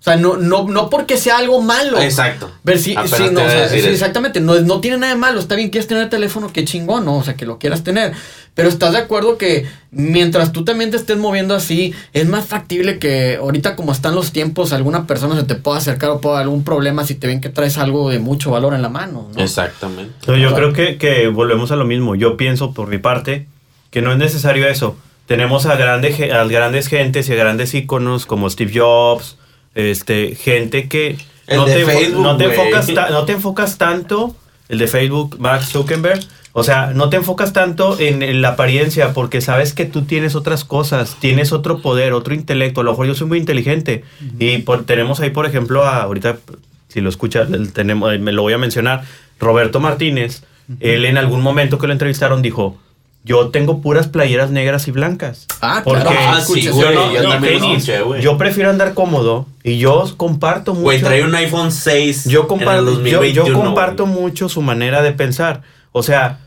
O 0.02 0.04
sea, 0.04 0.16
no, 0.16 0.36
no, 0.36 0.68
no 0.68 0.90
porque 0.90 1.16
sea 1.16 1.38
algo 1.38 1.62
malo. 1.62 2.02
Exacto. 2.02 2.52
Sí, 2.76 2.96
no, 2.96 3.04
o 3.04 3.08
sea, 3.08 3.70
sí, 3.70 3.78
exactamente. 3.78 4.42
No, 4.42 4.60
no 4.60 4.82
tiene 4.82 4.98
nada 4.98 5.14
de 5.14 5.20
malo. 5.20 5.40
Está 5.40 5.54
bien, 5.54 5.70
quieres 5.70 5.88
tener 5.88 6.10
teléfono, 6.10 6.52
qué 6.52 6.66
chingón, 6.66 7.06
¿no? 7.06 7.18
O 7.18 7.24
sea, 7.24 7.36
que 7.36 7.46
lo 7.46 7.60
quieras 7.60 7.84
tener. 7.84 8.14
Pero 8.56 8.68
estás 8.68 8.94
de 8.94 8.98
acuerdo 8.98 9.38
que 9.38 9.68
mientras 9.92 10.54
tú 10.54 10.66
también 10.66 10.90
te 10.90 10.98
estés 10.98 11.18
moviendo 11.18 11.54
así, 11.54 11.94
es 12.14 12.28
más 12.28 12.48
factible 12.48 12.98
que 12.98 13.36
ahorita, 13.36 13.76
como 13.76 13.92
están 13.92 14.16
los 14.16 14.32
tiempos, 14.32 14.74
alguna 14.74 15.06
persona 15.06 15.36
se 15.36 15.44
te 15.44 15.54
pueda 15.54 15.78
acercar 15.78 16.10
o 16.10 16.20
pueda 16.20 16.40
algún 16.40 16.64
problema 16.64 17.06
si 17.06 17.14
te 17.14 17.28
ven 17.28 17.40
que 17.40 17.50
traes 17.50 17.78
algo 17.78 18.10
de 18.10 18.18
mucho 18.18 18.50
valor 18.50 18.74
en 18.74 18.82
la 18.82 18.90
mano, 18.90 19.30
¿no? 19.36 19.44
Exactamente. 19.44 20.16
No, 20.26 20.36
yo 20.36 20.56
creo 20.56 20.74
que, 20.74 20.98
que 20.98 21.28
volvemos 21.28 21.72
a 21.72 21.76
lo 21.76 21.86
mismo. 21.86 22.16
Yo 22.16 22.38
pienso 22.38 22.74
por 22.74 22.88
mi 22.88 22.98
parte 22.98 23.46
que 23.92 24.02
no 24.02 24.12
es 24.12 24.18
necesario 24.18 24.68
eso. 24.68 24.98
Tenemos 25.28 25.68
a, 25.68 25.76
grande, 25.76 26.32
a 26.34 26.44
grandes 26.46 26.88
gentes 26.88 27.30
y 27.30 27.34
a 27.34 27.36
grandes 27.36 27.76
íconos 27.76 28.26
como 28.26 28.50
Steve 28.50 28.72
Jobs, 28.74 29.38
este, 29.76 30.36
gente 30.36 30.88
que 30.88 31.18
El 31.48 31.58
no, 31.58 31.66
de 31.66 31.74
te, 31.76 31.86
Facebook, 31.86 32.22
no, 32.22 32.38
te 32.38 32.46
enfocas 32.46 32.88
ta- 32.94 33.10
no 33.10 33.26
te 33.26 33.34
enfocas 33.34 33.78
tanto, 33.78 34.36
el 34.70 34.78
de 34.80 34.88
Facebook, 34.88 35.38
Mark 35.40 35.64
Zuckerberg, 35.64 36.22
o 36.54 36.64
sea, 36.64 36.92
no 36.94 37.10
te 37.10 37.16
enfocas 37.18 37.54
tanto 37.54 37.98
en, 38.00 38.22
en 38.24 38.42
la 38.42 38.50
apariencia 38.50 39.14
porque 39.14 39.40
sabes 39.40 39.74
que 39.74 39.86
tú 39.86 40.02
tienes 40.04 40.36
otras 40.36 40.66
cosas, 40.66 41.16
tienes 41.20 41.54
otro 41.54 41.82
poder, 41.82 42.12
otro 42.14 42.34
intelecto. 42.34 42.82
A 42.82 42.84
lo 42.84 42.92
mejor 42.92 43.08
yo 43.08 43.16
soy 43.16 43.28
muy 43.28 43.38
inteligente 43.38 44.04
y 44.38 44.58
por- 44.60 44.84
tenemos 44.86 45.20
ahí, 45.22 45.30
por 45.30 45.46
ejemplo, 45.46 45.86
a, 45.86 46.02
ahorita, 46.04 46.38
si 46.90 47.00
lo 47.00 47.10
escuchas, 47.10 47.50
el- 47.52 47.72
tenemos, 47.72 48.18
me 48.20 48.34
lo 48.34 48.42
voy 48.42 48.52
a 48.54 48.58
mencionar, 48.58 49.04
Roberto 49.40 49.80
Martínez. 49.80 50.44
Él 50.80 51.06
en 51.06 51.18
algún 51.18 51.42
momento 51.42 51.78
que 51.80 51.88
lo 51.88 51.94
entrevistaron 51.94 52.42
dijo, 52.42 52.78
yo 53.24 53.50
tengo 53.50 53.82
puras 53.82 54.08
playeras 54.08 54.50
negras 54.50 54.88
y 54.88 54.92
blancas. 54.92 55.46
Ah, 55.62 55.82
Porque 55.84 56.02
claro. 56.02 56.18
Ah, 56.20 56.42
sí, 56.42 56.66
no, 56.66 57.14
yo 57.14 57.24
no, 57.24 57.40
tenis, 57.40 57.90
prefiero 58.38 58.70
andar 58.72 58.94
cómodo 58.94 59.46
y 59.64 59.78
yo 59.78 60.06
comparto 60.18 60.74
mucho. 60.74 60.84
Güey, 60.84 61.02
trae 61.02 61.24
un 61.24 61.36
iPhone 61.36 61.72
6. 61.72 62.26
Yo 62.26 62.40
en 62.40 62.44
el 62.44 62.48
comparto, 62.48 62.84
yo, 62.86 62.92
2021, 62.92 63.48
yo 63.48 63.54
comparto 63.54 64.06
güey. 64.08 64.20
mucho 64.22 64.50
su 64.50 64.62
manera 64.62 65.04
de 65.04 65.12
pensar. 65.12 65.62
O 65.92 66.02
sea, 66.02 66.40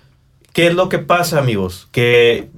¿qué 0.53 0.67
es 0.67 0.75
lo 0.75 0.89
que 0.89 0.99
pasa, 0.99 1.39
amigos? 1.39 1.87
Que 1.93 2.49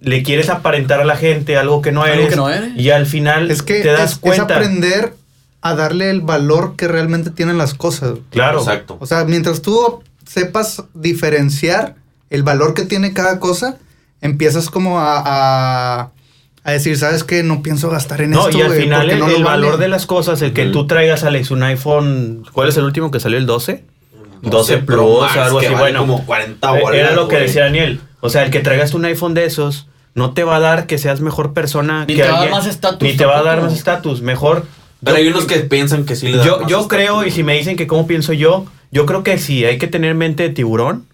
le 0.00 0.22
quieres 0.22 0.50
aparentar 0.50 1.00
a 1.00 1.04
la 1.04 1.16
gente 1.16 1.56
algo 1.56 1.82
que 1.82 1.90
no 1.90 2.02
Algo 2.02 2.14
eres. 2.14 2.28
que 2.28 2.36
no 2.36 2.50
eres. 2.50 2.76
Y 2.76 2.90
al 2.90 3.06
final 3.06 3.50
Es 3.50 3.62
que 3.62 3.80
te 3.80 3.88
das 3.88 4.20
es, 4.22 4.32
es 4.34 4.38
aprender 4.38 5.14
a 5.62 5.74
darle 5.74 6.10
el 6.10 6.20
valor 6.20 6.76
que 6.76 6.86
realmente 6.86 7.30
tienen 7.30 7.58
las 7.58 7.74
cosas. 7.74 8.18
Claro. 8.30 8.58
Exacto. 8.60 8.98
O 9.00 9.06
sea, 9.06 9.24
mientras 9.24 9.62
tú 9.62 10.02
sepas 10.26 10.84
diferenciar 10.94 11.96
el 12.34 12.42
valor 12.42 12.74
que 12.74 12.84
tiene 12.84 13.12
cada 13.12 13.38
cosa, 13.40 13.78
empiezas 14.20 14.70
como 14.70 14.98
a, 15.00 15.22
a, 15.24 16.10
a 16.64 16.72
decir, 16.72 16.96
¿sabes 16.98 17.24
qué? 17.24 17.42
No 17.42 17.62
pienso 17.62 17.90
gastar 17.90 18.20
en 18.22 18.30
No, 18.30 18.46
esto, 18.48 18.58
y 18.58 18.62
al 18.62 18.72
final 18.72 19.00
porque 19.02 19.14
el, 19.14 19.20
no 19.20 19.26
el 19.28 19.42
lo 19.42 19.44
valor 19.48 19.70
vale". 19.72 19.82
de 19.84 19.88
las 19.88 20.06
cosas, 20.06 20.42
el 20.42 20.52
que 20.52 20.66
tú 20.66 20.86
traigas, 20.86 21.24
Alex, 21.24 21.50
un 21.50 21.62
iPhone, 21.62 22.44
¿cuál 22.52 22.68
es 22.68 22.76
el 22.76 22.84
último 22.84 23.10
que 23.10 23.20
salió? 23.20 23.38
¿El 23.38 23.46
12? 23.46 23.84
12 24.42 24.50
12 24.50 24.78
Plus, 24.78 24.96
Pro 24.98 25.20
Max, 25.22 25.36
algo 25.38 25.58
así. 25.58 25.68
vale 25.68 25.78
Bueno, 25.78 26.00
como 26.00 26.26
40 26.26 26.76
eh, 26.78 26.80
bolas, 26.82 26.98
era 27.00 27.12
lo 27.14 27.28
que 27.28 27.36
güey. 27.36 27.46
decía 27.46 27.64
Daniel. 27.64 28.00
O 28.20 28.28
sea, 28.28 28.42
el 28.44 28.50
que 28.50 28.60
traigas 28.60 28.92
un 28.94 29.04
iPhone 29.06 29.32
de 29.34 29.44
esos 29.46 29.88
no 30.14 30.32
te 30.32 30.44
va 30.44 30.56
a 30.56 30.60
dar 30.60 30.86
que 30.86 30.98
seas 30.98 31.20
mejor 31.20 31.54
persona 31.54 32.04
Ni 32.06 32.14
que 32.14 32.22
te 32.22 32.28
va 32.28 32.36
a 32.38 32.40
dar 32.42 32.50
más 32.50 32.66
estatus 32.66 33.02
Ni 33.02 33.16
te 33.16 33.24
va 33.24 33.38
a 33.38 33.42
dar 33.42 33.62
más 33.62 33.72
estatus. 33.72 34.20
Mejor. 34.22 34.66
Pero 35.04 35.16
yo- 35.18 35.22
hay 35.22 35.28
unos 35.28 35.44
que 35.46 35.60
piensan 35.60 36.04
que 36.04 36.16
sí 36.16 36.28
le 36.28 36.38
dan 36.38 36.46
yo, 36.46 36.58
más 36.60 36.70
yo 36.70 36.88
creo, 36.88 37.24
y 37.24 37.30
si 37.30 37.42
me 37.42 37.54
dicen 37.56 37.76
que 37.76 37.86
cómo 37.86 38.06
pienso 38.06 38.32
yo, 38.32 38.66
yo 38.90 39.06
creo 39.06 39.22
que 39.22 39.38
sí, 39.38 39.64
hay 39.64 39.78
que 39.78 39.86
tener 39.88 40.14
mente 40.14 40.42
de 40.44 40.48
tiburón. 40.50 41.06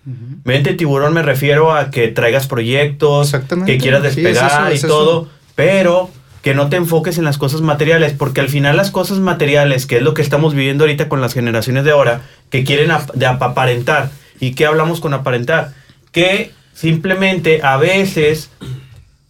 Mente 0.45 0.71
de 0.71 0.77
tiburón 0.77 1.13
me 1.15 1.23
refiero 1.23 1.73
a 1.75 1.91
que 1.91 2.09
traigas 2.09 2.47
proyectos, 2.47 3.33
que 3.67 3.79
quieras 3.79 4.03
Sí, 4.03 4.09
es 4.09 4.17
despegar 4.17 4.73
y 4.73 4.77
eso. 4.77 4.87
todo, 4.89 5.29
pero 5.55 6.11
que 6.43 6.55
no 6.55 6.69
te 6.71 6.77
enfoques 6.77 7.19
en 7.19 7.25
las 7.25 7.37
cosas 7.37 7.61
materiales, 7.61 8.15
porque 8.15 8.41
al 8.41 8.49
final 8.49 8.77
las 8.77 8.91
cosas 8.91 9.19
materiales, 9.19 9.85
que 9.87 9.97
es 9.99 10.03
lo 10.03 10.15
que 10.15 10.23
estamos 10.23 10.55
viviendo 10.55 10.85
ahorita 10.85 11.09
con 11.09 11.21
las 11.21 11.35
generaciones 11.35 11.85
de 11.85 11.91
ahora, 11.91 12.23
que 12.49 12.65
quieren 12.65 12.91
ap- 12.91 13.13
de 13.13 13.27
ap- 13.27 13.43
aparentar. 13.43 14.11
¿Y 14.41 14.55
qué 14.55 14.65
hablamos 14.65 15.01
con 15.01 15.13
aparentar? 15.13 15.75
Que 16.13 16.53
simplemente 16.73 17.61
a 17.63 17.77
veces 17.77 18.51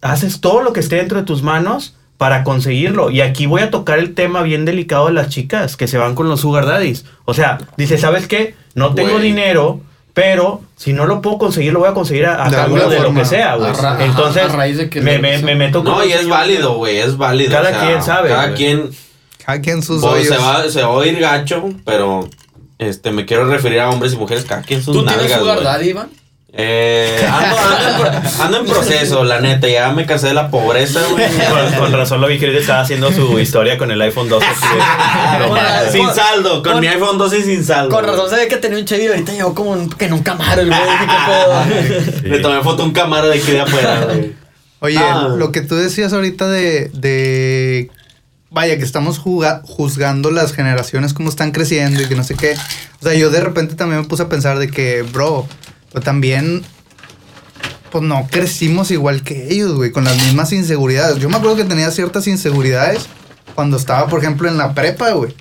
haces 0.01 0.39
todo 0.41 0.61
lo 0.61 0.71
que 0.73 0.79
esté 0.79 0.95
dentro 0.97 1.17
de 1.19 1.25
tus 1.25 1.43
manos 1.43 1.95
para 2.21 2.43
conseguirlo. 2.43 3.09
Y 3.09 3.21
aquí 3.21 3.47
voy 3.47 3.63
a 3.63 3.71
tocar 3.71 3.97
el 3.97 4.13
tema 4.13 4.43
bien 4.43 4.63
delicado 4.63 5.07
de 5.07 5.13
las 5.13 5.29
chicas 5.29 5.75
que 5.75 5.87
se 5.87 5.97
van 5.97 6.13
con 6.13 6.29
los 6.29 6.41
sugar 6.41 6.67
daddies. 6.67 7.03
O 7.25 7.33
sea, 7.33 7.57
dice, 7.77 7.97
¿sabes 7.97 8.27
qué? 8.27 8.53
No 8.75 8.93
tengo 8.93 9.17
dinero, 9.17 9.81
pero 10.13 10.61
si 10.75 10.93
no 10.93 11.07
lo 11.07 11.19
puedo 11.23 11.39
conseguir, 11.39 11.73
lo 11.73 11.79
voy 11.79 11.89
a 11.89 11.95
conseguir 11.95 12.27
a, 12.27 12.45
a 12.45 12.49
De 12.51 12.55
cambio 12.55 12.89
de 12.89 12.99
lo 12.99 13.11
que 13.15 13.25
sea, 13.25 13.55
güey. 13.55 13.71
Entonces, 14.01 14.43
a 14.43 14.47
raíz 14.49 14.77
de 14.77 14.87
que 14.87 15.01
me, 15.01 15.17
me, 15.17 15.39
me 15.39 15.55
meto 15.55 15.83
con 15.83 15.93
No, 15.93 16.05
y 16.05 16.11
es 16.11 16.27
válido, 16.29 16.75
güey, 16.75 16.97
es 16.99 17.17
válido. 17.17 17.49
Cada 17.53 17.69
o 17.69 17.73
sea, 17.73 17.87
quien 17.87 18.03
sabe, 18.03 18.29
Cada 18.29 18.43
güey. 18.49 18.55
quien 18.55 18.89
Cada 19.43 19.59
quien 19.59 19.81
sus 19.81 19.99
pues, 19.99 20.27
se, 20.27 20.37
va, 20.37 20.69
se 20.69 20.83
va 20.83 20.89
a 20.89 20.91
oír 20.91 21.19
gacho, 21.19 21.69
pero 21.85 22.29
este 22.77 23.11
me 23.11 23.25
quiero 23.25 23.45
referir 23.45 23.79
a 23.79 23.89
hombres 23.89 24.13
y 24.13 24.17
mujeres, 24.17 24.45
cada 24.45 24.61
quien 24.61 24.83
sus 24.83 24.95
¿Tú 24.95 25.03
tienes 25.03 25.23
nalgas, 25.23 25.39
sugar 25.39 25.55
güey. 25.55 25.65
daddy, 25.65 25.89
Iván? 25.89 26.09
Eh, 26.53 27.25
ando, 27.31 27.57
ando 27.57 27.87
en 27.87 27.95
pro- 28.01 28.43
ando 28.43 28.57
en 28.59 28.65
proceso, 28.65 29.23
la 29.23 29.39
neta, 29.39 29.69
ya 29.69 29.89
me 29.93 30.05
cansé 30.05 30.27
de 30.27 30.33
la 30.33 30.49
pobreza, 30.51 30.99
güey. 31.09 31.25
Con, 31.49 31.79
con 31.79 31.93
razón 31.93 32.19
lo 32.19 32.27
vi 32.27 32.39
que 32.39 32.57
estaba 32.57 32.81
haciendo 32.81 33.09
su 33.13 33.39
historia 33.39 33.77
con 33.77 33.89
el 33.89 34.01
iPhone 34.01 34.27
12. 34.27 34.45
así 34.45 34.65
de- 34.67 35.39
no 35.39 35.47
Con 35.47 35.57
mames. 35.57 35.85
la- 35.85 35.91
sin 35.91 36.09
saldo, 36.13 36.61
con, 36.61 36.73
con- 36.73 36.81
mi 36.81 36.87
iPhone 36.87 37.17
12 37.17 37.39
y 37.39 37.43
sin 37.43 37.63
saldo. 37.63 37.95
Con 37.95 38.05
razón, 38.05 38.29
sabía 38.29 38.49
que 38.49 38.57
tenía 38.57 38.79
un 38.79 38.85
Chevy 38.85 39.05
y 39.05 39.07
ahorita 39.07 39.31
llegó 39.31 39.55
como 39.55 39.71
un- 39.71 39.89
que 39.89 40.05
en 40.05 40.13
un 40.13 40.23
Camaro 40.23 40.61
el 40.61 40.67
güey. 40.67 40.79
dije, 40.81 41.05
¿qué 41.07 42.11
pedo? 42.11 42.21
Le 42.35 42.39
tomé 42.39 42.61
foto 42.63 42.83
a 42.83 42.85
un 42.85 42.91
cámara 42.91 43.27
de 43.27 43.37
aquí 43.39 43.51
de 43.53 43.61
afuera, 43.61 44.01
güey. 44.05 44.33
Oye, 44.79 44.97
Ah. 44.99 45.29
lo 45.37 45.51
que 45.53 45.61
tú 45.61 45.75
decías 45.75 46.11
ahorita 46.11 46.49
de, 46.49 46.89
de 46.93 47.89
vaya, 48.49 48.77
que 48.77 48.83
estamos 48.83 49.19
juzgando 49.19 50.31
las 50.31 50.51
generaciones 50.53 51.13
cómo 51.13 51.29
están 51.29 51.51
creciendo 51.51 52.01
y 52.01 52.07
que 52.07 52.15
no 52.15 52.23
sé 52.25 52.35
qué. 52.35 52.55
O 52.99 53.03
sea, 53.05 53.13
yo 53.13 53.29
de 53.29 53.39
repente 53.39 53.75
también 53.75 54.01
me 54.01 54.07
puse 54.07 54.23
a 54.23 54.27
pensar 54.29 54.59
de 54.59 54.69
que, 54.69 55.03
bro, 55.03 55.47
pues 55.91 56.03
también, 56.03 56.63
pues 57.91 58.03
no 58.03 58.27
crecimos 58.29 58.91
igual 58.91 59.23
que 59.23 59.51
ellos, 59.53 59.73
güey, 59.73 59.91
con 59.91 60.03
las 60.05 60.15
mismas 60.17 60.51
inseguridades. 60.53 61.17
Yo 61.19 61.29
me 61.29 61.35
acuerdo 61.37 61.57
que 61.57 61.65
tenía 61.65 61.91
ciertas 61.91 62.27
inseguridades 62.27 63.05
cuando 63.55 63.77
estaba, 63.77 64.07
por 64.07 64.19
ejemplo, 64.19 64.47
en 64.47 64.57
la 64.57 64.73
prepa, 64.73 65.11
güey. 65.11 65.35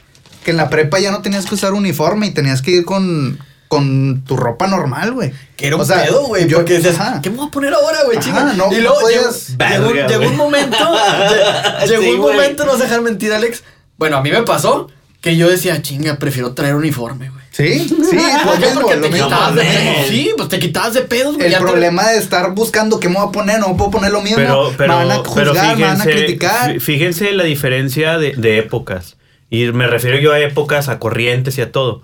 Que 0.44 0.50
en 0.52 0.56
la 0.56 0.68
prepa 0.70 0.98
ya 0.98 1.10
no 1.10 1.22
tenías 1.22 1.46
que 1.46 1.54
usar 1.54 1.72
uniforme 1.74 2.26
y 2.26 2.30
tenías 2.32 2.62
que 2.62 2.70
ir 2.72 2.84
con, 2.84 3.38
con 3.68 4.22
tu 4.24 4.36
ropa 4.36 4.66
normal, 4.66 5.12
güey. 5.12 5.32
Que 5.54 5.66
era 5.68 5.76
un 5.76 5.82
O 5.82 5.84
sea, 5.84 6.02
pedo, 6.02 6.26
güey. 6.26 6.48
yo- 6.48 6.56
Porque 6.56 6.78
dices. 6.78 6.96
¿qué 7.22 7.30
me 7.30 7.36
voy 7.36 7.46
a 7.48 7.50
poner 7.50 7.74
ahora, 7.74 7.98
güey? 8.06 8.18
Chinga. 8.18 8.54
no- 8.54 8.72
y 8.72 8.80
luego 8.80 8.94
no 8.96 9.00
podías- 9.02 9.48
llegó, 9.56 9.68
llegó- 9.68 9.92
Verga, 9.92 10.08
llegó 10.08 10.30
un 10.30 10.36
momento, 10.36 10.76
lle- 10.78 11.86
llegó 11.88 12.02
Sí, 12.02 12.08
un 12.10 12.20
momento, 12.20 12.64
no 12.64 12.72
vas 12.72 12.80
a 12.80 12.84
dejar 12.84 13.02
mentir, 13.02 13.32
Alex. 13.32 13.62
Bueno, 13.98 14.16
a 14.16 14.22
mí 14.22 14.30
me 14.32 14.42
pasó 14.42 14.88
que 15.20 15.36
yo 15.36 15.48
decía, 15.50 15.80
chinga, 15.82 16.16
prefiero 16.16 16.54
traer 16.54 16.74
uniforme, 16.74 17.28
güey. 17.28 17.39
Sí, 17.62 17.88
sí, 17.88 18.16
lo 18.80 18.86
te 18.86 18.96
mismo. 18.96 19.10
quitabas 19.24 19.54
de 19.54 19.62
pedos. 19.62 20.06
Sí, 20.08 20.30
pues 20.36 20.48
te 20.48 20.58
quitabas 20.58 20.94
de 20.94 21.00
pedos, 21.02 21.34
güey. 21.36 21.46
El 21.46 21.52
te- 21.54 21.58
problema 21.60 22.08
de 22.10 22.18
estar 22.18 22.54
buscando 22.54 22.98
qué 23.00 23.08
me 23.08 23.16
voy 23.16 23.28
a 23.28 23.32
poner, 23.32 23.60
no 23.60 23.68
me 23.68 23.74
puedo 23.74 23.90
poner 23.90 24.12
lo 24.12 24.20
mismo. 24.22 24.36
Pero, 24.36 24.72
pero, 24.76 24.98
me 24.98 25.04
van 25.04 25.10
a 25.18 25.22
pero 25.34 25.50
juzgar, 25.52 25.76
me 25.76 25.82
van 25.84 26.00
a 26.00 26.04
fíjense, 26.04 26.24
criticar. 26.24 26.74
fí- 26.74 26.80
fíjense 26.80 27.32
la 27.32 27.44
diferencia 27.44 28.18
de, 28.18 28.32
de 28.36 28.58
épocas. 28.58 29.16
Y 29.50 29.64
me 29.72 29.86
refiero 29.86 30.18
yo 30.18 30.32
a 30.32 30.38
épocas, 30.40 30.88
a 30.88 30.98
corrientes 30.98 31.58
y 31.58 31.62
a 31.62 31.72
todo. 31.72 32.02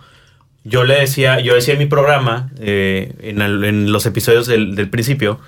Yo 0.64 0.82
le 0.84 0.98
decía, 0.98 1.38
yo 1.40 1.54
decía 1.54 1.74
en 1.74 1.78
mi 1.78 1.86
programa, 1.86 2.50
eh, 2.58 3.12
en, 3.20 3.40
el- 3.40 3.64
en 3.64 3.92
los 3.92 4.04
episodios 4.06 4.46
del, 4.48 4.74
del 4.74 4.90
principio, 4.90 5.38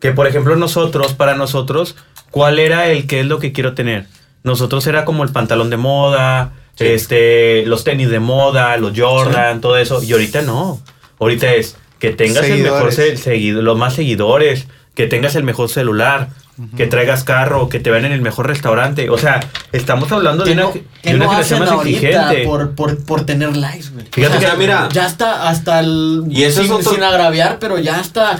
que 0.00 0.12
por 0.12 0.26
ejemplo 0.26 0.54
nosotros, 0.56 1.14
para 1.14 1.34
nosotros, 1.34 1.96
¿cuál 2.30 2.58
era 2.58 2.88
el 2.88 3.06
qué 3.06 3.20
es 3.20 3.26
lo 3.26 3.38
que 3.38 3.52
quiero 3.52 3.72
tener? 3.74 4.06
Nosotros 4.44 4.86
era 4.86 5.06
como 5.06 5.24
el 5.24 5.30
pantalón 5.30 5.70
de 5.70 5.78
moda, 5.78 6.52
Sí. 6.76 6.86
este, 6.86 7.64
los 7.66 7.84
tenis 7.84 8.08
de 8.10 8.20
moda, 8.20 8.76
los 8.76 8.92
Jordan, 8.98 9.60
todo 9.60 9.76
eso. 9.78 10.02
Y 10.02 10.12
ahorita 10.12 10.42
no. 10.42 10.80
Ahorita 11.18 11.52
es 11.54 11.76
que 11.98 12.10
tengas 12.10 12.44
el 12.44 12.62
mejor 12.62 12.92
Seguidores. 12.92 13.20
se- 13.20 13.24
seguido, 13.30 13.62
los 13.62 13.76
más 13.78 13.94
seguidores, 13.94 14.66
que 14.94 15.06
tengas 15.06 15.34
el 15.36 15.42
mejor 15.42 15.68
celular, 15.70 16.28
que 16.76 16.86
traigas 16.86 17.22
carro, 17.22 17.68
que 17.68 17.80
te 17.80 17.90
vean 17.90 18.06
en 18.06 18.12
el 18.12 18.22
mejor 18.22 18.46
restaurante. 18.46 19.10
O 19.10 19.18
sea, 19.18 19.40
estamos 19.72 20.10
hablando 20.12 20.42
de 20.44 20.52
una, 20.52 20.66
de 20.68 20.72
que 21.02 21.10
una 21.14 21.24
no 21.24 21.30
generación 21.30 21.60
más 21.60 21.72
exigente. 21.86 22.44
por, 22.44 22.74
por, 22.74 23.04
por 23.04 23.26
tener 23.26 23.54
likes, 23.56 23.88
güey. 23.92 24.06
Fíjate 24.10 24.38
O 24.38 24.40
sea, 24.40 24.50
que- 24.52 24.56
mira, 24.56 24.88
Ya 24.92 25.06
está 25.06 25.48
hasta 25.48 25.80
el. 25.80 26.24
Y 26.30 26.44
eso 26.44 26.60
es 26.62 26.66
sin, 26.68 26.76
otro- 26.76 26.92
sin 26.92 27.02
agraviar, 27.02 27.58
pero 27.58 27.78
ya 27.78 28.00
está. 28.00 28.38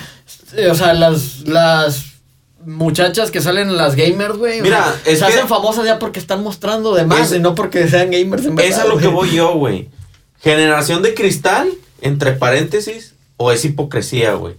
eh, 0.57 0.69
O 0.71 0.75
sea, 0.75 0.95
las. 0.95 1.41
las 1.41 2.16
muchachas 2.67 3.31
que 3.31 3.41
salen 3.41 3.69
en 3.69 3.77
las 3.77 3.95
gamers, 3.97 4.37
güey. 4.37 4.61
o 4.61 4.63
Mira, 4.63 4.85
sea, 4.85 5.13
es 5.13 5.19
se 5.21 5.27
que- 5.27 5.33
hacen 5.33 5.49
famosas 5.49 5.85
ya 5.87 5.99
porque 5.99 6.19
están 6.19 6.43
mostrando 6.43 6.95
de 6.95 7.05
más 7.07 7.31
Es- 7.33 7.39
y 7.39 7.41
no 7.41 7.55
porque 7.55 7.89
sean 7.89 8.11
gamers 8.11 8.45
en 8.45 8.57
verdad. 8.57 8.71
Es 8.71 8.79
a 8.79 8.85
lo 8.87 8.99
que 8.99 9.07
voy 9.09 9.31
yo, 9.35 9.55
güey. 9.55 9.89
Generación 10.41 11.03
de 11.03 11.15
cristal, 11.15 11.71
entre 12.03 12.33
paréntesis, 12.33 13.15
o 13.37 13.53
es 13.53 13.65
hipocresía, 13.65 14.35
güey. 14.35 14.55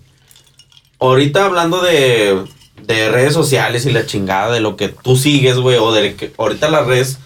Ahorita 0.99 1.45
hablando 1.45 1.81
de, 1.81 2.43
de 2.86 3.09
redes 3.09 3.34
sociales 3.34 3.86
y 3.86 3.91
la 3.91 4.05
chingada 4.05 4.51
de 4.51 4.59
lo 4.61 4.75
que 4.75 4.89
tú 4.89 5.15
sigues, 5.15 5.57
güey, 5.57 5.77
o 5.77 5.91
de 5.91 6.15
que 6.15 6.31
ahorita 6.38 6.69
las 6.69 6.88
redes, 6.88 7.19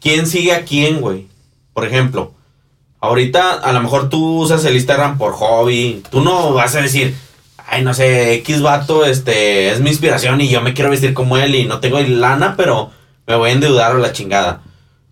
¿quién 0.00 0.26
sigue 0.26 0.52
a 0.52 0.64
quién, 0.64 1.00
güey? 1.00 1.28
Por 1.72 1.86
ejemplo, 1.86 2.32
ahorita 3.00 3.52
a 3.52 3.72
lo 3.72 3.80
mejor 3.80 4.08
tú 4.08 4.40
usas 4.40 4.64
el 4.64 4.74
Instagram 4.74 5.18
por 5.18 5.32
hobby, 5.34 6.02
tú 6.10 6.20
no 6.20 6.52
vas 6.54 6.74
a 6.74 6.80
decir, 6.82 7.14
ay, 7.74 7.82
no 7.82 7.92
sé, 7.92 8.34
X 8.34 8.62
vato, 8.62 9.04
este, 9.04 9.70
es 9.70 9.80
mi 9.80 9.90
inspiración 9.90 10.40
y 10.40 10.48
yo 10.48 10.60
me 10.60 10.74
quiero 10.74 10.90
vestir 10.90 11.12
como 11.12 11.36
él 11.36 11.56
y 11.56 11.64
no 11.64 11.80
tengo 11.80 11.98
lana, 12.00 12.54
pero 12.56 12.92
me 13.26 13.34
voy 13.34 13.50
a 13.50 13.52
endeudar 13.52 13.96
o 13.96 13.98
la 13.98 14.12
chingada. 14.12 14.62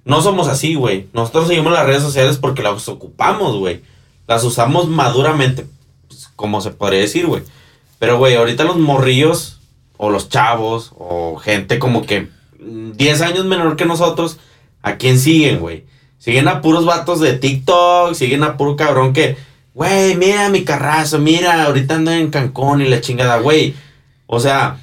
No 0.05 0.23
somos 0.23 0.47
así, 0.47 0.77
güey. 0.77 1.09
Nosotros 1.13 1.49
seguimos 1.49 1.73
las 1.73 1.87
redes 1.87 2.03
sociales 2.03 2.39
porque 2.39 2.63
las 2.63 2.89
ocupamos, 2.89 3.57
güey. 3.57 3.83
Las 4.29 4.45
usamos 4.45 4.89
maduramente, 4.89 5.67
pues, 6.07 6.29
como 6.37 6.61
se 6.61 6.71
podría 6.71 7.01
decir, 7.01 7.27
güey. 7.27 7.43
Pero, 7.99 8.19
güey, 8.19 8.37
ahorita 8.37 8.63
los 8.63 8.77
morrillos 8.77 9.59
o 9.97 10.11
los 10.11 10.29
chavos 10.29 10.93
o 10.99 11.39
gente 11.39 11.81
como 11.81 12.07
que 12.07 12.29
10 12.61 13.21
años 13.23 13.45
menor 13.45 13.75
que 13.75 13.87
nosotros, 13.87 14.39
¿a 14.83 14.97
quién 14.99 15.19
siguen, 15.19 15.59
güey? 15.59 15.85
Siguen 16.19 16.47
a 16.47 16.61
puros 16.61 16.85
vatos 16.85 17.19
de 17.19 17.33
TikTok, 17.33 18.15
siguen 18.15 18.45
a 18.45 18.57
puro 18.57 18.77
cabrón 18.77 19.13
que, 19.13 19.37
güey, 19.75 20.17
mira 20.17 20.49
mi 20.49 20.65
carrazo, 20.65 21.19
mira, 21.19 21.65
ahorita 21.65 21.95
ando 21.95 22.11
en 22.11 22.31
Cancún 22.31 22.83
y 22.83 22.89
la 22.89 23.01
chingada, 23.01 23.39
güey. 23.39 23.75
O 24.27 24.41
sea, 24.41 24.79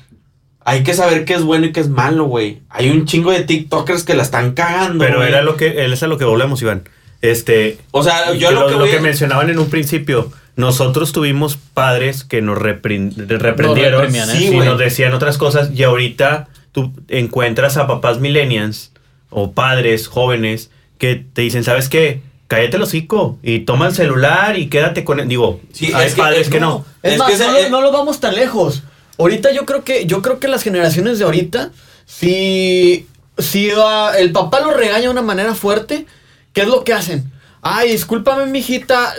hay 0.66 0.84
que 0.84 0.94
saber 0.94 1.26
qué 1.26 1.34
es 1.34 1.44
bueno 1.44 1.68
y 1.68 1.72
qué 1.72 1.80
es 1.80 1.90
malo, 1.90 2.26
güey. 2.26 2.62
Hay 2.70 2.90
un 2.90 3.06
chingo 3.06 3.32
de 3.32 3.44
TikTokers 3.44 4.04
que 4.04 4.14
la 4.14 4.24
están 4.24 4.54
cagando. 4.54 5.04
Pero 5.04 5.24
era 5.24 5.42
lo 5.42 5.56
que, 5.58 5.86
es 5.86 6.04
a 6.04 6.08
lo 6.08 6.18
que 6.18 6.26
volvemos, 6.26 6.62
Iván. 6.62 6.84
Este, 7.22 7.78
o 7.92 8.04
sea, 8.04 8.34
yo 8.34 8.52
lo, 8.52 8.86
que, 8.86 9.00
mencionaban 9.00 9.50
en 9.50 9.60
un 9.60 9.70
principio, 9.70 10.32
nosotros 10.56 11.12
tuvimos 11.12 11.58
padres 11.58 12.24
que 12.24 12.42
nos 12.42 12.58
reprendieron 12.58 14.16
¿eh? 14.16 14.50
y 14.52 14.58
nos 14.58 14.80
decían 14.80 15.14
otras 15.14 15.38
cosas 15.38 15.72
y 15.74 15.84
ahorita 15.84 16.48
tú 16.72 16.94
encuentras 17.10 17.76
a 17.76 17.88
papás 17.88 18.20
millennials 18.20 18.94
o 19.30 19.52
padres 19.52 20.08
jóvenes 20.08 20.72
que 20.98 21.16
te 21.16 21.42
dicen, 21.42 21.64
¿sabes 21.64 21.90
qué? 21.90 22.22
Cállate 22.50 22.78
el 22.78 22.82
hocico 22.82 23.38
y 23.44 23.60
toma 23.60 23.86
el 23.86 23.94
celular 23.94 24.58
y 24.58 24.70
quédate 24.70 25.04
con 25.04 25.20
él. 25.20 25.28
Digo, 25.28 25.62
hay 25.94 26.10
padres 26.14 26.50
que, 26.50 26.60
no. 26.60 26.84
Es, 27.04 27.16
más, 27.20 27.32
no, 27.70 27.80
lo 27.80 27.92
vamos 27.92 28.20
tan 28.20 28.34
lejos. 28.34 28.82
Ahorita 29.20 29.52
yo 29.52 29.68
creo 29.68 29.84
que, 29.84 30.08
yo 30.08 30.24
creo 30.24 30.40
que 30.40 30.48
las 30.48 30.64
generaciones 30.64 31.20
de 31.20 31.26
ahorita, 31.26 31.70
si, 32.08 33.06
si 33.38 33.70
el 34.18 34.32
papá 34.32 34.62
lo 34.62 34.72
regaña 34.72 35.02
de 35.02 35.10
una 35.10 35.22
manera 35.22 35.54
fuerte, 35.54 36.08
¿qué 36.52 36.62
es 36.62 36.68
lo 36.68 36.84
que 36.84 36.94
hacen? 36.94 37.32
Ay, 37.62 37.92
discúlpame, 37.92 38.48
mijita, 38.48 39.14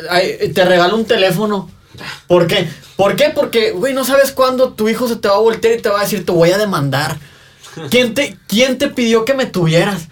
te 0.53 0.65
regalo 0.65 0.97
un 0.97 1.05
teléfono. 1.05 1.71
¿Por 2.27 2.49
qué? 2.49 2.69
¿Por 2.97 3.15
qué? 3.15 3.31
Porque, 3.33 3.71
güey, 3.71 3.95
no 3.95 4.05
sabes 4.05 4.33
cuándo 4.33 4.73
tu 4.73 4.89
hijo 4.89 5.07
se 5.07 5.15
te 5.15 5.29
va 5.29 5.37
a 5.37 5.39
voltear 5.39 5.79
y 5.79 5.83
te 5.83 5.89
va 5.89 6.01
a 6.01 6.03
decir, 6.03 6.27
te 6.27 6.33
voy 6.33 6.51
a 6.51 6.59
demandar. 6.59 7.17
¿Quién 7.91 8.13
te, 8.13 8.37
quién 8.49 8.77
te 8.77 8.89
pidió 8.89 9.25
que 9.25 9.35
me 9.35 9.47
tuvieras? 9.47 10.09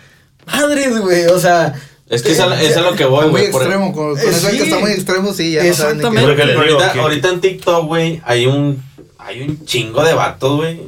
Madres, 0.47 1.01
güey, 1.01 1.27
o 1.27 1.41
sea... 1.41 1.75
Es 2.09 2.23
que 2.23 2.33
es 2.33 2.41
a 2.41 2.81
lo 2.81 2.97
que 2.97 3.05
voy, 3.05 3.29
güey. 3.29 3.51
Muy 3.51 3.57
extremo, 3.59 3.93
con, 3.93 4.17
con 4.17 4.19
eso 4.19 4.49
que 4.49 4.63
está 4.63 4.79
muy 4.79 4.93
extremo, 4.93 5.33
sí, 5.33 5.53
ya 5.53 5.65
Exactamente. 5.65 6.35
No 6.35 6.61
ahorita, 6.61 6.93
ahorita 7.01 7.29
en 7.29 7.41
TikTok, 7.41 7.87
güey, 7.87 8.23
hay 8.25 8.47
un, 8.47 8.83
hay 9.19 9.43
un 9.43 9.65
chingo 9.67 10.03
de 10.03 10.15
vatos, 10.15 10.57
güey, 10.57 10.81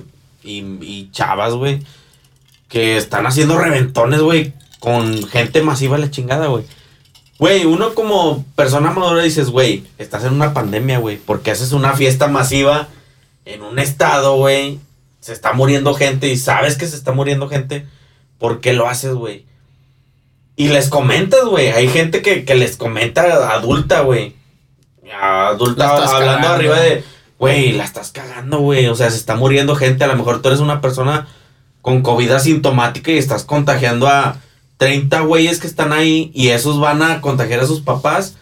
y, 0.42 0.64
y 0.80 1.10
chavas, 1.12 1.52
güey, 1.52 1.80
que 2.68 2.96
están 2.96 3.26
haciendo 3.26 3.58
reventones, 3.58 4.20
güey, 4.20 4.54
con 4.78 5.26
gente 5.28 5.62
masiva 5.62 5.98
la 5.98 6.10
chingada, 6.10 6.46
güey. 6.46 6.64
Güey, 7.38 7.64
uno 7.66 7.94
como 7.94 8.44
persona 8.54 8.90
madura 8.90 9.22
dices, 9.22 9.50
güey, 9.50 9.84
estás 9.98 10.24
en 10.24 10.32
una 10.32 10.54
pandemia, 10.54 10.98
güey, 10.98 11.18
porque 11.18 11.50
haces 11.50 11.72
una 11.72 11.94
fiesta 11.94 12.28
masiva 12.28 12.88
en 13.44 13.62
un 13.62 13.78
estado, 13.78 14.36
güey, 14.36 14.78
se 15.20 15.32
está 15.34 15.52
muriendo 15.52 15.94
gente 15.94 16.28
y 16.28 16.36
sabes 16.36 16.76
que 16.76 16.86
se 16.86 16.96
está 16.96 17.12
muriendo 17.12 17.48
gente, 17.48 17.86
¿por 18.38 18.60
qué 18.60 18.72
lo 18.72 18.88
haces, 18.88 19.12
güey? 19.12 19.44
Y 20.57 20.68
les 20.68 20.88
comentas, 20.88 21.44
güey, 21.44 21.68
hay 21.68 21.88
gente 21.88 22.22
que, 22.22 22.55
les 22.55 22.76
comenta 22.76 23.53
adulta, 23.53 24.01
güey. 24.01 24.34
Adulta 25.20 25.96
hablando 25.96 26.48
arriba 26.48 26.78
de, 26.78 27.05
güey, 27.38 27.72
la 27.72 27.84
estás 27.84 28.12
cagando, 28.12 28.59
güey, 28.59 28.86
o 28.86 28.94
sea, 28.94 29.11
se 29.11 29.16
está 29.16 29.36
muriendo 29.36 29.74
gente, 29.74 30.05
a 30.05 30.09
lo 30.09 30.16
mejor 30.16 30.42
tú 30.42 30.48
eres 30.48 30.61
una 30.61 30.80
persona 30.80 31.28
con 31.82 32.03
COVID 32.03 32.30
asintomática 32.32 33.11
y 33.11 33.18
estás 33.18 33.44
contagiando 33.44 34.07
a 34.07 34.36
30 34.76 35.20
güeyes 35.20 35.61
que 35.61 35.66
están 35.66 35.92
ahí 35.92 36.30
y 36.34 36.48
esos 36.48 36.78
van 36.78 37.03
a 37.03 37.20
contagiar 37.20 37.61
a 37.61 37.66
sus 37.66 37.80
papás. 37.80 38.36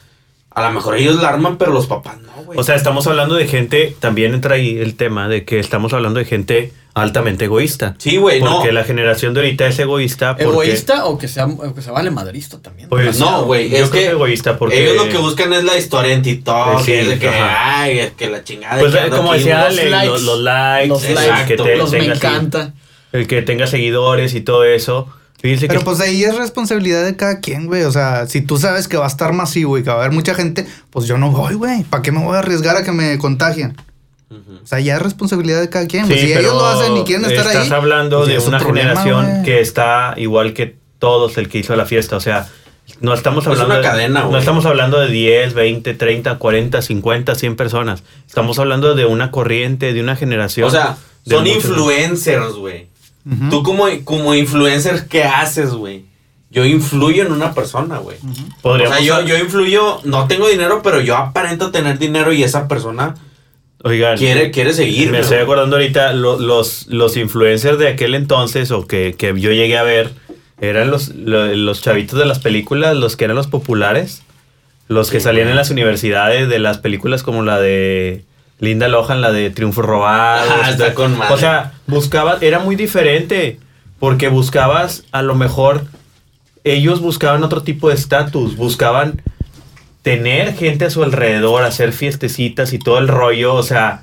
A 0.51 0.63
lo 0.63 0.71
mejor 0.73 0.97
ellos 0.97 1.17
la 1.23 1.29
arman, 1.29 1.57
pero 1.57 1.73
los 1.73 1.87
papás 1.87 2.19
no. 2.21 2.28
O 2.57 2.63
sea, 2.63 2.75
estamos 2.75 3.07
hablando 3.07 3.35
de 3.35 3.47
gente, 3.47 3.95
también 4.01 4.35
entra 4.35 4.55
ahí 4.55 4.79
el 4.79 4.95
tema 4.95 5.29
de 5.29 5.45
que 5.45 5.59
estamos 5.59 5.93
hablando 5.93 6.19
de 6.19 6.25
gente 6.25 6.73
altamente 6.95 7.45
egoísta. 7.45 7.95
Sí, 7.99 8.17
güey, 8.17 8.41
no. 8.41 8.57
Porque 8.57 8.73
la 8.73 8.85
generación 8.85 9.35
de 9.35 9.41
ahorita 9.41 9.67
es 9.67 9.79
egoísta. 9.79 10.37
¿Egoísta 10.39 11.07
o 11.07 11.19
que, 11.19 11.29
sea, 11.29 11.49
que 11.75 11.83
se 11.83 11.91
vale 11.91 12.11
madrista 12.11 12.61
también? 12.61 12.89
Pues 12.89 13.19
no, 13.19 13.45
güey. 13.45 13.75
Es 13.75 13.91
que 13.91 14.09
egoísta 14.09 14.59
porque... 14.59 14.83
Ellos 14.83 14.97
lo 14.97 15.11
que 15.11 15.19
buscan 15.19 15.53
es 15.53 15.65
la 15.65 15.77
historia 15.77 16.13
en 16.13 16.23
TikTok. 16.23 16.83
Sí, 16.83 16.93
es 16.93 17.09
de 17.09 17.19
que, 17.19 17.29
ay, 17.29 18.13
que 18.17 18.29
la 18.29 18.43
chingada. 18.43 18.81
Pues 18.81 18.95
como 19.11 19.33
decía, 19.33 19.69
los, 19.69 19.77
likes, 19.77 20.09
los, 20.09 20.41
likes. 20.41 20.89
Los 20.89 21.11
likes. 21.11 21.57
Que 21.57 21.77
los 21.77 21.93
me 21.93 22.07
encanta. 22.07 22.73
El 23.13 23.27
que 23.27 23.43
tenga 23.43 23.67
seguidores 23.67 24.35
y 24.35 24.41
todo 24.41 24.65
eso. 24.65 25.09
Pero 25.41 25.83
pues 25.83 26.01
ahí 26.01 26.25
es 26.25 26.37
responsabilidad 26.37 27.05
de 27.05 27.15
cada 27.15 27.41
quien, 27.41 27.67
güey. 27.67 27.85
O 27.85 27.93
sea, 27.93 28.27
si 28.27 28.41
tú 28.41 28.59
sabes 28.59 28.89
que 28.89 28.97
va 28.97 29.05
a 29.05 29.09
estar 29.09 29.33
masivo 29.33 29.79
y 29.79 29.83
que 29.83 29.91
va 29.91 29.97
a 29.97 29.99
haber 30.01 30.13
mucha 30.13 30.35
gente, 30.35 30.67
pues 30.91 31.07
yo 31.07 31.17
no 31.17 31.31
voy, 31.31 31.55
güey. 31.55 31.85
¿Para 31.85 32.03
qué 32.03 32.11
me 32.11 32.25
voy 32.25 32.35
a 32.35 32.41
arriesgar 32.41 32.77
a 32.77 32.83
que 32.83 32.93
me 32.93 33.19
contagien? 33.19 33.77
O 34.31 34.67
sea, 34.67 34.81
ya 34.81 34.97
es 34.97 35.03
responsabilidad 35.03 35.61
de 35.61 35.71
cada 35.71 35.87
quien. 35.87 36.07
si 36.07 36.13
ellos 36.15 36.55
lo 36.55 36.67
hacen 36.67 36.97
y 36.97 37.05
quieren 37.05 37.25
estar 37.25 37.47
ahí. 37.47 37.57
Estás 37.57 37.73
hablando 37.73 38.25
pues 38.25 38.43
de 38.43 38.49
una 38.49 38.61
generación 38.61 39.43
que 39.45 39.61
está 39.61 40.15
igual 40.17 40.53
que 40.53 40.77
todos 40.99 41.39
el 41.39 41.49
que 41.49 41.59
hizo 41.59 41.75
la 41.77 41.87
fiesta. 41.87 42.17
O 42.17 42.21
sea, 42.21 42.49
no 43.01 43.15
estamos 43.15 43.47
hablando. 43.47 43.75
Es 43.75 43.81
una 43.81 43.89
cadena, 43.89 44.25
No 44.25 44.37
estamos 44.37 44.67
hablando 44.67 45.01
de 45.01 45.09
10, 45.09 45.55
20, 45.55 45.95
30, 45.95 46.37
40, 46.39 46.83
50, 46.83 47.35
100 47.35 47.57
personas. 47.57 48.03
Estamos 48.27 48.59
hablando 48.59 48.95
de 48.95 49.07
una 49.07 49.31
corriente, 49.31 49.93
de 49.93 50.01
una 50.01 50.17
generación. 50.17 50.67
O 50.67 50.71
sea, 50.71 50.99
son 51.27 51.47
influencers, 51.47 52.55
güey. 52.55 52.89
Tú 53.51 53.63
como, 53.63 53.87
como 54.05 54.35
influencer, 54.35 55.07
¿qué 55.07 55.25
haces, 55.25 55.71
güey? 55.71 56.07
Yo 56.51 56.65
influyo 56.65 57.27
en 57.27 57.33
una 57.33 57.53
persona, 57.53 57.99
güey. 57.99 58.17
O 58.63 58.79
sea, 58.79 59.01
yo, 59.01 59.21
yo 59.23 59.37
influyo, 59.37 60.01
no 60.05 60.27
tengo 60.27 60.49
dinero, 60.49 60.81
pero 60.83 61.01
yo 61.01 61.17
aparento 61.17 61.71
tener 61.71 61.99
dinero 61.99 62.33
y 62.33 62.43
esa 62.43 62.69
persona 62.69 63.17
Oigan, 63.85 64.19
quiere, 64.19 64.51
quiere 64.51 64.73
seguir. 64.73 65.11
Me 65.11 65.21
estoy 65.21 65.39
acordando 65.39 65.77
ahorita, 65.77 66.13
los, 66.13 66.87
los 66.89 67.17
influencers 67.17 67.79
de 67.79 67.89
aquel 67.89 68.15
entonces, 68.15 68.71
o 68.71 68.87
que, 68.87 69.15
yo 69.19 69.53
llegué 69.53 69.79
a 69.79 69.85
ver, 69.85 70.11
eran 70.61 70.91
los, 70.91 71.11
los, 71.15 71.81
chavitos 71.81 72.19
de 72.19 72.27
las 72.27 72.41
películas, 72.41 72.97
los 72.97 73.17
que 73.17 73.25
eran 73.25 73.37
los 73.37 73.47
populares, 73.47 74.23
los 74.89 75.11
que 75.11 75.21
salían 75.21 75.49
en 75.49 75.57
las 75.57 75.71
universidades 75.71 76.49
de 76.49 76.59
las 76.59 76.79
películas 76.79 77.23
como 77.23 77.45
la 77.45 77.61
de 77.61 78.25
Linda 78.61 78.89
Lohan, 78.89 79.21
la 79.21 79.31
de 79.31 79.51
Triunfo 79.51 79.83
Robado. 79.83 80.51
Ah, 80.63 80.71
está 80.71 80.95
con 80.95 81.21
O 81.21 81.37
sea, 81.37 81.73
buscabas, 81.87 82.43
era 82.43 82.59
muy 82.59 82.77
diferente. 82.77 83.61
Porque 83.99 84.29
buscabas, 84.29 85.05
a 85.11 85.23
lo 85.23 85.35
mejor, 85.35 85.87
ellos 86.65 87.01
buscaban 87.01 87.43
otro 87.43 87.63
tipo 87.63 87.89
de 87.89 87.95
estatus. 87.95 88.57
Buscaban 88.57 89.23
tener 90.03 90.55
gente 90.55 90.85
a 90.85 90.91
su 90.91 91.03
alrededor, 91.03 91.65
hacer 91.65 91.93
fiestecitas 91.93 92.73
y 92.73 92.79
todo 92.79 92.99
el 92.99 93.09
rollo. 93.09 93.55
O 93.55 93.63
sea, 93.63 94.03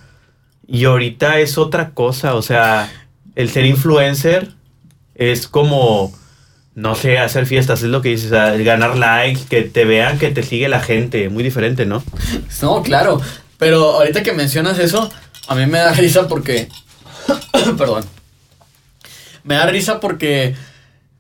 y 0.68 0.86
ahorita 0.86 1.40
es 1.40 1.58
otra 1.58 1.92
cosa. 1.92 2.36
O 2.36 2.42
sea, 2.42 2.90
el 3.36 3.50
ser 3.50 3.66
influencer 3.66 4.52
es 5.16 5.48
como, 5.48 6.14
no 6.76 6.96
sé, 6.96 7.18
hacer 7.18 7.46
fiestas, 7.46 7.84
es 7.84 7.90
lo 7.90 8.02
que 8.02 8.10
dices, 8.10 8.32
ganar 8.32 8.98
likes, 8.98 9.42
que 9.50 9.64
te 9.64 9.86
vean 9.86 10.20
que 10.20 10.30
te 10.30 10.44
sigue 10.44 10.68
la 10.68 10.82
gente. 10.82 11.30
Muy 11.30 11.44
diferente, 11.44 11.86
¿no? 11.86 12.04
No, 12.62 12.84
claro. 12.84 13.22
Pero 13.66 13.94
ahorita 13.94 14.22
que 14.22 14.32
mencionas 14.32 14.78
eso, 14.78 15.12
a 15.48 15.56
mí 15.56 15.66
me 15.66 15.80
da 15.80 15.92
risa 15.92 16.28
porque... 16.28 16.70
Perdón. 17.80 18.06
Me 19.44 19.56
da 19.56 19.66
risa 19.66 20.00
porque 20.00 20.56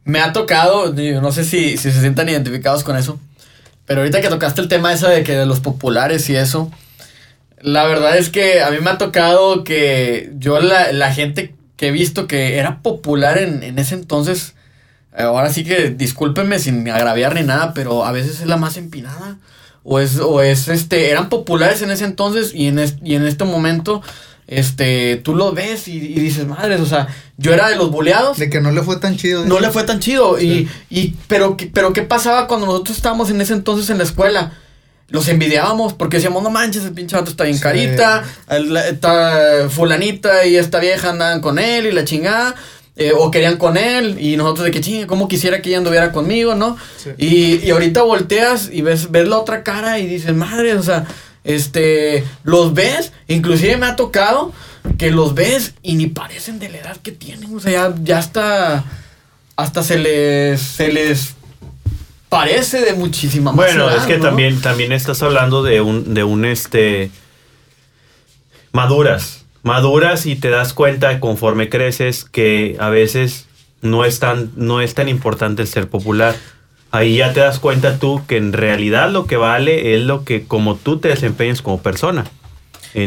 me 0.03 0.19
ha 0.19 0.31
tocado, 0.31 0.93
no 0.93 1.31
sé 1.31 1.43
si, 1.43 1.75
si 1.77 1.91
se 1.91 2.01
sientan 2.01 2.29
identificados 2.29 2.83
con 2.83 2.97
eso, 2.97 3.19
pero 3.87 4.01
ahorita 4.01 4.21
que 4.21 4.27
tocaste 4.27 4.61
el 4.61 4.67
tema 4.67 4.93
ese 4.93 5.07
de 5.07 5.23
que 5.23 5.35
de 5.35 5.47
los 5.47 5.59
populares 5.59 6.29
y 6.29 6.35
eso, 6.35 6.71
la 7.61 7.83
verdad 7.85 8.15
es 8.15 8.29
que 8.29 8.61
a 8.61 8.69
mí 8.69 8.77
me 8.79 8.91
ha 8.91 8.99
tocado 8.99 9.63
que 9.63 10.31
yo 10.37 10.59
la, 10.59 10.91
la 10.91 11.11
gente 11.11 11.55
que 11.77 11.87
he 11.87 11.91
visto 11.91 12.27
que 12.27 12.59
era 12.59 12.83
popular 12.83 13.39
en, 13.39 13.63
en, 13.63 13.79
ese 13.79 13.95
entonces, 13.95 14.53
ahora 15.17 15.49
sí 15.49 15.63
que 15.63 15.89
discúlpenme 15.89 16.59
sin 16.59 16.87
agraviar 16.91 17.33
ni 17.33 17.41
nada, 17.41 17.73
pero 17.73 18.05
a 18.05 18.11
veces 18.11 18.41
es 18.41 18.45
la 18.45 18.57
más 18.57 18.77
empinada 18.77 19.39
o 19.85 19.99
es, 19.99 20.17
o 20.19 20.41
es 20.41 20.67
este, 20.67 21.11
eran 21.11 21.29
populares 21.29 21.81
en 21.83 21.91
ese 21.91 22.05
entonces 22.05 22.53
y 22.53 22.67
en, 22.67 22.83
y 23.03 23.13
en 23.13 23.25
este 23.25 23.45
momento, 23.45 24.01
este, 24.47 25.17
tú 25.17 25.35
lo 25.35 25.53
ves 25.53 25.87
y, 25.87 25.99
dices, 25.99 26.47
madres, 26.47 26.81
o 26.81 26.87
sea, 26.87 27.07
yo 27.37 27.53
era 27.53 27.69
de 27.69 27.75
los 27.75 27.91
boleados. 27.91 28.37
De 28.37 28.49
que 28.49 28.59
no 28.59 28.71
le 28.71 28.81
fue 28.81 28.97
tan 28.97 29.15
chido. 29.15 29.45
No 29.45 29.59
le 29.59 29.69
fue 29.69 29.83
tan 29.83 29.99
chido. 29.99 30.41
Y, 30.41 30.67
y, 30.89 31.13
pero, 31.27 31.55
pero, 31.71 31.93
¿qué 31.93 32.01
pasaba 32.01 32.47
cuando 32.47 32.65
nosotros 32.65 32.97
estábamos 32.97 33.29
en 33.29 33.39
ese 33.41 33.53
entonces 33.53 33.91
en 33.91 33.99
la 33.99 34.03
escuela? 34.03 34.53
Los 35.07 35.27
envidiábamos 35.27 35.93
porque 35.93 36.17
decíamos, 36.17 36.41
no 36.41 36.49
manches, 36.49 36.83
el 36.83 36.93
pinche 36.93 37.15
vato 37.15 37.29
está 37.29 37.43
bien 37.43 37.59
carita, 37.59 38.23
está 38.49 39.67
fulanita 39.69 40.47
y 40.47 40.55
esta 40.55 40.79
vieja 40.79 41.11
andaban 41.11 41.41
con 41.41 41.59
él 41.59 41.85
y 41.85 41.91
la 41.91 42.05
chingada. 42.05 42.55
Eh, 42.97 43.11
o 43.13 43.29
querían 43.29 43.57
con 43.57 43.75
él 43.75 44.17
y 44.21 44.37
nosotros 44.37 44.63
de 44.63 44.71
que 44.71 44.79
chingue, 44.79 45.05
¿cómo 45.05 45.27
quisiera 45.27 45.61
que 45.61 45.67
ella 45.67 45.79
anduviera 45.79 46.13
conmigo, 46.13 46.55
no? 46.55 46.77
Y, 47.17 47.55
y, 47.55 47.69
ahorita 47.71 48.03
volteas 48.03 48.69
y 48.71 48.81
ves, 48.83 49.11
ves 49.11 49.27
la 49.27 49.37
otra 49.37 49.63
cara 49.63 49.99
y 49.99 50.07
dices, 50.07 50.33
madre, 50.33 50.75
o 50.75 50.81
sea, 50.83 51.05
Este, 51.45 52.23
los 52.43 52.73
ves, 52.73 53.11
inclusive 53.27 53.77
me 53.77 53.85
ha 53.85 53.95
tocado 53.95 54.51
que 54.97 55.11
los 55.11 55.35
ves 55.35 55.75
y 55.83 55.93
ni 55.95 56.07
parecen 56.07 56.57
de 56.57 56.69
la 56.69 56.77
edad 56.79 56.97
que 56.97 57.11
tienen. 57.11 57.55
O 57.55 57.59
sea, 57.59 57.71
ya, 57.71 57.95
ya 58.01 58.17
hasta, 58.17 58.83
hasta 59.55 59.83
se 59.83 59.99
les, 59.99 60.59
se 60.59 60.91
les 60.91 61.35
parece 62.29 62.81
de 62.81 62.93
muchísima 62.93 63.51
más 63.51 63.57
Bueno, 63.67 63.89
edad, 63.89 63.97
es 63.97 64.07
que 64.07 64.17
¿no? 64.17 64.23
también, 64.23 64.59
también 64.59 64.91
estás 64.91 65.21
hablando 65.21 65.61
de 65.61 65.81
un, 65.81 66.15
de 66.15 66.23
un 66.23 66.45
este 66.45 67.11
maduras. 68.71 69.44
Maduras 69.65 70.27
y 70.27 70.35
te 70.35 70.51
das 70.51 70.73
cuenta 70.73 71.19
conforme 71.19 71.69
creces 71.69 72.23
que 72.23 72.77
a 72.79 72.89
veces 72.89 73.47
no 73.81 74.05
es 74.05 74.19
tan, 74.19 74.51
no 74.55 74.79
es 74.79 74.93
tan 74.93 75.09
importante 75.09 75.63
el 75.63 75.67
ser 75.67 75.89
popular. 75.89 76.35
Ahí 76.91 77.17
ya 77.17 77.33
te 77.33 77.39
das 77.39 77.57
cuenta 77.57 77.97
tú 77.97 78.21
que 78.27 78.37
en 78.37 78.53
realidad 78.53 79.09
lo 79.09 79.25
que 79.25 79.37
vale 79.37 79.95
es 79.95 80.03
lo 80.03 80.23
que 80.23 80.45
como 80.45 80.75
tú 80.75 80.99
te 80.99 81.07
desempeñas 81.07 81.63
como 81.63 81.81
persona. 81.81 82.25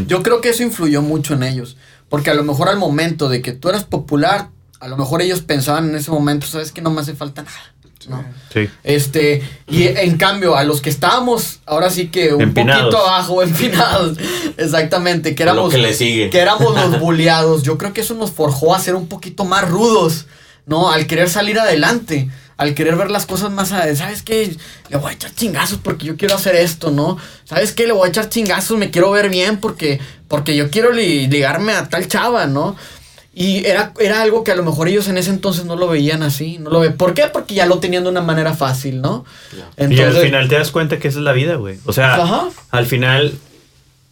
Yo 0.09 0.25
creo 0.25 0.41
que 0.41 0.49
eso 0.49 0.65
influyó 0.65 1.01
mucho 1.01 1.35
en 1.35 1.45
ellos. 1.45 1.77
Porque 2.09 2.31
a 2.31 2.35
lo 2.35 2.43
mejor 2.43 2.69
al 2.69 2.77
momento 2.77 3.29
de 3.29 3.41
que 3.41 3.53
tú 3.53 3.69
eras 3.69 3.85
popular, 3.85 4.49
a 4.81 4.89
lo 4.89 4.97
mejor 4.97 5.23
ellos 5.23 5.43
pensaban 5.43 5.89
en 5.89 5.95
ese 5.95 6.11
momento, 6.11 6.49
sabes 6.49 6.73
que 6.73 6.83
no 6.83 6.91
me 6.91 7.03
hace 7.03 7.15
falta 7.15 7.43
nada. 7.43 7.75
¿No? 8.09 8.25
sí. 8.53 8.69
Este, 8.85 9.43
y 9.69 9.85
en 9.89 10.17
cambio, 10.19 10.57
a 10.57 10.65
los 10.65 10.81
que 10.81 10.91
estábamos, 10.91 11.61
ahora 11.67 11.91
sí 11.91 12.09
que 12.09 12.33
un 12.35 12.43
Empinados. 12.43 12.85
poquito 12.85 13.07
abajo, 13.07 13.43
empinados, 13.43 14.17
exactamente, 14.57 15.35
que 15.35 15.43
éramos, 15.43 15.73
que 15.73 15.79
le 15.79 15.95
sigue. 15.95 16.31
que 16.31 16.39
éramos 16.39 16.75
los 16.75 17.01
bulleados, 17.01 17.63
yo 17.63 17.79
creo 17.79 17.93
que 17.93 18.01
eso 18.03 18.15
nos 18.15 18.31
forjó 18.33 18.75
a 18.75 18.81
ser 18.81 18.95
un 18.95 19.09
poquito 19.09 19.45
más 19.45 19.69
rudos, 19.69 20.27
¿no? 20.67 20.91
Al 20.91 21.07
querer 21.07 21.31
salir 21.31 21.59
adelante, 21.59 22.29
al 22.57 22.75
querer 22.75 22.97
ver 22.97 23.11
las 23.11 23.25
cosas 23.25 23.51
más 23.51 23.73
a, 23.73 23.95
¿sabes 23.95 24.23
qué? 24.23 24.57
Le 24.91 24.97
voy 24.97 25.11
a 25.13 25.15
echar 25.15 25.33
chingazos 25.35 25.79
porque 25.83 26.07
yo 26.07 26.17
quiero 26.17 26.35
hacer 26.35 26.57
esto, 26.57 26.91
¿no? 26.91 27.17
¿Sabes 27.45 27.73
qué? 27.73 27.87
Le 27.87 27.93
voy 27.93 28.07
a 28.07 28.11
echar 28.11 28.29
chingazos, 28.29 28.77
me 28.79 28.91
quiero 28.91 29.11
ver 29.13 29.29
bien 29.31 29.59
porque, 29.59 30.01
porque 30.27 30.57
yo 30.57 30.69
quiero 30.71 30.93
li- 30.93 31.29
ligarme 31.29 31.73
a 31.73 31.89
tal 31.89 32.09
chava, 32.09 32.47
¿no? 32.47 32.77
Y 33.41 33.65
era, 33.67 33.93
era 34.01 34.23
algo 34.23 34.43
que 34.43 34.51
a 34.51 34.57
lo 34.57 34.65
mejor 34.65 34.89
ellos 34.89 35.07
en 35.07 35.17
ese 35.17 35.31
entonces 35.31 35.65
no 35.65 35.77
lo 35.77 35.87
veían 35.87 36.25
así, 36.25 36.59
no 36.59 36.71
lo 36.71 36.81
ve. 36.81 36.91
¿Por 36.91 37.15
qué? 37.15 37.29
Porque 37.33 37.55
ya 37.55 37.67
lo 37.67 37.79
tenían 37.79 38.03
de 38.03 38.11
una 38.11 38.21
manera 38.21 38.55
fácil, 38.55 39.01
¿no? 39.01 39.25
y 39.79 40.01
al 40.01 40.13
final 40.15 40.49
te 40.49 40.57
das 40.57 40.73
cuenta 40.73 40.99
que 40.99 41.07
esa 41.07 41.19
es 41.19 41.25
la 41.25 41.31
vida, 41.33 41.55
güey. 41.55 41.79
O 41.85 41.93
sea, 41.93 42.17
Ajá. 42.17 42.49
al 42.73 42.87
final 42.87 43.35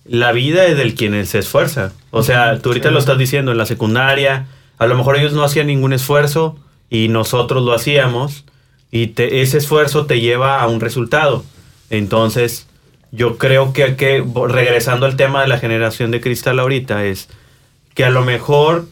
la 0.05 0.31
vida 0.31 0.66
es 0.66 0.77
del 0.77 0.95
quien 0.95 1.27
se 1.27 1.41
esfuerza. 1.41 1.93
O 2.12 2.22
sea, 2.22 2.61
tú 2.61 2.68
ahorita 2.68 2.93
lo 2.93 3.01
estás 3.01 3.18
diciendo 3.18 3.51
en 3.51 3.59
la 3.59 3.66
secundaria, 3.66 4.47
a 4.79 4.87
lo 4.87 4.97
mejor 4.97 5.16
ellos 5.16 5.33
no 5.33 5.43
hacían 5.43 5.66
ningún 5.66 5.93
esfuerzo 5.93 6.57
y 6.89 7.09
nosotros 7.09 7.64
lo 7.64 7.72
hacíamos 7.72 8.45
y 8.93 9.09
te- 9.09 9.41
ese 9.43 9.59
esfuerzo 9.59 10.07
te 10.07 10.20
lleva 10.20 10.61
a 10.61 10.68
un 10.68 10.79
resultado. 10.81 11.45
Entonces, 11.91 12.66
yo 13.11 13.39
creo 13.39 13.72
que, 13.72 13.97
que 13.97 14.24
regresando 14.49 15.07
al 15.07 15.16
tema 15.16 15.43
de 15.43 15.49
la 15.49 15.59
generación 15.59 16.12
de 16.12 16.20
cristal 16.20 16.61
ahorita 16.61 17.05
es 17.05 17.29
que 17.95 18.05
a 18.05 18.11
lo 18.11 18.22
mejor 18.24 18.87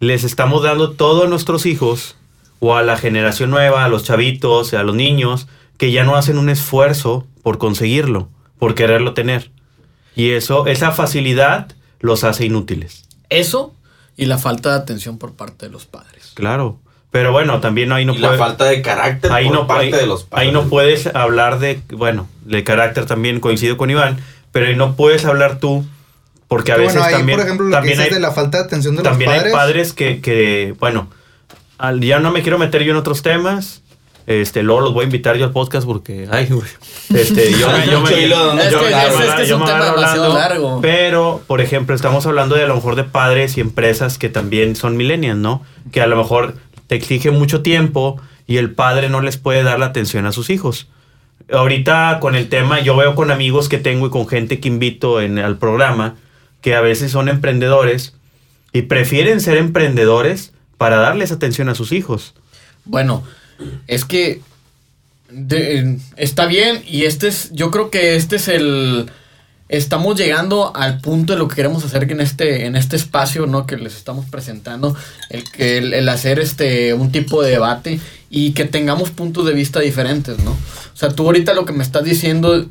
les 0.00 0.24
estamos 0.24 0.62
dando 0.62 0.92
todo 0.92 1.24
a 1.24 1.28
nuestros 1.28 1.66
hijos 1.66 2.16
o 2.58 2.76
a 2.76 2.82
la 2.82 2.96
generación 2.96 3.50
nueva, 3.50 3.84
a 3.84 3.88
los 3.88 4.04
chavitos, 4.04 4.74
a 4.74 4.82
los 4.82 4.94
niños, 4.96 5.46
que 5.78 5.92
ya 5.92 6.04
no 6.04 6.16
hacen 6.16 6.38
un 6.38 6.48
esfuerzo 6.50 7.26
por 7.42 7.58
conseguirlo, 7.58 8.28
por 8.58 8.74
quererlo 8.74 9.14
tener. 9.14 9.50
Y 10.16 10.30
eso, 10.32 10.66
esa 10.66 10.90
facilidad 10.90 11.72
los 12.00 12.24
hace 12.24 12.46
inútiles. 12.46 13.04
Eso 13.28 13.74
y 14.16 14.26
la 14.26 14.36
falta 14.38 14.70
de 14.70 14.76
atención 14.76 15.16
por 15.18 15.32
parte 15.34 15.66
de 15.66 15.72
los 15.72 15.86
padres. 15.86 16.32
Claro. 16.34 16.78
Pero 17.10 17.32
bueno, 17.32 17.60
también 17.60 17.90
ahí 17.92 18.04
no 18.04 18.14
y 18.14 18.18
la 18.18 18.34
falta 18.34 18.66
de 18.66 18.82
carácter 18.82 19.32
ahí 19.32 19.46
por 19.46 19.54
no, 19.54 19.66
parte 19.66 19.86
ahí- 19.86 19.92
de 19.92 20.06
los 20.06 20.24
padres. 20.24 20.46
ahí 20.48 20.52
no 20.52 20.68
puedes 20.68 21.06
hablar 21.08 21.58
de, 21.58 21.80
bueno, 21.90 22.28
de 22.44 22.62
carácter 22.62 23.06
también 23.06 23.40
coincido 23.40 23.76
con 23.76 23.90
Iván, 23.90 24.18
pero 24.52 24.66
ahí 24.66 24.76
no 24.76 24.94
puedes 24.94 25.24
hablar 25.24 25.58
tú 25.58 25.84
porque 26.50 26.72
a 26.72 26.74
Que 26.74 26.80
veces 26.82 26.96
bueno, 26.96 27.06
ahí, 27.08 27.14
también, 27.14 27.38
por 27.38 27.46
ejemplo, 27.46 27.64
lo 27.66 27.70
que 27.70 27.76
también 27.76 27.96
dices 27.98 28.12
hay, 28.12 28.14
de 28.14 28.20
la 28.20 28.32
falta 28.32 28.58
de 28.58 28.64
atención 28.64 28.96
de 28.96 29.02
también 29.04 29.30
los 29.30 29.38
padres. 29.38 29.54
hay 29.54 29.58
padres 29.58 29.92
que, 29.92 30.20
que, 30.20 30.74
bueno, 30.80 31.08
al- 31.78 32.00
ya 32.00 32.18
no 32.18 32.32
me 32.32 32.42
quiero 32.42 32.58
meter 32.58 32.82
yo 32.82 32.90
en 32.90 32.96
otros 32.98 33.22
temas. 33.22 33.82
Este, 34.26 34.62
luego 34.62 34.82
los 34.82 34.92
voy 34.92 35.02
a 35.02 35.04
invitar 35.06 35.36
yo 35.36 35.44
al 35.46 35.52
podcast 35.52 35.86
porque, 35.86 36.28
ay, 36.30 36.46
güey. 36.50 36.68
Este, 37.14 37.50
yo, 37.52 37.68
me- 37.72 37.86
yo 37.86 38.00
me- 38.00 38.10
Es 38.24 38.28
yo 38.70 38.80
que- 38.80 38.90
me- 38.90 39.26
es- 39.26 39.34
que 39.34 39.42
es 39.42 39.50
un 39.52 39.64
tema 39.64 39.88
hablando, 39.88 40.34
largo. 40.34 40.80
Pero, 40.82 41.40
por 41.46 41.60
ejemplo, 41.60 41.94
estamos 41.96 42.26
hablando 42.26 42.54
de 42.56 42.64
a 42.64 42.66
lo 42.66 42.74
mejor 42.74 42.96
de 42.96 43.04
padres 43.04 43.56
y 43.56 43.60
empresas 43.60 44.18
que 44.18 44.28
también 44.28 44.76
son 44.76 44.96
millennials, 44.96 45.38
¿no? 45.38 45.62
Que 45.92 46.00
a 46.02 46.06
lo 46.06 46.16
mejor 46.16 46.54
te 46.86 46.96
exigen 46.96 47.34
mucho 47.34 47.62
tiempo 47.62 48.20
y 48.46 48.56
el 48.58 48.72
padre 48.72 49.08
no 49.08 49.20
les 49.20 49.36
puede 49.36 49.62
dar 49.62 49.78
la 49.78 49.86
atención 49.86 50.26
a 50.26 50.32
sus 50.32 50.50
hijos. 50.50 50.88
Ahorita 51.52 52.18
con 52.20 52.34
el 52.36 52.48
tema, 52.48 52.80
yo 52.80 52.96
veo 52.96 53.14
con 53.14 53.30
amigos 53.30 53.68
que 53.68 53.78
tengo 53.78 54.06
y 54.06 54.10
con 54.10 54.28
gente 54.28 54.60
que 54.60 54.68
invito 54.68 55.20
en, 55.20 55.38
al 55.38 55.56
programa 55.56 56.14
que 56.60 56.74
a 56.74 56.80
veces 56.80 57.12
son 57.12 57.28
emprendedores 57.28 58.14
y 58.72 58.82
prefieren 58.82 59.40
ser 59.40 59.56
emprendedores 59.56 60.52
para 60.76 60.96
darles 60.96 61.32
atención 61.32 61.68
a 61.68 61.74
sus 61.74 61.92
hijos. 61.92 62.34
Bueno, 62.84 63.24
es 63.86 64.04
que 64.04 64.40
está 66.16 66.46
bien 66.46 66.82
y 66.86 67.04
este 67.04 67.28
es, 67.28 67.50
yo 67.52 67.70
creo 67.70 67.90
que 67.90 68.16
este 68.16 68.36
es 68.36 68.48
el, 68.48 69.10
estamos 69.68 70.18
llegando 70.18 70.74
al 70.74 71.00
punto 71.00 71.32
de 71.32 71.38
lo 71.38 71.48
que 71.48 71.56
queremos 71.56 71.84
hacer 71.84 72.10
en 72.10 72.20
este, 72.20 72.66
en 72.66 72.76
este 72.76 72.96
espacio, 72.96 73.46
¿no? 73.46 73.66
Que 73.66 73.76
les 73.76 73.96
estamos 73.96 74.26
presentando, 74.26 74.96
el 75.28 75.44
el, 75.58 75.94
el 75.94 76.08
hacer 76.08 76.40
este 76.40 76.94
un 76.94 77.12
tipo 77.12 77.42
de 77.42 77.52
debate 77.52 78.00
y 78.28 78.52
que 78.52 78.64
tengamos 78.64 79.10
puntos 79.10 79.46
de 79.46 79.52
vista 79.52 79.80
diferentes, 79.80 80.38
¿no? 80.38 80.52
O 80.52 80.96
sea, 80.96 81.10
tú 81.10 81.24
ahorita 81.24 81.54
lo 81.54 81.64
que 81.64 81.72
me 81.72 81.82
estás 81.82 82.04
diciendo 82.04 82.66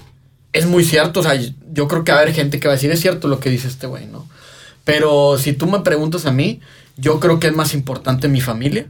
es 0.54 0.66
muy 0.66 0.84
cierto, 0.84 1.20
o 1.20 1.24
sea, 1.24 1.34
yo 1.74 1.88
creo 1.88 2.04
que 2.04 2.12
va 2.12 2.20
a 2.20 2.22
haber 2.22 2.34
gente 2.34 2.60
que 2.60 2.68
va 2.68 2.74
a 2.74 2.78
decir 2.78 2.91
es 2.91 3.00
cierto 3.02 3.28
lo 3.28 3.39
que 3.39 3.50
dice 3.50 3.68
este 3.68 3.88
güey, 3.88 4.06
¿no? 4.08 4.28
Pero 4.84 5.38
si 5.38 5.54
tú 5.54 5.68
me 5.68 5.80
preguntas 5.82 6.26
a 6.26 6.32
mí, 6.32 6.60
yo 6.97 7.20
creo 7.20 7.39
que 7.39 7.47
es 7.47 7.56
más 7.56 7.74
importante 7.74 8.28
mi 8.28 8.41
familia 8.41 8.88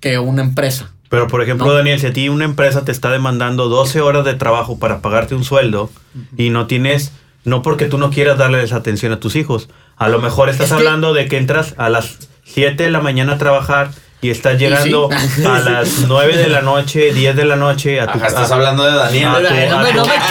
que 0.00 0.18
una 0.18 0.42
empresa. 0.42 0.90
Pero, 1.10 1.26
por 1.26 1.42
ejemplo, 1.42 1.66
No. 1.66 1.72
Daniel, 1.72 1.98
si 2.00 2.06
a 2.06 2.12
ti 2.12 2.28
una 2.28 2.44
empresa 2.44 2.84
te 2.84 2.92
está 2.92 3.10
demandando 3.10 3.68
12 3.68 4.00
horas 4.00 4.24
de 4.24 4.34
trabajo 4.34 4.78
para 4.78 5.00
pagarte 5.00 5.34
un 5.34 5.44
sueldo 5.44 5.90
y 6.36 6.50
no 6.50 6.66
tienes, 6.66 7.12
no 7.44 7.62
porque 7.62 7.86
tú 7.86 7.98
no 7.98 8.10
quieras 8.10 8.36
darles 8.38 8.72
atención 8.72 9.12
a 9.12 9.20
tus 9.20 9.34
hijos, 9.36 9.68
a 9.96 10.08
lo 10.08 10.20
mejor 10.20 10.48
estás 10.48 10.66
Es 10.66 10.72
que- 10.72 10.78
hablando 10.78 11.14
de 11.14 11.26
que 11.28 11.38
entras 11.38 11.74
a 11.78 11.88
las 11.88 12.18
7 12.44 12.84
de 12.84 12.90
la 12.90 13.00
mañana 13.00 13.34
a 13.34 13.38
trabajar 13.38 13.90
y 14.20 14.30
estás 14.30 14.58
llegando 14.58 15.08
sí. 15.34 15.44
a 15.44 15.58
las 15.60 16.00
9 16.08 16.36
de 16.36 16.48
la 16.48 16.60
noche, 16.60 17.12
10 17.14 17.36
de 17.36 17.44
la 17.44 17.56
noche 17.56 18.00
a 18.00 18.06
tu 18.12 18.18
Ajá, 18.18 18.26
estás 18.26 18.50
hablando 18.50 18.84
de 18.84 18.92
Daniel. 18.96 19.28
a 19.28 19.40
tu- 19.40 19.46
Ay, 19.48 19.68
no 19.70 19.78
me- 19.82 19.92
no 19.94 20.02
quemes, 20.04 20.22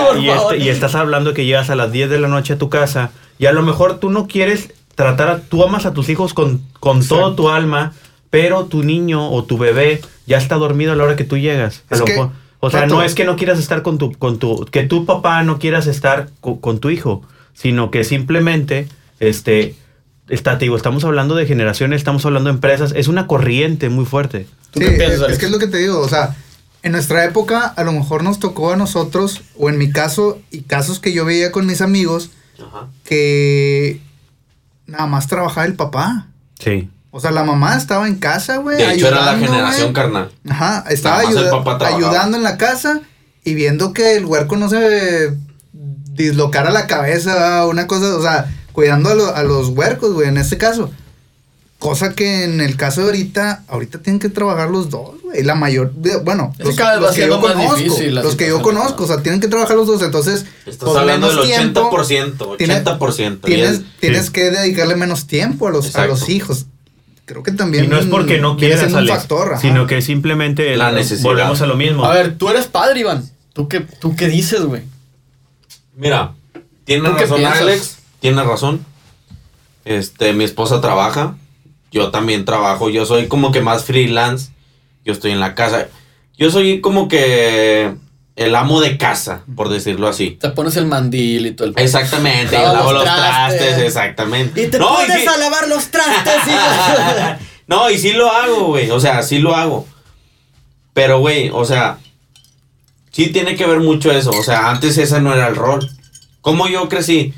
y, 0.20 0.28
este- 0.28 0.58
y 0.58 0.68
estás 0.68 0.94
hablando 0.94 1.34
que 1.34 1.44
llegas 1.44 1.70
a 1.70 1.74
las 1.76 1.92
10 1.92 2.10
de 2.10 2.18
la 2.20 2.28
noche 2.28 2.54
a 2.54 2.58
tu 2.58 2.68
casa 2.68 3.10
y 3.38 3.46
a 3.46 3.52
lo 3.52 3.62
mejor 3.62 3.98
tú 3.98 4.10
no 4.10 4.26
quieres 4.26 4.72
tratar 4.94 5.28
a, 5.28 5.38
tú 5.40 5.62
amas 5.64 5.86
a 5.86 5.92
tus 5.92 6.08
hijos 6.08 6.34
con, 6.34 6.60
con 6.80 7.06
todo 7.06 7.34
tu 7.34 7.48
alma, 7.48 7.92
pero 8.30 8.64
tu 8.66 8.82
niño 8.82 9.30
o 9.30 9.44
tu 9.44 9.58
bebé 9.58 10.00
ya 10.26 10.38
está 10.38 10.56
dormido 10.56 10.92
a 10.92 10.96
la 10.96 11.04
hora 11.04 11.16
que 11.16 11.24
tú 11.24 11.36
llegas. 11.38 11.82
A 11.90 11.94
Es 11.94 12.00
lo 12.00 12.06
que, 12.06 12.12
mejor- 12.12 12.30
o 12.60 12.70
sea, 12.70 12.86
no 12.86 13.02
es 13.02 13.14
que 13.14 13.24
no 13.24 13.36
quieras 13.36 13.58
estar 13.58 13.82
con 13.82 13.98
tu, 13.98 14.12
con 14.12 14.38
tu, 14.38 14.66
que 14.70 14.84
tu 14.84 15.04
papá 15.04 15.42
no 15.42 15.58
quieras 15.58 15.86
estar 15.86 16.28
co- 16.40 16.60
con, 16.60 16.78
tu 16.78 16.90
hijo, 16.90 17.22
sino 17.54 17.90
que 17.90 18.04
simplemente, 18.04 18.86
este, 19.18 19.74
está, 20.28 20.58
te 20.58 20.66
digo, 20.66 20.76
estamos 20.76 21.04
hablando 21.04 21.34
de 21.34 21.46
generaciones, 21.46 21.96
estamos 21.98 22.24
hablando 22.24 22.48
de 22.50 22.54
empresas, 22.54 22.92
es 22.94 23.08
una 23.08 23.26
corriente 23.26 23.88
muy 23.88 24.04
fuerte. 24.04 24.46
¿Tú 24.70 24.78
Sí, 24.80 24.86
qué 24.86 24.92
piensas, 24.92 25.22
es, 25.28 25.32
es 25.32 25.38
que 25.38 25.46
es 25.46 25.50
lo 25.52 25.58
que 25.58 25.66
te 25.66 25.78
digo, 25.78 25.98
o 25.98 26.08
sea, 26.08 26.36
en 26.82 26.92
nuestra 26.92 27.24
época 27.24 27.60
a 27.66 27.84
lo 27.84 27.92
mejor 27.92 28.22
nos 28.24 28.38
tocó 28.38 28.72
a 28.72 28.76
nosotros, 28.76 29.42
o 29.58 29.68
en 29.68 29.78
mi 29.78 29.90
caso, 29.90 30.40
y 30.50 30.62
casos 30.62 30.98
que 31.00 31.12
yo 31.12 31.24
veía 31.24 31.52
con 31.52 31.66
mis 31.66 31.80
amigos, 31.80 32.30
Ajá. 32.58 32.88
que 33.04 34.00
nada 34.86 35.06
más 35.06 35.26
trabajaba 35.28 35.66
el 35.66 35.74
papá. 35.74 36.26
Sí. 36.58 36.88
O 37.10 37.20
sea, 37.20 37.30
la 37.30 37.44
mamá 37.44 37.76
estaba 37.76 38.08
en 38.08 38.16
casa, 38.16 38.56
güey. 38.56 38.78
De 38.78 38.94
hecho, 38.94 39.08
era 39.08 39.24
la 39.26 39.38
generación 39.38 39.92
carnal. 39.92 40.32
Ajá, 40.48 40.84
estaba 40.90 41.18
ayuda- 41.20 41.86
ayudando 41.86 42.36
en 42.36 42.42
la 42.42 42.56
casa 42.56 43.00
y 43.44 43.54
viendo 43.54 43.92
que 43.92 44.16
el 44.16 44.24
huerco 44.24 44.56
no 44.56 44.68
se 44.68 45.36
dislocara 46.14 46.70
la 46.70 46.86
cabeza, 46.86 47.66
una 47.66 47.86
cosa, 47.86 48.16
o 48.16 48.22
sea, 48.22 48.50
cuidando 48.72 49.10
a, 49.10 49.14
lo- 49.14 49.34
a 49.36 49.42
los 49.42 49.68
huercos, 49.68 50.12
güey, 50.14 50.28
en 50.28 50.38
este 50.38 50.58
caso. 50.58 50.90
Cosa 51.78 52.14
que 52.14 52.44
en 52.44 52.60
el 52.60 52.76
caso 52.76 53.00
de 53.00 53.06
ahorita, 53.08 53.64
ahorita 53.68 53.98
tienen 54.00 54.20
que 54.20 54.28
trabajar 54.28 54.70
los 54.70 54.88
dos, 54.88 55.16
güey. 55.32 55.42
La 55.44 55.54
mayor, 55.54 55.92
bueno, 56.24 56.54
Es 56.58 56.76
que 56.76 57.26
yo 57.26 57.40
conozco, 57.40 57.76
difícil 57.76 58.14
los 58.14 58.36
que 58.36 58.48
yo 58.48 58.62
conozco, 58.62 59.04
o 59.04 59.06
sea, 59.06 59.22
tienen 59.22 59.40
que 59.40 59.48
trabajar 59.48 59.76
los 59.76 59.86
dos, 59.86 60.02
entonces, 60.02 60.44
Estás 60.66 60.88
pues, 60.88 60.96
hablando 60.96 61.26
del 61.28 61.36
menos 61.36 61.48
tiempo, 61.48 61.90
80%, 61.90 62.56
tiene- 62.56 62.74
80%. 62.84 63.48
y 63.48 63.54
Tienes, 63.54 63.70
es- 63.70 63.82
tienes 64.00 64.26
Sí. 64.26 64.32
que 64.32 64.50
dedicarle 64.50 64.96
menos 64.96 65.26
tiempo 65.26 65.68
a 65.68 65.70
los, 65.70 65.94
a 65.96 66.06
los 66.06 66.28
hijos. 66.28 66.66
Creo 67.24 67.42
que 67.42 67.52
también 67.52 67.84
Y 67.84 67.88
no 67.88 67.98
es 67.98 68.06
porque 68.06 68.38
no 68.38 68.56
quieras, 68.56 68.92
Alex, 68.92 69.10
factor, 69.16 69.52
ajá. 69.52 69.60
sino 69.60 69.86
que 69.86 70.02
simplemente 70.02 70.76
La 70.76 70.90
el- 70.90 70.96
necesidad. 70.96 71.22
volvemos 71.30 71.60
a 71.62 71.66
lo 71.66 71.76
mismo. 71.76 72.04
A 72.04 72.12
ver, 72.12 72.36
tú 72.36 72.48
eres 72.48 72.66
padre, 72.66 73.00
Iván. 73.00 73.28
¿Tú 73.52 73.68
qué, 73.68 73.80
tú 73.80 74.16
qué 74.16 74.28
dices, 74.28 74.62
güey? 74.62 74.82
Mira, 75.96 76.34
tiene 76.84 77.08
¿Tú 77.08 77.14
qué 77.16 77.22
razón? 77.22 77.44
Alex, 77.44 77.98
tiene 78.20 78.42
razón. 78.42 78.84
Este, 79.84 80.32
mi 80.32 80.44
esposa 80.44 80.80
trabaja, 80.80 81.36
yo 81.90 82.10
también 82.10 82.44
trabajo, 82.44 82.88
yo 82.90 83.04
soy 83.06 83.28
como 83.28 83.52
que 83.52 83.60
más 83.60 83.84
freelance, 83.84 84.50
yo 85.04 85.12
estoy 85.12 85.30
en 85.32 85.40
la 85.40 85.54
casa. 85.54 85.88
Yo 86.36 86.50
soy 86.50 86.80
como 86.80 87.08
que 87.08 87.92
el 88.36 88.54
amo 88.54 88.80
de 88.80 88.96
casa, 88.98 89.42
por 89.54 89.68
decirlo 89.68 90.08
así. 90.08 90.30
Te 90.40 90.50
pones 90.50 90.76
el 90.76 90.86
mandil 90.86 91.46
y 91.46 91.50
todo 91.52 91.68
el 91.68 91.74
Exactamente, 91.76 92.56
yo 92.56 92.62
Lava 92.62 92.72
lavo 92.74 92.92
los 92.92 93.04
los 93.04 93.14
trastes, 93.14 93.78
exactamente. 93.78 94.62
Y 94.62 94.68
te 94.68 94.78
No, 94.78 94.88
pones 94.94 95.28
a 95.28 95.36
lavar 95.36 95.68
los 95.68 95.88
trastes. 95.88 96.34
y- 96.46 97.42
no, 97.66 97.90
y 97.90 97.98
sí 97.98 98.12
lo 98.12 98.30
hago, 98.30 98.64
güey. 98.68 98.90
O 98.90 98.98
sea, 99.00 99.22
sí 99.22 99.38
lo 99.38 99.54
hago. 99.54 99.86
Pero, 100.94 101.20
güey, 101.20 101.50
o 101.52 101.64
sea, 101.64 101.98
sí 103.10 103.28
tiene 103.28 103.54
que 103.56 103.66
ver 103.66 103.80
mucho 103.80 104.10
eso. 104.10 104.30
O 104.30 104.42
sea, 104.42 104.70
antes 104.70 104.96
ese 104.98 105.20
no 105.20 105.32
era 105.34 105.48
el 105.48 105.56
rol. 105.56 105.88
Como 106.40 106.66
yo 106.68 106.88
crecí, 106.88 107.34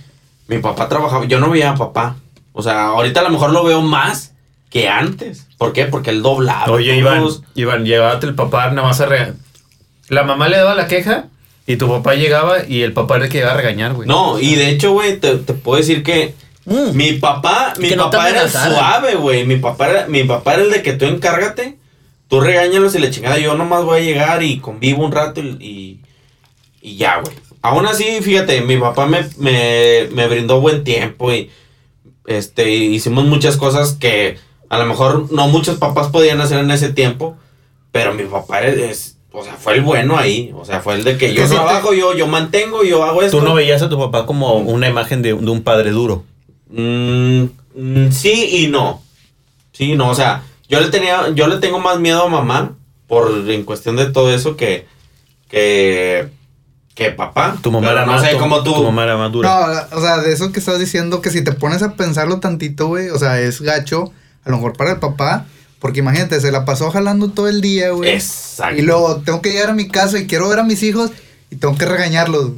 mi 0.48 0.58
papá 0.58 0.88
trabajaba, 0.88 1.24
yo 1.26 1.40
no 1.40 1.50
veía 1.50 1.70
a 1.70 1.74
papá. 1.76 2.16
O 2.52 2.62
sea, 2.62 2.86
ahorita 2.86 3.20
a 3.20 3.24
lo 3.24 3.30
mejor 3.30 3.50
lo 3.50 3.64
veo 3.64 3.82
más 3.82 4.32
que 4.70 4.88
antes. 4.88 5.46
¿Por 5.64 5.72
qué? 5.72 5.86
Porque 5.86 6.10
él 6.10 6.22
doblaba. 6.22 6.70
Oye, 6.72 6.96
Iván, 6.96 7.20
todos- 7.20 7.42
Iván, 7.54 7.84
llévate 7.86 8.26
el 8.26 8.34
papá 8.34 8.68
nada 8.70 8.86
más 8.88 9.00
a 9.00 9.06
regañar. 9.06 9.34
La 10.08 10.22
mamá 10.24 10.48
le 10.48 10.58
daba 10.58 10.74
la 10.74 10.86
queja 10.86 11.26
y 11.66 11.76
tu 11.76 11.88
papá 11.88 12.14
llegaba 12.14 12.66
y 12.68 12.82
el 12.82 12.92
papá 12.92 13.16
era 13.16 13.24
el 13.26 13.30
que 13.30 13.38
iba 13.38 13.50
a 13.52 13.56
regañar, 13.56 13.94
güey. 13.94 14.06
No, 14.06 14.38
y 14.38 14.54
de 14.56 14.68
hecho, 14.68 14.92
güey, 14.92 15.18
te, 15.18 15.36
te 15.36 15.54
puedo 15.54 15.78
decir 15.78 16.02
que 16.02 16.34
Mm. 16.66 16.94
mi 16.96 17.12
papá, 17.14 17.74
mi 17.78 17.90
no 17.90 18.10
papá 18.10 18.30
era 18.30 18.48
suave, 18.48 19.14
güey. 19.16 19.44
Mi 19.46 19.56
papá 19.56 19.88
era, 19.90 20.06
mi 20.08 20.24
papá 20.24 20.54
era 20.54 20.62
el 20.64 20.70
de 20.70 20.82
que 20.82 20.92
tú 20.94 21.04
encárgate, 21.06 21.76
tú 22.28 22.40
regáñalos 22.40 22.94
y 22.94 22.98
la 22.98 23.10
chingada. 23.10 23.38
Yo 23.38 23.54
nomás 23.54 23.84
voy 23.84 23.98
a 24.00 24.02
llegar 24.02 24.42
y 24.42 24.58
convivo 24.60 25.04
un 25.04 25.12
rato 25.12 25.40
y, 25.42 25.56
y, 25.60 26.00
y 26.82 26.96
ya, 26.96 27.20
güey. 27.20 27.34
Aún 27.62 27.86
así, 27.86 28.04
fíjate, 28.22 28.60
mi 28.60 28.76
papá 28.76 29.06
me, 29.06 29.26
me, 29.38 30.08
me 30.12 30.26
brindó 30.26 30.60
buen 30.60 30.84
tiempo 30.84 31.32
y 31.32 31.50
este, 32.26 32.70
hicimos 32.70 33.24
muchas 33.24 33.56
cosas 33.56 33.94
que 33.94 34.38
a 34.68 34.78
lo 34.78 34.86
mejor 34.86 35.32
no 35.32 35.48
muchos 35.48 35.78
papás 35.78 36.08
podían 36.08 36.40
hacer 36.40 36.58
en 36.58 36.70
ese 36.70 36.90
tiempo, 36.92 37.36
pero 37.92 38.14
mi 38.14 38.24
papá 38.24 38.62
es, 38.62 38.78
es- 38.78 39.10
o 39.36 39.42
sea, 39.42 39.54
fue 39.54 39.74
el 39.74 39.80
bueno 39.82 40.16
ahí, 40.16 40.52
o 40.56 40.64
sea, 40.64 40.80
fue 40.80 40.94
el 40.94 41.02
de 41.04 41.18
que 41.18 41.34
yo 41.34 41.42
te- 41.42 41.54
trabajo, 41.54 41.92
yo, 41.92 42.14
yo 42.14 42.26
mantengo, 42.28 42.84
yo 42.84 43.02
hago 43.02 43.20
esto. 43.22 43.38
Tú 43.40 43.44
no 43.44 43.54
veías 43.54 43.82
a 43.82 43.88
tu 43.88 43.98
papá 43.98 44.26
como 44.26 44.54
una 44.58 44.88
imagen 44.88 45.22
de, 45.22 45.30
de 45.34 45.50
un 45.50 45.62
padre 45.62 45.90
duro. 45.90 46.22
Mm, 46.70 47.44
mm, 47.74 48.10
sí 48.12 48.64
y 48.64 48.68
no. 48.68 49.02
Sí 49.72 49.92
y 49.92 49.96
no, 49.96 50.08
o 50.10 50.14
sea, 50.14 50.44
yo 50.68 50.80
le 50.80 50.88
tenía, 50.88 51.30
yo 51.34 51.48
le 51.48 51.58
tengo 51.58 51.80
más 51.80 51.98
miedo 51.98 52.22
a 52.22 52.28
mamá 52.28 52.76
por 53.08 53.30
en 53.50 53.64
cuestión 53.64 53.96
de 53.96 54.06
todo 54.06 54.32
eso 54.32 54.56
que 54.56 54.86
que 55.48 56.28
que 56.94 57.10
papá. 57.10 57.56
Tu 57.60 57.72
mamá 57.72 57.90
era 57.90 58.06
no 58.06 58.12
más 58.12 58.22
sé 58.22 58.36
cómo 58.36 58.62
tú. 58.62 58.72
Tu 58.72 58.82
mamá 58.84 59.02
era 59.02 59.16
más 59.16 59.32
dura. 59.32 59.48
No, 59.90 59.96
o 59.98 60.00
sea, 60.00 60.18
de 60.18 60.32
eso 60.32 60.52
que 60.52 60.60
estás 60.60 60.78
diciendo, 60.78 61.20
que 61.20 61.30
si 61.30 61.42
te 61.42 61.50
pones 61.52 61.82
a 61.82 61.96
pensarlo 61.96 62.38
tantito, 62.38 62.86
güey, 62.86 63.08
o 63.10 63.18
sea, 63.18 63.40
es 63.40 63.60
gacho, 63.60 64.12
a 64.44 64.50
lo 64.50 64.56
mejor 64.56 64.76
para 64.76 64.92
el 64.92 64.98
papá, 64.98 65.46
porque 65.78 66.00
imagínate, 66.00 66.40
se 66.40 66.52
la 66.52 66.64
pasó 66.64 66.90
jalando 66.90 67.28
todo 67.30 67.48
el 67.48 67.60
día, 67.60 67.90
güey. 67.90 68.10
Exacto. 68.10 68.76
Y 68.78 68.82
luego 68.82 69.16
tengo 69.24 69.42
que 69.42 69.50
llegar 69.52 69.70
a 69.70 69.74
mi 69.74 69.88
casa 69.88 70.18
y 70.18 70.26
quiero 70.26 70.48
ver 70.48 70.58
a 70.58 70.64
mis 70.64 70.82
hijos 70.82 71.10
y 71.50 71.56
tengo 71.56 71.76
que 71.76 71.84
regañarlos. 71.86 72.52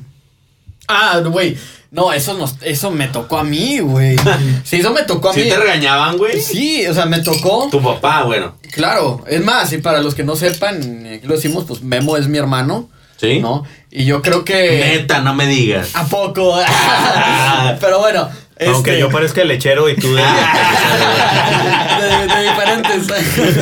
Ah, 0.88 1.20
güey. 1.24 1.56
No, 1.90 2.12
eso, 2.12 2.34
nos, 2.34 2.56
eso 2.62 2.90
me 2.90 3.08
tocó 3.08 3.38
a 3.38 3.44
mí, 3.44 3.78
güey. 3.78 4.16
Sí, 4.64 4.76
eso 4.76 4.92
me 4.92 5.02
tocó 5.04 5.30
a 5.30 5.34
¿Sí 5.34 5.42
mí. 5.42 5.48
te 5.48 5.56
regañaban, 5.56 6.18
güey? 6.18 6.40
Sí, 6.40 6.86
o 6.86 6.94
sea, 6.94 7.06
me 7.06 7.20
tocó. 7.20 7.68
Tu 7.70 7.82
papá, 7.82 8.24
bueno. 8.24 8.54
Claro, 8.72 9.24
es 9.26 9.42
más, 9.44 9.72
y 9.72 9.78
para 9.78 10.00
los 10.00 10.14
que 10.14 10.24
no 10.24 10.36
sepan, 10.36 11.06
aquí 11.14 11.26
lo 11.26 11.34
decimos, 11.34 11.64
pues 11.66 11.82
Memo 11.82 12.16
es 12.16 12.28
mi 12.28 12.38
hermano, 12.38 12.90
¿Sí? 13.16 13.40
¿no? 13.40 13.64
Y 13.90 14.04
yo 14.04 14.20
creo 14.20 14.44
que... 14.44 14.80
Neta, 14.98 15.20
no 15.20 15.34
me 15.34 15.46
digas. 15.46 15.90
¿A 15.94 16.04
poco? 16.04 16.58
Pero 17.80 17.98
bueno. 18.00 18.28
Aunque 18.58 18.90
este, 18.92 19.00
yo 19.00 19.10
parezca 19.10 19.42
el 19.42 19.48
lechero 19.48 19.88
y 19.90 19.96
tú 19.96 20.14
de... 20.14 20.22
de, 22.00 22.26
de 22.26 22.42
diferentes. 22.48 23.06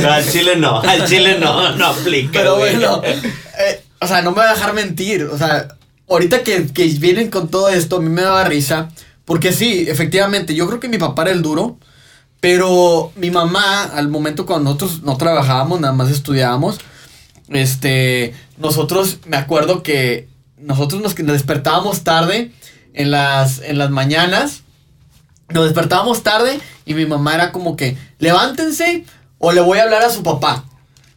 No, 0.02 0.12
al 0.12 0.30
chile 0.30 0.56
no, 0.56 0.80
al 0.80 1.04
chile 1.06 1.38
no, 1.40 1.72
no 1.76 1.86
aplica. 1.86 2.30
Pero 2.32 2.56
bueno, 2.56 3.02
eh, 3.04 3.82
o 4.00 4.06
sea, 4.06 4.22
no 4.22 4.30
me 4.30 4.38
va 4.38 4.50
a 4.50 4.54
dejar 4.54 4.72
mentir. 4.72 5.24
O 5.24 5.36
sea, 5.36 5.68
ahorita 6.08 6.44
que, 6.44 6.66
que 6.68 6.84
vienen 6.86 7.30
con 7.30 7.48
todo 7.48 7.68
esto, 7.70 7.96
a 7.96 8.00
mí 8.00 8.08
me 8.08 8.22
daba 8.22 8.44
risa. 8.44 8.88
Porque 9.24 9.52
sí, 9.52 9.86
efectivamente, 9.88 10.54
yo 10.54 10.66
creo 10.68 10.78
que 10.78 10.88
mi 10.88 10.98
papá 10.98 11.22
era 11.22 11.32
el 11.32 11.42
duro. 11.42 11.76
Pero 12.40 13.10
mi 13.16 13.30
mamá, 13.30 13.84
al 13.84 14.08
momento 14.08 14.44
cuando 14.44 14.64
nosotros 14.64 15.02
no 15.02 15.16
trabajábamos, 15.16 15.80
nada 15.80 15.94
más 15.94 16.10
estudiábamos, 16.10 16.78
este, 17.48 18.34
nosotros, 18.58 19.20
me 19.24 19.38
acuerdo 19.38 19.82
que 19.82 20.28
nosotros 20.58 21.00
nos, 21.00 21.18
nos 21.18 21.32
despertábamos 21.32 22.04
tarde 22.04 22.52
en 22.92 23.10
las, 23.10 23.60
en 23.62 23.78
las 23.78 23.88
mañanas. 23.88 24.63
Nos 25.54 25.64
despertábamos 25.64 26.22
tarde 26.22 26.60
y 26.84 26.94
mi 26.94 27.06
mamá 27.06 27.34
era 27.34 27.52
como 27.52 27.76
que, 27.76 27.96
levántense 28.18 29.04
o 29.38 29.52
le 29.52 29.60
voy 29.60 29.78
a 29.78 29.84
hablar 29.84 30.02
a 30.02 30.10
su 30.10 30.22
papá. 30.22 30.64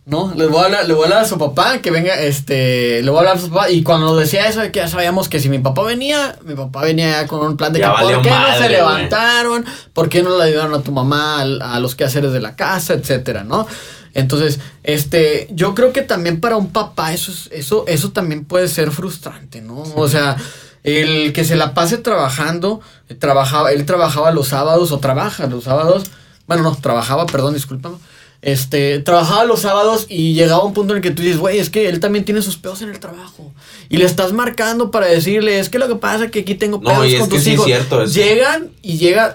¿No? 0.05 0.33
Le 0.37 0.45
voy, 0.47 0.61
a 0.61 0.65
hablar, 0.67 0.87
le 0.87 0.93
voy 0.93 1.01
a 1.03 1.05
hablar 1.07 1.23
a 1.25 1.27
su 1.27 1.37
papá, 1.37 1.79
que 1.79 1.91
venga, 1.91 2.17
este, 2.17 3.01
le 3.01 3.09
voy 3.09 3.17
a 3.17 3.19
hablar 3.19 3.35
a 3.35 3.39
su 3.41 3.49
papá. 3.49 3.69
Y 3.69 3.83
cuando 3.83 4.05
nos 4.05 4.17
decía 4.17 4.47
eso, 4.47 4.61
que 4.71 4.79
ya 4.79 4.87
sabíamos 4.87 5.27
que 5.27 5.41
si 5.41 5.49
mi 5.49 5.59
papá 5.59 5.83
venía, 5.83 6.37
mi 6.45 6.55
papá 6.55 6.79
venía 6.83 7.09
ya 7.23 7.27
con 7.27 7.45
un 7.45 7.57
plan 7.57 7.73
de 7.73 7.79
Ya 7.81 7.93
que 7.93 8.03
por 8.03 8.21
qué 8.21 8.29
no 8.29 8.35
madre, 8.37 8.53
se 8.53 8.59
güey. 8.59 8.71
levantaron, 8.71 9.65
por 9.91 10.07
qué 10.07 10.23
no 10.23 10.37
le 10.37 10.45
ayudaron 10.45 10.73
a 10.75 10.81
tu 10.81 10.93
mamá 10.93 11.41
a, 11.41 11.79
los 11.81 11.95
quehaceres 11.95 12.31
de 12.31 12.39
la 12.39 12.55
casa, 12.55 12.93
etcétera, 12.93 13.43
¿no? 13.43 13.67
Entonces, 14.13 14.61
este, 14.83 15.49
yo 15.51 15.75
creo 15.75 15.91
que 15.91 16.03
también 16.03 16.39
para 16.39 16.55
un 16.55 16.69
papá 16.71 17.11
eso, 17.11 17.29
es- 17.33 17.49
eso, 17.51 17.83
eso 17.89 18.11
también 18.13 18.45
puede 18.45 18.69
ser 18.69 18.91
frustrante, 18.91 19.59
¿no? 19.59 19.83
O 19.97 20.07
sea, 20.07 20.37
el 20.83 21.33
que 21.33 21.43
se 21.43 21.55
la 21.55 21.73
pase 21.73 21.97
trabajando, 21.97 22.81
trabajaba, 23.19 23.71
él 23.71 23.85
trabajaba 23.85 24.31
los 24.31 24.47
sábados 24.49 24.91
o 24.91 24.99
trabaja 24.99 25.47
los 25.47 25.65
sábados, 25.65 26.03
bueno, 26.47 26.63
no, 26.63 26.75
trabajaba, 26.75 27.25
perdón, 27.25 27.53
discúlpame. 27.53 27.97
Este, 28.43 28.99
trabajaba 28.99 29.45
los 29.45 29.61
sábados 29.61 30.05
y 30.09 30.33
llegaba 30.33 30.63
un 30.63 30.73
punto 30.73 30.93
en 30.93 30.97
el 30.97 31.03
que 31.03 31.09
tú 31.11 31.23
dices, 31.23 31.39
güey, 31.39 31.57
es 31.57 31.69
que 31.71 31.89
él 31.89 31.99
también 31.99 32.23
tiene 32.23 32.41
sus 32.43 32.55
pedos 32.55 32.81
en 32.83 32.89
el 32.89 32.99
trabajo. 32.99 33.51
Y 33.89 33.97
le 33.97 34.05
estás 34.05 34.31
marcando 34.31 34.91
para 34.91 35.07
decirle, 35.07 35.59
es 35.59 35.69
que 35.69 35.79
lo 35.79 35.87
que 35.87 35.95
pasa 35.95 36.25
es 36.25 36.31
que 36.31 36.41
aquí 36.41 36.53
tengo 36.55 36.77
No, 36.77 36.89
pedos 36.91 37.07
y 37.07 37.13
es 37.15 37.19
con 37.19 37.29
que 37.29 37.35
tus 37.35 37.43
sí 37.43 37.49
es 37.49 37.53
hijos. 37.55 37.65
cierto 37.65 38.03
eso. 38.03 38.13
Llegan 38.13 38.69
y 38.83 38.97
llega, 38.97 39.33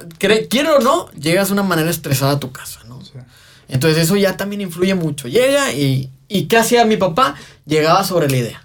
quiero 0.48 0.76
o 0.76 0.80
no, 0.80 1.10
llegas 1.12 1.48
de 1.48 1.54
una 1.54 1.64
manera 1.64 1.90
estresada 1.90 2.32
a 2.32 2.40
tu 2.40 2.52
casa, 2.52 2.80
¿no? 2.88 3.00
Entonces 3.68 4.04
eso 4.04 4.16
ya 4.16 4.36
también 4.36 4.60
influye 4.62 4.94
mucho. 4.94 5.26
Llega 5.28 5.72
y, 5.72 6.08
y 6.28 6.44
¿qué 6.44 6.58
hacía 6.58 6.84
mi 6.84 6.96
papá? 6.96 7.34
Llegaba 7.66 8.04
sobre 8.04 8.30
la 8.30 8.36
idea. 8.36 8.61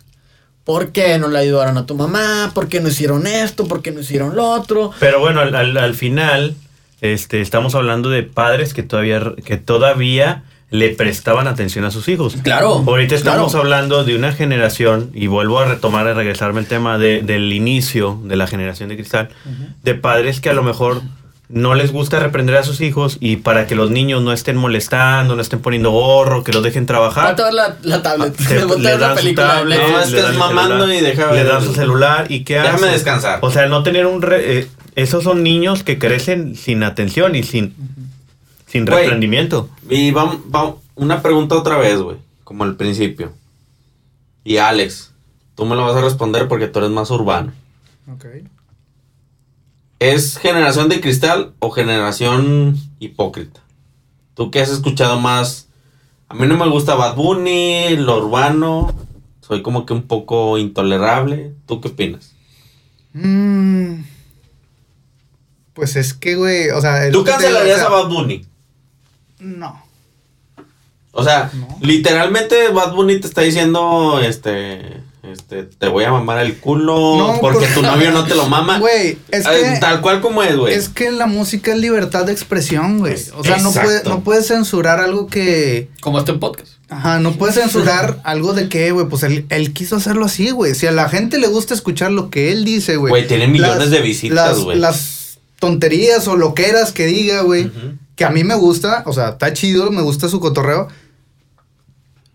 ¿Por 0.67 0.91
qué 0.91 1.17
no 1.17 1.29
le 1.29 1.39
ayudaron 1.39 1.77
a 1.77 1.85
tu 1.85 1.95
mamá? 1.95 2.51
¿Por 2.53 2.67
qué 2.67 2.81
no 2.81 2.89
hicieron 2.89 3.25
esto? 3.25 3.67
¿Por 3.69 3.81
qué 3.81 3.91
no 3.93 4.01
hicieron 4.01 4.35
lo 4.35 4.43
otro? 4.49 4.91
Pero 4.99 5.21
bueno, 5.21 5.39
al, 5.39 5.55
al- 5.55 5.77
al 5.77 5.93
final, 5.95 6.55
este, 6.99 7.39
estamos 7.39 7.73
hablando 7.73 8.09
de 8.09 8.23
padres 8.23 8.73
que 8.73 8.83
todavía, 8.83 9.21
que 9.45 9.55
todavía 9.55 10.43
le 10.69 10.89
prestaban 10.89 11.47
atención 11.47 11.85
a 11.85 11.91
sus 11.91 12.09
hijos. 12.09 12.35
Claro, 12.43 12.83
Ahorita 12.85 13.15
estamos 13.15 13.53
claro. 13.53 13.63
hablando 13.63 14.03
de 14.03 14.17
una 14.17 14.33
generación, 14.33 15.09
y 15.13 15.27
vuelvo 15.27 15.59
a 15.59 15.65
retomar, 15.65 16.05
a 16.05 16.13
regresarme 16.13 16.59
al 16.59 16.65
tema 16.65 16.97
de- 16.97 17.21
del 17.21 17.53
inicio 17.53 18.19
de 18.25 18.35
la 18.35 18.45
generación 18.47 18.89
de 18.89 18.95
cristal, 18.97 19.29
de 19.83 19.95
padres 19.95 20.41
que 20.41 20.49
a 20.49 20.53
lo 20.53 20.63
mejor 20.63 21.01
no 21.49 21.75
les 21.75 21.93
gusta 21.93 22.19
reprender 22.19 22.57
a 22.57 22.63
sus 22.63 22.81
hijos 22.81 23.17
y 23.21 23.37
para 23.37 23.67
que 23.67 23.75
los 23.75 23.89
niños 23.89 24.21
no 24.21 24.33
estén 24.33 24.57
molestando, 24.57 25.35
no 25.35 25.41
estén 25.41 25.61
poniendo 25.61 25.91
gorro, 25.91 26.43
que 26.43 26.51
los 26.51 26.61
dejen 26.61 26.85
trabajar. 26.85 27.35
Ver 27.37 27.53
la, 27.53 27.77
la 27.83 28.01
tablet. 28.01 28.35
te- 28.35 28.59
Ponte 28.65 28.87
a 28.87 28.91
le 28.91 28.97
dan 28.97 29.17
su 29.17 29.33
tablet. 29.33 29.79
No, 29.79 29.99
estés 30.01 30.35
mamando 30.35 30.91
y 30.93 30.99
deja 30.99 31.31
Le 31.31 31.43
dan 31.45 31.63
su 31.63 31.73
celular 31.73 32.25
y 32.29 32.43
qué 32.43 32.55
Déjame 32.55 32.87
hace? 32.87 32.91
descansar. 32.91 33.39
O 33.41 33.49
sea, 33.51 33.67
no 33.67 33.81
tener 33.83 34.05
un... 34.05 34.21
re- 34.21 34.59
eh, 34.59 34.67
esos 34.95 35.23
son 35.23 35.41
niños 35.43 35.83
que 35.83 35.97
crecen 35.99 36.55
sin 36.55 36.83
atención 36.83 37.35
y 37.35 37.43
sin, 37.43 37.73
sin 38.65 38.85
reprendimiento. 38.87 39.69
Y 39.89 40.11
vamos, 40.11 40.39
vamos, 40.47 40.75
una 40.95 41.21
pregunta 41.21 41.55
otra 41.55 41.77
vez, 41.77 41.99
güey, 42.01 42.17
como 42.43 42.63
al 42.65 42.75
principio. 42.75 43.31
Y 44.43 44.57
Alex, 44.57 45.13
tú 45.55 45.65
me 45.65 45.75
lo 45.75 45.85
vas 45.85 45.95
a 45.95 46.01
responder 46.01 46.47
porque 46.47 46.67
tú 46.67 46.79
eres 46.79 46.91
más 46.91 47.09
urbano. 47.11 47.53
Ok. 48.11 48.25
¿Es 49.99 50.37
generación 50.37 50.89
de 50.89 51.01
cristal 51.01 51.53
o 51.59 51.71
generación 51.71 52.77
hipócrita? 52.99 53.61
¿Tú 54.35 54.51
qué 54.51 54.61
has 54.61 54.69
escuchado 54.69 55.19
más? 55.19 55.67
A 56.29 56.35
mí 56.35 56.45
no 56.45 56.55
me 56.57 56.69
gusta 56.69 56.93
Bad 56.95 57.15
Bunny, 57.15 57.95
lo 57.97 58.17
urbano. 58.17 58.93
Soy 59.41 59.61
como 59.63 59.85
que 59.85 59.93
un 59.93 60.03
poco 60.03 60.57
intolerable. 60.57 61.53
¿Tú 61.65 61.81
qué 61.81 61.87
opinas? 61.87 62.33
Mm, 63.13 64.01
pues 65.73 65.95
es 65.95 66.13
que, 66.13 66.35
güey, 66.35 66.69
o 66.69 66.81
sea... 66.81 67.09
¿Tú 67.11 67.23
cancelarías 67.23 67.79
a 67.81 67.89
Bad 67.89 68.09
Bunny? 68.09 68.45
No. 69.39 69.81
O 71.11 71.23
sea, 71.23 71.49
No. 71.53 71.67
literalmente 71.81 72.67
Bad 72.69 72.93
Bunny 72.93 73.19
te 73.19 73.25
está 73.27 73.41
diciendo, 73.41 74.19
este, 74.21 75.01
este, 75.31 75.63
te 75.63 75.87
voy 75.87 76.03
a 76.03 76.11
mamar 76.11 76.39
el 76.39 76.57
culo 76.57 77.17
No, 77.17 77.37
porque 77.39 77.59
porque- 77.59 77.73
tu 77.73 77.81
novio 77.81 78.11
no 78.11 78.25
te 78.25 78.35
lo 78.35 78.47
mama. 78.47 78.79
Güey, 78.79 79.17
es 79.29 79.45
Eh, 79.45 79.49
que... 79.73 79.79
Tal 79.79 80.01
cual 80.01 80.21
como 80.21 80.43
es, 80.43 80.55
güey. 80.55 80.73
Es 80.73 80.89
que 80.89 81.11
la 81.11 81.25
música 81.27 81.71
es 81.73 81.79
libertad 81.79 82.25
de 82.25 82.31
expresión, 82.33 82.99
güey. 82.99 83.15
O 83.35 83.43
sea, 83.43 83.57
no, 83.57 83.71
puede, 83.71 84.03
no 84.03 84.21
puedes 84.23 84.47
censurar 84.47 84.99
algo 84.99 85.27
que... 85.27 85.89
Como 86.01 86.19
este 86.19 86.33
podcast. 86.33 86.69
Ajá, 86.89 87.19
no 87.19 87.33
puedes 87.33 87.55
censurar 87.55 88.21
algo 88.23 88.53
de 88.53 88.69
que, 88.69 88.91
güey, 88.91 89.07
pues 89.07 89.23
él, 89.23 89.45
él 89.49 89.73
quiso 89.73 89.97
hacerlo 89.97 90.25
así, 90.25 90.51
güey. 90.51 90.73
Si 90.73 90.87
a 90.87 90.91
la 90.91 91.09
gente 91.09 91.37
le 91.37 91.47
gusta 91.47 91.73
escuchar 91.73 92.11
lo 92.11 92.29
que 92.29 92.51
él 92.53 92.63
dice, 92.63 92.95
güey. 92.95 93.09
Güey, 93.09 93.27
tiene 93.27 93.47
millones 93.47 93.77
las- 93.77 93.89
de 93.91 94.01
visitas, 94.01 94.35
las- 94.35 94.59
güey. 94.59 94.77
Las 94.79 95.39
tonterías 95.59 96.27
o 96.27 96.35
loqueras 96.37 96.91
que 96.93 97.05
diga, 97.05 97.41
güey. 97.41 97.69
Que 98.15 98.25
a 98.25 98.29
mí 98.29 98.43
me 98.43 98.55
gusta, 98.55 99.03
o 99.05 99.13
sea, 99.13 99.29
está 99.29 99.53
chido, 99.53 99.91
me 99.91 100.01
gusta 100.01 100.29
su 100.29 100.39
cotorreo. 100.39 100.87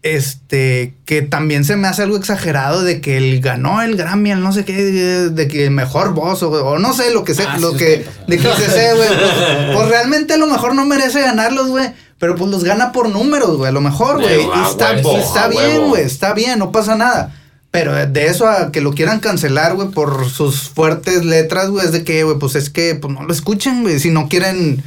Este, 0.03 0.95
que 1.05 1.23
también 1.23 1.65
se 1.65 1.77
me 1.77 1.87
hace 1.87 2.03
algo 2.03 2.17
exagerado 2.17 2.83
de 2.83 3.01
que 3.01 3.17
él 3.17 3.41
ganó 3.41 3.83
el 3.83 3.97
Grammy, 3.97 4.33
el 4.33 4.43
no 4.43 4.53
sé 4.53 4.65
qué, 4.65 4.75
de, 4.75 5.49
que 5.49 5.71
mejor 5.71 6.13
voz, 6.13 6.43
o, 6.43 6.79
no 6.79 6.93
sé, 6.93 7.13
lo 7.13 7.23
que 7.23 7.35
sé, 7.35 7.45
ah, 7.49 7.59
lo 7.61 7.77
que, 7.77 8.05
de 8.27 8.37
que 8.37 8.49
se 8.49 8.71
sé, 8.71 8.95
güey. 8.95 9.09
Pues, 9.09 9.77
pues, 9.77 9.89
realmente 9.89 10.35
a 10.35 10.39
lo 10.39 10.49
mejor 10.49 10.75
no 10.75 10.85
merece 10.85 11.21
ganarlos, 11.21 11.69
güey. 11.69 11.93
Pero 12.19 12.37
pues 12.37 12.51
los 12.51 12.63
gana 12.63 12.93
por 12.93 13.09
números, 13.09 13.57
güey, 13.57 13.69
a 13.69 13.73
lo 13.73 13.81
mejor, 13.81 14.21
güey. 14.21 14.47
Está, 14.69 14.95
está 14.95 15.49
bien, 15.49 15.89
güey, 15.89 16.05
está 16.05 16.35
bien, 16.35 16.59
no 16.59 16.71
pasa 16.71 16.95
nada. 16.95 17.35
Pero 17.73 17.95
de 17.95 18.27
eso 18.27 18.47
a 18.47 18.71
que 18.71 18.81
lo 18.81 18.93
quieran 18.93 19.19
cancelar, 19.19 19.75
güey, 19.75 19.89
por 19.89 20.29
sus 20.29 20.69
fuertes 20.69 21.25
letras, 21.25 21.71
güey, 21.71 21.87
es 21.87 21.93
de 21.93 22.05
que, 22.05 22.23
güey, 22.23 22.39
pues 22.39 22.55
es 22.55 22.71
que 22.71 22.95
pues 22.95 23.13
no 23.13 23.25
lo 23.25 23.33
escuchen, 23.33 23.83
güey. 23.83 23.99
Si 23.99 24.11
no 24.11 24.29
quieren 24.29 24.85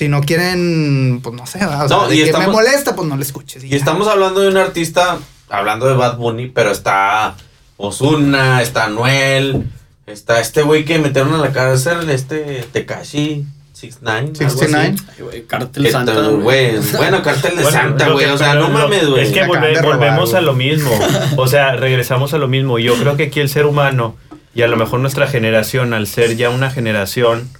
si 0.00 0.08
no 0.08 0.22
quieren, 0.22 1.20
pues 1.22 1.36
no 1.36 1.46
sé, 1.46 1.62
o 1.62 1.86
sea, 1.86 2.08
que 2.08 2.32
me 2.38 2.46
molesta, 2.46 2.96
pues 2.96 3.06
no 3.06 3.18
le 3.18 3.22
escuches. 3.22 3.62
Y, 3.62 3.74
estamos 3.74 4.08
hablando 4.08 4.40
de 4.40 4.48
un 4.48 4.56
artista, 4.56 5.18
hablando 5.50 5.86
de 5.86 5.92
Bad 5.92 6.16
Bunny, 6.16 6.46
pero 6.46 6.70
está 6.70 7.34
Osuna, 7.76 8.62
está 8.62 8.88
Noel, 8.88 9.66
está 10.06 10.40
este 10.40 10.62
güey 10.62 10.86
que 10.86 10.98
metieron 10.98 11.34
a 11.34 11.36
la 11.36 11.52
cárcel, 11.52 12.08
este 12.08 12.66
Tekashi. 12.72 13.44
69. 13.74 14.32
69. 14.34 15.44
Cartel 15.46 15.90
Santa. 15.90 16.28
Bueno, 16.30 17.22
Cartel 17.22 17.56
de 17.56 17.64
Santa, 17.64 18.08
güey. 18.08 18.24
O 18.26 18.38
sea, 18.38 18.54
no 18.54 18.70
mames, 18.70 19.06
güey. 19.06 19.24
Es 19.24 19.32
que 19.32 19.44
volvemos 19.44 20.32
a 20.32 20.40
lo 20.40 20.54
mismo. 20.54 20.90
O 21.36 21.46
sea, 21.46 21.76
regresamos 21.76 22.32
a 22.32 22.38
lo 22.38 22.48
mismo. 22.48 22.78
Yo 22.78 22.94
creo 22.94 23.18
que 23.18 23.24
aquí 23.24 23.40
el 23.40 23.50
ser 23.50 23.66
humano, 23.66 24.16
y 24.54 24.62
a 24.62 24.66
lo 24.66 24.78
mejor 24.78 25.00
nuestra 25.00 25.26
generación, 25.26 25.92
al 25.92 26.06
ser 26.06 26.36
ya 26.36 26.48
una 26.48 26.70
generación 26.70 27.50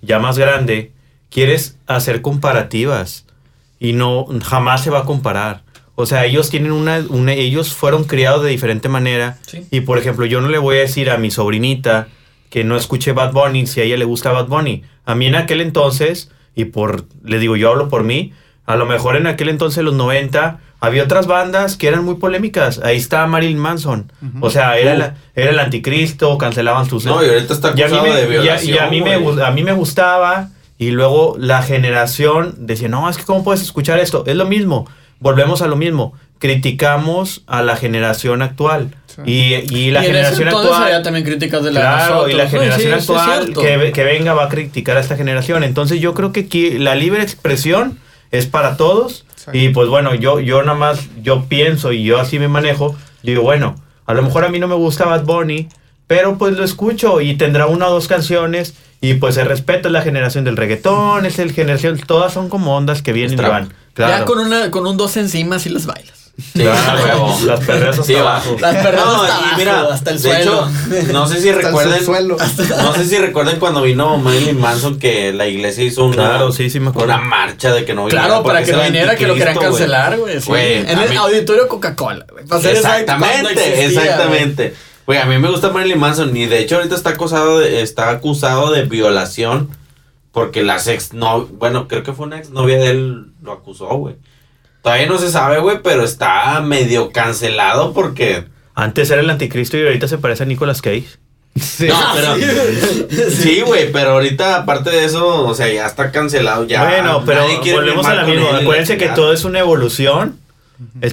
ya 0.00 0.20
más 0.20 0.38
grande, 0.38 0.92
quieres 1.30 1.78
hacer 1.86 2.22
comparativas 2.22 3.26
y 3.78 3.92
no 3.92 4.26
jamás 4.44 4.82
se 4.82 4.90
va 4.90 5.00
a 5.00 5.04
comparar. 5.04 5.62
O 5.94 6.06
sea, 6.06 6.24
ellos 6.24 6.48
tienen 6.48 6.72
una, 6.72 7.04
una 7.08 7.32
ellos 7.32 7.74
fueron 7.74 8.04
criados 8.04 8.44
de 8.44 8.50
diferente 8.50 8.88
manera 8.88 9.38
y 9.70 9.80
por 9.80 9.98
ejemplo, 9.98 10.26
yo 10.26 10.40
no 10.40 10.48
le 10.48 10.58
voy 10.58 10.76
a 10.76 10.80
decir 10.80 11.10
a 11.10 11.18
mi 11.18 11.30
sobrinita 11.30 12.08
que 12.50 12.64
no 12.64 12.76
escuche 12.76 13.12
Bad 13.12 13.32
Bunny 13.32 13.66
si 13.66 13.80
a 13.80 13.84
ella 13.84 13.96
le 13.96 14.04
gusta 14.04 14.30
Bad 14.30 14.46
Bunny. 14.46 14.84
A 15.04 15.14
mí 15.14 15.26
en 15.26 15.34
aquel 15.34 15.60
entonces 15.60 16.30
y 16.54 16.66
por 16.66 17.04
le 17.24 17.38
digo, 17.38 17.56
yo 17.56 17.70
hablo 17.70 17.88
por 17.88 18.04
mí, 18.04 18.32
a 18.64 18.76
lo 18.76 18.86
mejor 18.86 19.16
en 19.16 19.26
aquel 19.26 19.48
entonces 19.48 19.82
los 19.82 19.94
90 19.94 20.60
había 20.80 21.02
otras 21.02 21.26
bandas 21.26 21.76
que 21.76 21.88
eran 21.88 22.04
muy 22.04 22.16
polémicas. 22.16 22.80
Ahí 22.84 22.96
está 22.96 23.26
Marilyn 23.26 23.58
Manson. 23.58 24.12
O 24.40 24.50
sea, 24.50 24.78
era, 24.78 24.94
uh. 24.94 25.18
era 25.34 25.50
el 25.50 25.58
anticristo, 25.58 26.38
cancelaban 26.38 26.86
sus... 26.86 27.04
No, 27.04 27.24
y 27.24 27.28
ahorita 27.28 27.54
está 27.54 27.68
acusado 27.70 28.04
de 28.04 28.26
violación. 28.26 28.76
Y, 28.76 28.78
a, 28.78 28.86
mí 28.88 29.00
me, 29.00 29.14
a 29.14 29.50
mí 29.50 29.64
me 29.64 29.72
gustaba 29.72 30.50
y 30.78 30.90
luego 30.90 31.36
la 31.38 31.62
generación 31.62 32.54
decía, 32.58 32.88
no, 32.88 33.10
es 33.10 33.16
que 33.16 33.24
¿cómo 33.24 33.42
puedes 33.42 33.62
escuchar 33.62 33.98
esto? 33.98 34.24
Es 34.26 34.36
lo 34.36 34.46
mismo, 34.46 34.88
volvemos 35.18 35.60
a 35.60 35.66
lo 35.66 35.76
mismo, 35.76 36.14
criticamos 36.38 37.42
a 37.46 37.62
la 37.62 37.76
generación 37.76 38.42
actual. 38.42 38.94
Y, 39.24 39.54
y, 39.74 39.90
la 39.90 40.02
generación 40.02 40.46
actual. 40.46 41.02
también 41.02 41.24
críticas 41.24 41.64
de 41.64 41.72
la 41.72 41.80
Claro, 41.80 42.28
y 42.28 42.34
la 42.34 42.48
generación 42.48 42.92
actual 42.92 43.52
que, 43.52 43.90
que, 43.92 44.04
venga 44.04 44.32
va 44.32 44.44
a 44.44 44.48
criticar 44.48 44.96
a 44.96 45.00
esta 45.00 45.16
generación. 45.16 45.64
Entonces 45.64 46.00
yo 46.00 46.14
creo 46.14 46.30
que 46.30 46.40
aquí 46.40 46.78
la 46.78 46.94
libre 46.94 47.22
expresión 47.22 47.98
es 48.30 48.46
para 48.46 48.76
todos. 48.76 49.24
Y 49.52 49.70
pues 49.70 49.88
bueno, 49.88 50.14
yo, 50.14 50.38
yo 50.38 50.62
nada 50.62 50.78
más, 50.78 51.08
yo 51.22 51.46
pienso 51.46 51.92
y 51.92 52.04
yo 52.04 52.20
así 52.20 52.38
me 52.38 52.46
manejo. 52.46 52.94
Digo, 53.24 53.42
bueno, 53.42 53.74
a 54.06 54.14
lo 54.14 54.22
mejor 54.22 54.44
a 54.44 54.48
mí 54.48 54.58
no 54.58 54.68
me 54.68 54.74
gusta 54.74 55.06
Bad 55.06 55.24
Bunny, 55.24 55.68
pero 56.08 56.38
pues 56.38 56.56
lo 56.56 56.64
escucho 56.64 57.20
y 57.20 57.36
tendrá 57.36 57.66
una 57.66 57.86
o 57.86 57.92
dos 57.92 58.08
canciones 58.08 58.74
y 59.00 59.14
pues 59.14 59.36
el 59.36 59.46
respeto 59.46 59.88
es 59.88 59.92
la 59.92 60.02
generación 60.02 60.42
del 60.42 60.56
reggaetón, 60.56 61.24
es 61.26 61.38
el 61.38 61.52
generación, 61.52 62.00
todas 62.04 62.32
son 62.32 62.48
como 62.48 62.76
ondas 62.76 63.02
que 63.02 63.12
vienen 63.12 63.38
y 63.38 63.42
van. 63.42 63.72
Ya 63.96 64.24
con 64.24 64.40
una 64.40 64.70
con 64.70 64.86
un 64.86 64.96
dos 64.96 65.16
encima 65.16 65.58
sí 65.58 65.68
las 65.68 65.86
bailas. 65.86 66.32
claro, 66.52 67.34
las 67.46 67.60
perreras 67.60 67.98
hasta 67.98 68.20
abajo. 68.20 68.56
Las 68.60 68.76
perreras 68.76 69.06
hasta 69.06 69.56
mira, 69.56 69.82
hasta 69.92 70.10
el 70.12 70.20
suelo. 70.20 70.68
no 71.12 71.26
sé 71.26 71.42
si 71.42 71.52
recuerden, 71.52 72.00
no 72.06 72.94
sé 72.94 73.04
si 73.04 73.18
recuerden 73.18 73.58
cuando 73.58 73.82
vino 73.82 74.16
Marilyn 74.18 74.58
Manson 74.58 74.98
que 74.98 75.32
la 75.32 75.46
iglesia 75.46 75.84
hizo 75.84 76.04
una, 76.04 76.14
claro, 76.14 76.52
sí, 76.52 76.70
sí 76.70 76.80
me 76.80 76.90
acuerdo. 76.90 77.12
una 77.12 77.22
marcha 77.22 77.72
de 77.72 77.84
que 77.84 77.92
no 77.92 78.06
viniera. 78.06 78.26
Claro, 78.26 78.44
para 78.44 78.62
que 78.62 78.72
no 78.72 78.82
viniera, 78.82 79.16
que 79.16 79.26
lo 79.26 79.34
querían 79.34 79.56
cancelar, 79.56 80.16
güey. 80.16 80.78
en 80.78 80.98
el 80.98 81.16
auditorio 81.16 81.68
Coca-Cola. 81.68 82.24
Exactamente, 82.62 83.84
exactamente. 83.84 84.74
Güey, 85.08 85.20
a 85.20 85.24
mí 85.24 85.38
me 85.38 85.48
gusta 85.48 85.70
Marilyn 85.70 85.98
Manson 85.98 86.36
y 86.36 86.44
de 86.44 86.58
hecho 86.58 86.76
ahorita 86.76 86.94
está 86.94 87.08
acusado 87.08 87.60
de, 87.60 87.80
está 87.80 88.10
acusado 88.10 88.70
de 88.70 88.82
violación 88.82 89.70
porque 90.32 90.62
la 90.62 90.76
ex 90.76 91.14
no, 91.14 91.46
bueno, 91.46 91.88
creo 91.88 92.02
que 92.02 92.12
fue 92.12 92.26
una 92.26 92.36
ex 92.36 92.50
novia 92.50 92.76
de 92.76 92.90
él 92.90 93.28
lo 93.42 93.52
acusó, 93.52 93.86
güey. 93.86 94.16
Todavía 94.82 95.06
no 95.06 95.16
se 95.16 95.30
sabe, 95.30 95.60
güey, 95.60 95.80
pero 95.82 96.04
está 96.04 96.60
medio 96.60 97.10
cancelado 97.10 97.94
porque 97.94 98.48
antes 98.74 99.10
era 99.10 99.22
el 99.22 99.30
anticristo 99.30 99.78
y 99.78 99.86
ahorita 99.86 100.08
se 100.08 100.18
parece 100.18 100.42
a 100.42 100.46
Nicolas 100.46 100.82
Cage. 100.82 101.08
Sí, 101.58 101.88
no, 101.88 101.96
pero, 102.14 103.30
sí, 103.30 103.62
güey, 103.62 103.90
pero 103.90 104.10
ahorita 104.10 104.56
aparte 104.56 104.90
de 104.90 105.06
eso, 105.06 105.46
o 105.46 105.54
sea, 105.54 105.72
ya 105.72 105.86
está 105.86 106.12
cancelado 106.12 106.66
ya. 106.66 106.84
Bueno, 106.84 107.22
pero 107.24 107.46
volvemos 107.72 108.06
a 108.06 108.14
la 108.14 108.24
misma. 108.24 108.58
Acuérdense 108.58 108.98
que 108.98 109.08
todo 109.08 109.32
es 109.32 109.44
una 109.44 109.60
evolución. 109.60 110.38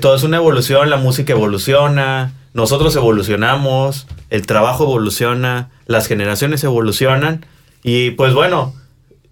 Todo 0.02 0.18
es 0.18 0.24
una 0.24 0.36
evolución, 0.36 0.90
la 0.90 0.98
música 0.98 1.32
evoluciona, 1.32 2.34
nosotros 2.56 2.96
evolucionamos, 2.96 4.08
el 4.30 4.48
trabajo 4.48 4.86
evoluciona, 4.86 5.72
las 5.88 6.08
generaciones 6.08 6.64
evolucionan 6.64 7.46
y 7.84 8.12
pues 8.12 8.34
bueno, 8.34 8.74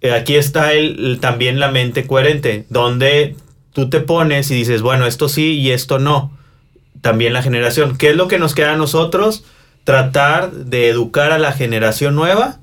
eh, 0.02 0.12
aquí 0.12 0.36
está 0.36 0.74
el, 0.74 1.18
también 1.22 1.58
la 1.58 1.70
mente 1.70 2.06
coherente, 2.06 2.66
donde 2.68 3.34
tú 3.72 3.88
te 3.88 4.00
pones 4.00 4.50
y 4.50 4.54
dices, 4.54 4.82
bueno, 4.82 5.06
esto 5.06 5.30
sí 5.30 5.54
y 5.54 5.70
esto 5.70 5.98
no. 5.98 6.36
También 7.00 7.32
la 7.32 7.40
generación. 7.42 7.96
¿Qué 7.96 8.10
es 8.10 8.16
lo 8.16 8.28
que 8.28 8.38
nos 8.38 8.54
queda 8.54 8.74
a 8.74 8.76
nosotros? 8.76 9.44
Tratar 9.84 10.52
de 10.52 10.90
educar 10.90 11.32
a 11.32 11.38
la 11.38 11.52
generación 11.52 12.14
nueva. 12.14 12.58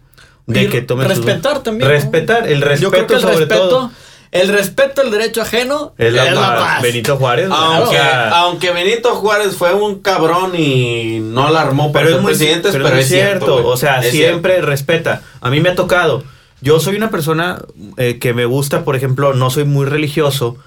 De 0.45 0.70
que 0.70 0.84
tome 0.84 1.07
respetar 1.07 1.64
también. 1.64 1.89
Respetar, 1.89 2.47
el 2.47 2.62
respeto 2.62 3.20
sobre 3.20 3.47
todo 3.47 3.91
el 4.32 4.47
respeto 4.47 5.01
al 5.01 5.11
derecho 5.11 5.41
ajeno 5.41 5.93
es 5.97 6.13
la, 6.13 6.34
paz. 6.34 6.82
Benito 6.82 7.17
Juárez. 7.17 7.49
Aunque, 7.51 7.97
aunque, 7.97 8.71
Benito 8.71 9.15
Juárez 9.15 9.55
fue 9.57 9.73
un 9.73 9.99
cabrón 9.99 10.53
y 10.57 11.19
no 11.19 11.49
la 11.49 11.61
armó 11.61 11.91
pero 11.91 12.09
es 12.09 12.21
muy, 12.21 12.34
presidente, 12.34 12.69
pero, 12.71 12.88
es 12.89 13.07
cierto. 13.07 13.67
o 13.67 13.77
sea, 13.77 14.01
siempre 14.01 14.61
respeta. 14.61 15.21
A 15.41 15.49
mí 15.49 15.59
me 15.59 15.69
ha 15.69 15.75
tocado. 15.75 16.23
Yo 16.61 16.79
soy 16.79 16.95
una 16.95 17.09
persona 17.09 17.61
eh, 17.97 18.19
que 18.19 18.34
me 18.34 18.45
gusta, 18.45 18.86
por 18.86 18.95
ejemplo, 18.95 19.34
no 19.34 19.49
soy 19.49 19.65
muy 19.65 19.86
religioso, 19.86 20.57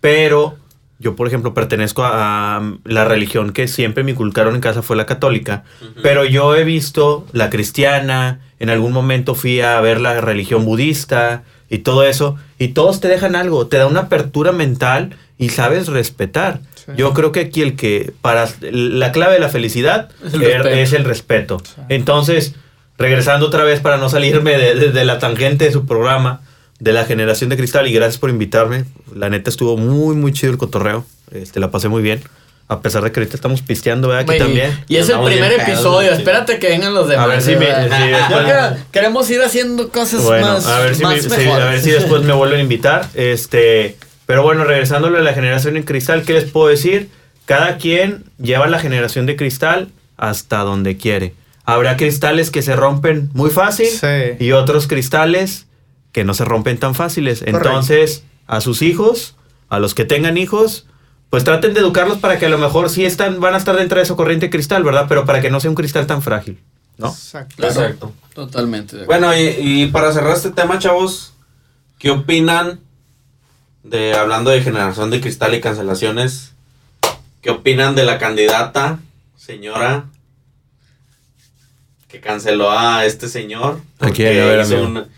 pero 0.00 0.56
yo, 0.98 1.16
por 1.16 1.26
ejemplo, 1.26 1.52
pertenezco 1.52 2.04
a, 2.04 2.62
la 2.84 3.04
religión 3.04 3.52
que 3.52 3.68
siempre 3.68 4.04
me 4.04 4.12
inculcaron 4.12 4.54
en 4.54 4.60
casa 4.60 4.80
fue 4.80 4.96
la 4.96 5.06
católica, 5.06 5.64
pero 6.02 6.24
yo 6.24 6.54
he 6.54 6.64
visto 6.64 7.26
la 7.32 7.50
cristiana, 7.50 8.40
en 8.60 8.70
algún 8.70 8.92
momento 8.92 9.34
fui 9.34 9.60
a 9.60 9.78
ver 9.80 10.00
la 10.00 10.20
religión 10.20 10.64
budista, 10.64 11.42
y 11.74 11.78
todo 11.78 12.04
eso, 12.04 12.36
y 12.58 12.68
todos 12.68 13.00
te 13.00 13.08
dejan 13.08 13.34
algo, 13.34 13.66
te 13.66 13.78
da 13.78 13.86
una 13.86 14.02
apertura 14.02 14.52
mental 14.52 15.16
y 15.38 15.48
sabes 15.48 15.88
respetar. 15.88 16.60
Yo 16.96 17.14
creo 17.14 17.32
que 17.32 17.40
aquí 17.40 17.62
el 17.62 17.74
que, 17.74 18.12
para 18.20 18.48
la 18.60 19.10
clave 19.10 19.34
de 19.34 19.40
la 19.40 19.48
felicidad 19.48 20.10
es 20.22 20.92
el 20.92 21.04
respeto. 21.04 21.60
Entonces, 21.88 22.54
regresando 22.96 23.46
otra 23.46 23.64
vez 23.64 23.80
para 23.80 23.96
no 23.96 24.08
salirme 24.08 24.56
de, 24.56 25.04
la 25.04 25.18
tangente 25.18 25.64
de 25.64 25.72
su 25.72 25.84
programa, 25.84 26.42
de 26.78 26.92
la 26.92 27.04
generación 27.04 27.50
de 27.50 27.56
cristal, 27.56 27.88
y 27.88 27.92
gracias 27.92 28.18
por 28.18 28.30
invitarme. 28.30 28.84
La 29.14 29.28
neta 29.28 29.50
estuvo 29.50 29.76
muy, 29.76 30.14
muy 30.14 30.32
chido 30.32 30.52
el 30.52 30.58
cotorreo. 30.58 31.04
Este, 31.32 31.58
la 31.58 31.72
pasé 31.72 31.88
muy 31.88 32.02
bien. 32.02 32.20
A 32.66 32.80
pesar 32.80 33.02
de 33.04 33.12
que 33.12 33.20
ahorita 33.20 33.36
estamos 33.36 33.60
pisteando, 33.60 34.08
¿verdad? 34.08 34.22
Aquí 34.28 34.38
también. 34.38 34.84
Y 34.88 34.96
es 34.96 35.08
el 35.10 35.20
primer 35.20 35.52
episodio. 35.52 36.12
Espérate 36.12 36.58
que 36.58 36.68
vengan 36.68 36.94
los 36.94 37.08
demás. 37.08 37.24
A 37.24 37.28
ver 37.28 37.42
si 37.42 37.56
me, 37.56 37.66
queremos 38.90 39.28
ir 39.30 39.42
haciendo 39.42 39.90
cosas 39.90 40.22
más. 40.22 40.66
A 40.66 40.80
ver, 40.80 40.94
si 40.94 41.04
a 41.04 41.08
ver 41.10 41.80
si 41.80 41.90
después 41.90 42.22
me 42.22 42.32
vuelven 42.32 42.60
a 42.60 42.62
invitar. 42.62 43.08
Este. 43.14 43.96
Pero 44.26 44.42
bueno, 44.42 44.64
regresándole 44.64 45.18
a 45.18 45.22
la 45.22 45.34
generación 45.34 45.76
en 45.76 45.82
cristal, 45.82 46.22
¿qué 46.22 46.32
les 46.32 46.44
puedo 46.44 46.68
decir? 46.68 47.10
Cada 47.44 47.76
quien 47.76 48.24
lleva 48.38 48.66
la 48.66 48.78
generación 48.78 49.26
de 49.26 49.36
cristal 49.36 49.88
hasta 50.16 50.60
donde 50.60 50.96
quiere. 50.96 51.34
Habrá 51.66 51.96
cristales 51.98 52.50
que 52.50 52.62
se 52.62 52.76
rompen 52.76 53.30
muy 53.34 53.50
fácil 53.50 53.88
y 54.38 54.52
otros 54.52 54.86
cristales 54.86 55.66
que 56.12 56.24
no 56.24 56.32
se 56.32 56.44
rompen 56.44 56.78
tan 56.78 56.94
fáciles. 56.94 57.42
Entonces, 57.44 58.24
a 58.46 58.60
sus 58.60 58.82
hijos, 58.82 59.36
a 59.68 59.78
los 59.78 59.94
que 59.94 60.04
tengan 60.04 60.38
hijos, 60.38 60.86
pues 61.34 61.42
traten 61.42 61.74
de 61.74 61.80
educarlos 61.80 62.18
para 62.18 62.38
que 62.38 62.46
a 62.46 62.48
lo 62.48 62.58
mejor 62.58 62.88
sí 62.88 63.04
están, 63.04 63.40
van 63.40 63.54
a 63.54 63.56
estar 63.56 63.74
dentro 63.74 63.98
de 63.98 64.06
su 64.06 64.14
corriente 64.14 64.50
cristal, 64.50 64.84
¿verdad? 64.84 65.06
Pero 65.08 65.24
para 65.24 65.40
que 65.40 65.50
no 65.50 65.58
sea 65.58 65.68
un 65.68 65.74
cristal 65.74 66.06
tan 66.06 66.22
frágil, 66.22 66.60
¿no? 66.96 67.08
Exacto. 67.08 67.66
Exacto. 67.66 68.12
Totalmente. 68.32 69.04
Bueno, 69.04 69.36
y, 69.36 69.88
para 69.88 70.12
cerrar 70.12 70.36
este 70.36 70.52
tema, 70.52 70.78
chavos, 70.78 71.32
¿qué 71.98 72.12
opinan 72.12 72.78
de, 73.82 74.14
hablando 74.14 74.52
de 74.52 74.62
generación 74.62 75.10
de 75.10 75.20
cristal 75.20 75.52
y 75.56 75.60
cancelaciones, 75.60 76.52
qué 77.42 77.50
opinan 77.50 77.96
de 77.96 78.04
la 78.04 78.18
candidata, 78.18 79.00
señora, 79.36 80.04
que 82.06 82.20
canceló 82.20 82.70
a 82.70 83.06
este 83.06 83.28
señor? 83.28 83.80
Aquí, 83.98 84.24
a 84.24 84.28
ver, 84.28 84.60
Hizo 84.60 84.84
una 84.84 85.08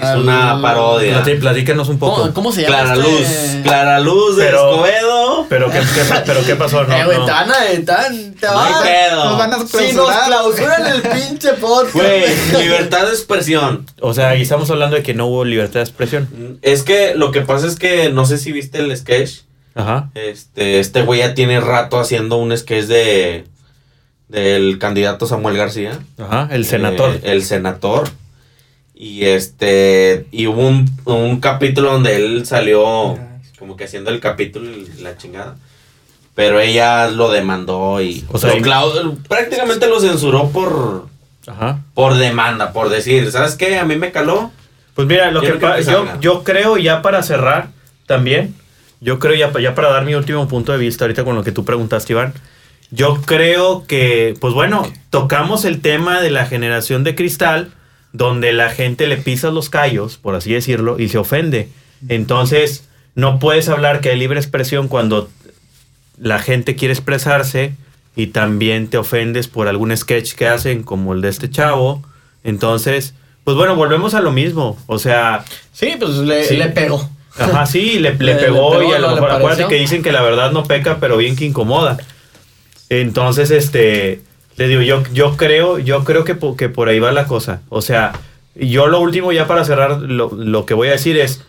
parodia. 0.00 1.22
Platí- 1.22 1.38
Platícanos 1.40 1.88
un 1.88 1.98
poco. 1.98 2.20
¿Cómo, 2.22 2.34
cómo 2.34 2.52
se 2.52 2.62
llama? 2.62 2.76
Clara 2.82 2.94
este? 2.94 3.08
Luz. 3.10 3.62
Clara 3.64 4.00
Luz 4.00 4.36
de 4.36 4.44
Pero- 4.46 4.70
Escobedo. 4.70 5.46
Pero 5.48 5.70
qué, 5.70 5.78
qué- 5.80 6.22
pero 6.26 6.40
qué 6.44 6.56
pasó, 6.56 6.84
no, 6.88 6.96
eh, 6.96 7.04
güey, 7.04 7.18
no. 7.18 7.26
tan, 7.26 7.48
tan, 7.84 8.34
te 8.34 8.46
No 8.46 8.54
vas. 8.54 8.82
hay 8.82 8.88
pedo. 9.10 9.24
Nos 9.24 9.38
van 9.38 9.52
a 9.52 9.66
Si 9.66 9.92
nos 9.92 10.10
clausuran 10.26 10.86
el 10.86 11.02
pinche 11.28 11.52
podcast. 11.54 11.94
Güey, 11.94 12.24
libertad 12.62 13.02
de 13.06 13.10
expresión. 13.10 13.86
O 14.00 14.14
sea, 14.14 14.34
y 14.36 14.42
estamos 14.42 14.70
hablando 14.70 14.96
de 14.96 15.02
que 15.02 15.14
no 15.14 15.26
hubo 15.26 15.44
libertad 15.44 15.74
de 15.80 15.84
expresión. 15.84 16.58
Es 16.62 16.82
que 16.82 17.14
lo 17.14 17.30
que 17.30 17.42
pasa 17.42 17.66
es 17.66 17.76
que 17.76 18.10
no 18.10 18.24
sé 18.26 18.38
si 18.38 18.52
viste 18.52 18.78
el 18.78 18.96
sketch. 18.96 19.40
Ajá. 19.76 20.10
Este, 20.14 20.78
este 20.80 21.02
güey 21.02 21.20
ya 21.20 21.34
tiene 21.34 21.60
rato 21.60 21.98
haciendo 21.98 22.36
un 22.36 22.56
sketch 22.56 22.84
de 22.86 23.44
del 24.28 24.78
candidato 24.78 25.26
Samuel 25.26 25.56
García. 25.56 25.98
Ajá. 26.18 26.48
El 26.50 26.64
senador. 26.64 27.10
Eh, 27.16 27.20
el 27.24 27.44
senador. 27.44 28.08
Y 28.94 29.24
este. 29.24 30.26
Y 30.30 30.46
hubo 30.46 30.66
un, 30.66 30.90
un 31.04 31.40
capítulo 31.40 31.92
donde 31.92 32.16
él 32.16 32.46
salió 32.46 33.18
como 33.58 33.76
que 33.76 33.84
haciendo 33.84 34.10
el 34.10 34.20
capítulo 34.20 34.70
y 34.70 34.86
la 35.02 35.16
chingada. 35.16 35.56
Pero 36.34 36.60
ella 36.60 37.08
lo 37.08 37.30
demandó 37.30 38.00
y. 38.00 38.24
O 38.30 38.38
sea, 38.38 38.54
lo 38.54 39.14
prácticamente 39.28 39.88
lo 39.88 40.00
censuró 40.00 40.50
por. 40.50 41.08
Ajá. 41.46 41.82
Por 41.94 42.14
demanda, 42.14 42.72
por 42.72 42.88
decir, 42.88 43.30
¿sabes 43.30 43.54
qué? 43.56 43.78
A 43.78 43.84
mí 43.84 43.96
me 43.96 44.12
caló. 44.12 44.50
Pues 44.94 45.08
mira, 45.08 45.30
lo 45.30 45.40
que 45.40 45.52
Quiero 45.58 45.76
que 45.76 45.84
yo, 45.84 46.20
yo 46.20 46.44
creo 46.44 46.76
ya 46.76 47.02
para 47.02 47.22
cerrar 47.22 47.68
también, 48.06 48.54
yo 49.00 49.18
creo 49.18 49.34
ya, 49.34 49.52
ya 49.60 49.74
para 49.74 49.90
dar 49.90 50.04
mi 50.04 50.14
último 50.14 50.46
punto 50.48 50.72
de 50.72 50.78
vista 50.78 51.04
ahorita 51.04 51.24
con 51.24 51.34
lo 51.34 51.42
que 51.42 51.52
tú 51.52 51.64
preguntaste, 51.64 52.12
Iván, 52.12 52.32
yo 52.90 53.20
creo 53.22 53.86
que, 53.86 54.34
pues 54.40 54.54
bueno, 54.54 54.90
tocamos 55.10 55.64
el 55.64 55.80
tema 55.80 56.20
de 56.20 56.30
la 56.30 56.46
generación 56.46 57.02
de 57.02 57.14
cristal, 57.14 57.72
donde 58.14 58.52
la 58.52 58.70
gente 58.70 59.06
le 59.08 59.16
pisa 59.18 59.50
los 59.50 59.68
callos, 59.68 60.16
por 60.16 60.36
así 60.36 60.52
decirlo, 60.54 60.98
y 61.00 61.08
se 61.10 61.18
ofende. 61.18 61.68
Entonces, 62.08 62.88
no 63.16 63.38
puedes 63.40 63.68
hablar 63.68 64.00
que 64.00 64.10
hay 64.10 64.16
libre 64.18 64.38
expresión 64.38 64.86
cuando 64.88 65.28
la 66.16 66.38
gente 66.38 66.76
quiere 66.76 66.94
expresarse 66.94 67.74
y 68.14 68.28
también 68.28 68.86
te 68.86 68.98
ofendes 68.98 69.48
por 69.48 69.66
algún 69.66 69.94
sketch 69.96 70.34
que 70.34 70.46
hacen 70.46 70.84
como 70.84 71.12
el 71.12 71.22
de 71.22 71.28
este 71.28 71.50
chavo. 71.50 72.02
Entonces, 72.44 73.14
pues 73.42 73.56
bueno, 73.56 73.74
volvemos 73.74 74.14
a 74.14 74.20
lo 74.20 74.30
mismo. 74.30 74.78
O 74.86 74.98
sea, 75.00 75.44
Sí, 75.72 75.94
pues 75.98 76.12
le, 76.18 76.44
Sí. 76.44 76.56
le 76.56 76.68
pegó. 76.68 77.10
ajá, 77.36 77.66
sí, 77.66 77.98
le, 77.98 78.14
le 78.14 78.34
pegó, 78.36 78.80
y 78.80 78.92
a 78.92 79.00
lo 79.00 79.08
¿no? 79.08 79.14
¿Le 79.16 79.20
mejor 79.22 79.30
acuérdate 79.38 79.66
que 79.68 79.80
dicen 79.80 80.04
que 80.04 80.12
la 80.12 80.22
verdad 80.22 80.52
no 80.52 80.62
peca, 80.62 80.98
pero 81.00 81.16
bien 81.16 81.34
que 81.34 81.46
incomoda. 81.46 81.96
Entonces, 82.90 83.50
este, 83.50 84.22
le 84.56 84.68
digo, 84.68 84.82
yo, 84.82 85.02
yo 85.12 85.36
creo, 85.36 85.78
yo 85.78 86.04
creo 86.04 86.24
que, 86.24 86.36
que 86.56 86.68
por 86.68 86.88
ahí 86.88 86.98
va 86.98 87.12
la 87.12 87.26
cosa. 87.26 87.62
O 87.68 87.82
sea, 87.82 88.12
yo 88.54 88.86
lo 88.86 89.00
último 89.00 89.32
ya 89.32 89.46
para 89.46 89.64
cerrar, 89.64 90.00
lo, 90.00 90.30
lo 90.30 90.66
que 90.66 90.74
voy 90.74 90.88
a 90.88 90.92
decir 90.92 91.18
es, 91.18 91.42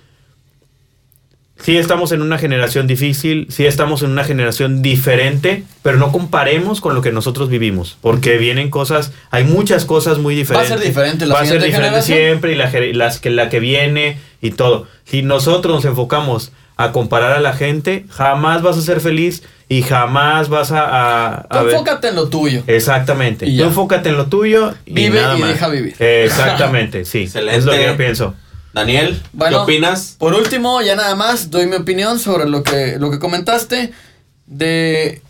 sí 1.59 1.77
estamos 1.77 2.11
en 2.11 2.21
una 2.21 2.37
generación 2.37 2.87
difícil, 2.87 3.47
sí 3.49 3.65
estamos 3.65 4.03
en 4.03 4.11
una 4.11 4.23
generación 4.23 4.81
diferente, 4.81 5.63
pero 5.83 5.97
no 5.97 6.11
comparemos 6.11 6.81
con 6.81 6.95
lo 6.95 7.01
que 7.01 7.11
nosotros 7.11 7.49
vivimos, 7.49 7.97
porque 8.01 8.37
vienen 8.37 8.69
cosas, 8.69 9.13
hay 9.31 9.43
muchas 9.43 9.85
cosas 9.85 10.17
muy 10.17 10.35
diferentes. 10.35 10.69
ser 10.69 10.79
diferente 10.79 11.25
la 11.25 11.35
Va 11.35 11.41
a 11.41 11.45
ser 11.45 11.61
diferente 11.61 11.87
generación. 11.87 12.17
siempre 12.17 12.51
y 12.51 12.55
la, 12.55 12.71
que, 13.19 13.29
la 13.29 13.49
que 13.49 13.59
viene 13.59 14.19
y 14.41 14.51
todo. 14.51 14.87
Si 15.05 15.21
nosotros 15.21 15.75
nos 15.75 15.85
enfocamos 15.85 16.51
a 16.77 16.91
comparar 16.91 17.31
a 17.33 17.39
la 17.39 17.53
gente, 17.53 18.05
jamás 18.09 18.61
vas 18.61 18.77
a 18.77 18.81
ser 18.81 18.99
feliz 19.01 19.43
y 19.69 19.81
jamás 19.81 20.49
vas 20.49 20.71
a... 20.71 20.81
a- 20.83 21.35
a 21.35 21.47
Tú 21.47 21.65
ver- 21.65 21.73
enfócate 21.73 22.07
en 22.09 22.15
lo 22.15 22.27
tuyo. 22.29 22.63
Exactamente. 22.67 23.47
Y 23.47 23.57
Tú 23.57 23.63
enfócate 23.63 24.09
en 24.09 24.17
lo 24.17 24.25
tuyo 24.27 24.73
y 24.85 24.93
Vive 24.93 25.21
nada 25.21 25.37
y 25.37 25.41
más. 25.41 25.49
deja 25.49 25.67
vivir. 25.69 25.95
Exactamente, 25.99 27.05
sí. 27.05 27.23
Excelente. 27.23 27.57
Es 27.59 27.65
lo 27.65 27.71
que 27.71 27.85
yo 27.85 27.97
pienso. 27.97 28.33
Daniel, 28.73 29.21
Bueno. 29.31 29.57
¿qué 29.59 29.63
opinas? 29.63 30.15
Por 30.19 30.33
último, 30.33 30.81
ya 30.81 30.95
nada 30.97 31.15
más 31.15 31.49
doy 31.49 31.65
mi 31.65 31.77
opinión 31.77 32.19
sobre 32.19 32.47
lo 32.49 32.61
que, 32.61 32.97
lo 32.99 33.09
que 33.09 33.19
comentaste. 33.19 33.93
De 34.47 35.21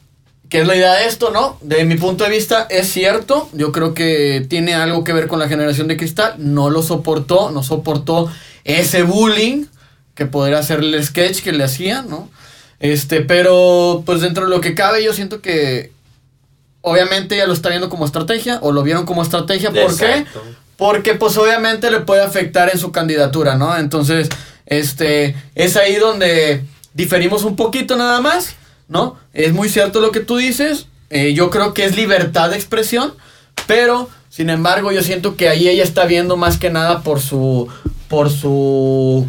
qué 0.50 0.62
es 0.62 0.68
la 0.68 0.76
idea 0.76 0.94
de 0.96 1.06
esto, 1.08 1.30
¿no? 1.32 1.58
De 1.62 1.86
mi 1.86 1.96
punto 1.96 2.24
de 2.24 2.30
vista, 2.32 2.68
es 2.70 2.92
cierto. 2.92 3.50
Yo 3.54 3.72
creo 3.72 3.94
que 3.94 4.46
tiene 4.50 4.74
algo 4.74 5.04
que 5.04 5.14
ver 5.14 5.28
con 5.28 5.40
la 5.40 5.48
generación 5.48 5.88
de 5.88 5.96
cristal. 5.96 6.34
No 6.40 6.70
lo 6.70 6.82
soportó, 6.82 7.52
no 7.52 7.64
soportó 7.64 8.30
ese 8.64 9.04
bullying 9.04 9.66
que 10.16 10.26
podría 10.26 10.60
hacer 10.60 10.80
el 10.80 11.04
sketch 11.04 11.42
que 11.42 11.52
le 11.52 11.64
hacían, 11.64 12.10
¿no? 12.10 12.30
Este, 12.80 13.22
pero 13.22 14.04
pues 14.06 14.22
dentro 14.22 14.46
de 14.46 14.50
lo 14.50 14.62
que 14.62 14.76
cabe, 14.76 15.04
yo 15.04 15.14
siento 15.14 15.42
que 15.42 15.92
obviamente 16.82 17.36
ya 17.38 17.48
lo 17.48 17.54
está 17.54 17.70
viendo 17.70 17.90
como 17.90 18.06
estrategia 18.06 18.60
o 18.62 18.72
lo 18.72 18.84
vieron 18.84 19.06
como 19.06 19.24
estrategia. 19.24 19.72
¿Por 19.72 19.98
qué? 19.98 20.26
Porque 20.78 21.16
pues 21.16 21.38
obviamente 21.38 21.90
le 21.90 22.02
puede 22.02 22.22
afectar 22.22 22.70
en 22.72 22.80
su 22.80 22.92
candidatura, 22.92 23.56
¿no? 23.56 23.78
Entonces, 23.78 24.30
este, 24.66 25.36
es 25.56 25.78
ahí 25.78 25.96
donde 25.96 26.64
diferimos 26.94 27.44
un 27.44 27.56
poquito 27.56 27.96
nada 27.96 28.22
más, 28.22 28.56
¿no? 28.88 29.18
Es 29.34 29.54
muy 29.54 29.70
cierto 29.70 30.00
lo 30.00 30.12
que 30.12 30.20
tú 30.20 30.38
dices, 30.38 30.88
eh, 31.10 31.34
yo 31.34 31.50
creo 31.50 31.74
que 31.74 31.86
es 31.86 31.96
libertad 31.96 32.50
de 32.50 32.56
expresión, 32.56 33.14
pero, 33.68 34.10
sin 34.30 34.50
embargo, 34.50 34.92
yo 34.92 35.02
siento 35.02 35.36
que 35.36 35.50
ahí 35.50 35.68
ella 35.68 35.84
está 35.84 36.06
viendo 36.06 36.38
más 36.38 36.58
que 36.58 36.70
nada 36.70 37.02
por 37.02 37.20
su, 37.20 37.68
por 38.10 38.30
su, 38.30 39.28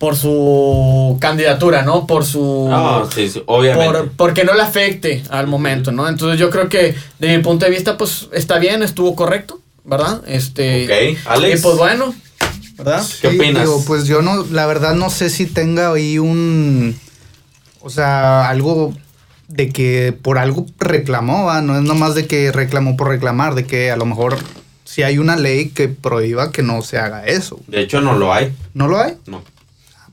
por 0.00 0.16
su 0.16 1.18
candidatura, 1.20 1.82
¿no? 1.82 2.06
Por 2.06 2.24
su... 2.24 2.70
Ah, 2.72 3.06
sí, 3.14 3.28
sí, 3.28 3.42
obviamente. 3.44 3.92
Por, 3.98 4.10
porque 4.12 4.44
no 4.44 4.54
le 4.54 4.62
afecte 4.62 5.22
al 5.28 5.46
momento, 5.46 5.92
¿no? 5.92 6.08
Entonces 6.08 6.40
yo 6.40 6.48
creo 6.48 6.70
que 6.70 6.94
de 7.18 7.36
mi 7.36 7.42
punto 7.42 7.66
de 7.66 7.70
vista, 7.70 7.98
pues 7.98 8.28
está 8.32 8.58
bien, 8.58 8.82
estuvo 8.82 9.14
correcto, 9.14 9.60
¿verdad? 9.84 10.22
Este. 10.26 10.84
Ok, 11.16 11.18
Alex. 11.26 11.60
Y 11.60 11.62
pues 11.62 11.76
bueno, 11.76 12.14
¿verdad? 12.78 13.04
¿Qué 13.20 13.28
Sí, 13.30 13.36
opinas? 13.36 13.62
digo, 13.64 13.84
pues 13.86 14.06
yo 14.06 14.22
no, 14.22 14.42
la 14.50 14.64
verdad 14.64 14.94
no 14.94 15.10
sé 15.10 15.28
si 15.28 15.44
tenga 15.44 15.92
ahí 15.92 16.18
un, 16.18 16.98
o 17.82 17.90
sea, 17.90 18.48
algo 18.48 18.94
de 19.48 19.68
que 19.68 20.14
por 20.18 20.38
algo 20.38 20.64
reclamó, 20.78 21.44
¿va? 21.44 21.60
no 21.60 21.76
es 21.76 21.82
nomás 21.82 22.14
de 22.14 22.26
que 22.26 22.52
reclamó 22.52 22.96
por 22.96 23.08
reclamar, 23.08 23.54
de 23.54 23.66
que 23.66 23.90
a 23.90 23.96
lo 23.98 24.06
mejor 24.06 24.38
si 24.84 25.02
hay 25.02 25.18
una 25.18 25.36
ley 25.36 25.68
que 25.68 25.88
prohíba 25.88 26.52
que 26.52 26.62
no 26.62 26.80
se 26.80 26.96
haga 26.96 27.26
eso. 27.26 27.60
De 27.66 27.82
hecho, 27.82 28.00
no 28.00 28.14
lo 28.14 28.32
hay. 28.32 28.54
¿No 28.72 28.88
lo 28.88 28.98
hay? 28.98 29.18
No. 29.26 29.42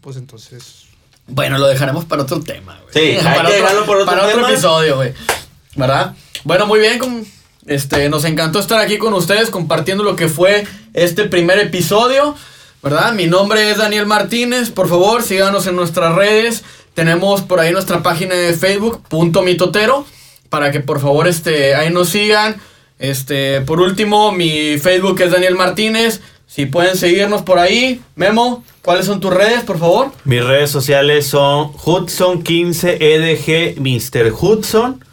Pues 0.07 0.15
entonces... 0.15 0.85
Bueno, 1.27 1.57
lo 1.57 1.67
dejaremos 1.67 2.05
para 2.05 2.21
otro 2.23 2.39
tema, 2.39 2.79
güey. 2.81 2.93
Sí, 2.93 3.19
hay 3.27 3.45
que 3.45 3.51
dejarlo 3.55 3.85
por 3.85 3.97
otro 3.97 4.05
para 4.05 4.25
otro 4.25 4.47
episodio, 4.47 4.95
güey. 4.95 5.11
¿Verdad? 5.75 6.15
Bueno, 6.45 6.65
muy 6.65 6.79
bien. 6.79 6.97
con- 6.97 7.25
este, 7.65 8.07
nos 8.07 8.23
encantó 8.23 8.59
estar 8.59 8.79
aquí 8.79 8.97
con 8.99 9.13
ustedes 9.13 9.49
compartiendo 9.49 10.05
lo 10.05 10.15
que 10.15 10.29
fue 10.29 10.65
este 10.93 11.25
primer 11.25 11.59
episodio. 11.59 12.35
¿Verdad? 12.81 13.11
Mi 13.11 13.27
nombre 13.27 13.69
es 13.69 13.79
Daniel 13.79 14.05
Martínez. 14.05 14.69
Por 14.69 14.87
favor, 14.87 15.23
síganos 15.23 15.67
en 15.67 15.75
nuestras 15.75 16.15
redes. 16.15 16.63
Tenemos 16.93 17.41
por 17.41 17.59
ahí 17.59 17.73
nuestra 17.73 18.01
página 18.01 18.33
de 18.33 18.53
Facebook, 18.53 19.03
punto 19.09 19.41
mitotero. 19.41 20.05
Para 20.47 20.71
que 20.71 20.79
por 20.79 21.01
favor 21.01 21.27
este, 21.27 21.75
ahí 21.75 21.89
nos 21.89 22.07
sigan. 22.07 22.61
Este, 22.97 23.59
por 23.59 23.81
último, 23.81 24.31
mi 24.31 24.77
Facebook 24.77 25.19
es 25.19 25.31
Daniel 25.33 25.55
Martínez. 25.55 26.21
Si 26.57 26.65
pueden 26.65 26.97
seguirnos 26.97 27.43
por 27.43 27.59
ahí. 27.59 28.01
Memo, 28.15 28.65
¿cuáles 28.81 29.05
son 29.05 29.19
tus 29.19 29.31
redes, 29.31 29.61
por 29.61 29.77
favor? 29.77 30.11
Mis 30.23 30.43
redes 30.43 30.71
sociales 30.71 31.27
son 31.27 31.71
Hudson15EDG 31.73 33.75
Mr. 33.77 34.33
Hudson. 34.33 35.05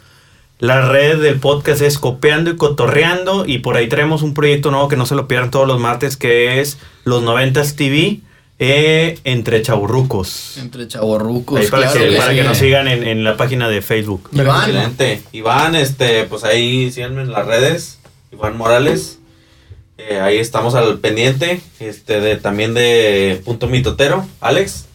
La 0.57 0.89
red 0.89 1.21
del 1.21 1.39
podcast 1.39 1.83
es 1.83 1.99
Copeando 1.99 2.49
y 2.49 2.55
Cotorreando. 2.55 3.45
Y 3.45 3.59
por 3.59 3.77
ahí 3.77 3.87
traemos 3.87 4.23
un 4.23 4.33
proyecto 4.33 4.71
nuevo 4.71 4.87
que 4.87 4.97
no 4.97 5.05
se 5.05 5.13
lo 5.13 5.27
pierdan 5.27 5.51
todos 5.51 5.67
los 5.67 5.79
martes, 5.79 6.17
que 6.17 6.61
es 6.61 6.79
Los 7.03 7.21
90s 7.21 7.75
TV 7.75 8.21
eh, 8.57 9.19
entre 9.23 9.61
chaburrucos. 9.61 10.57
Entre 10.57 10.87
chavorrucos. 10.87 11.59
Ahí 11.59 11.67
para, 11.67 11.91
claro 11.91 11.99
que, 11.99 12.09
que 12.09 12.17
para 12.17 12.31
sí. 12.31 12.37
que 12.37 12.43
nos 12.43 12.57
sigan 12.57 12.87
en, 12.87 13.07
en 13.07 13.23
la 13.23 13.37
página 13.37 13.69
de 13.69 13.83
Facebook. 13.83 14.31
Iván. 14.31 14.67
Excelente. 14.67 15.21
Iván, 15.31 15.75
este, 15.75 16.23
pues 16.23 16.43
ahí 16.43 16.91
síganme 16.91 17.21
en 17.21 17.31
las 17.31 17.45
redes. 17.45 17.99
Iván 18.31 18.57
Morales. 18.57 19.19
Eh, 19.97 20.19
ahí 20.19 20.37
estamos 20.37 20.75
al 20.75 20.99
pendiente. 20.99 21.61
Este, 21.79 22.19
de, 22.19 22.35
también 22.37 22.73
de 22.73 23.41
Punto 23.45 23.67
Mitotero. 23.67 24.25
Alex. 24.41 24.85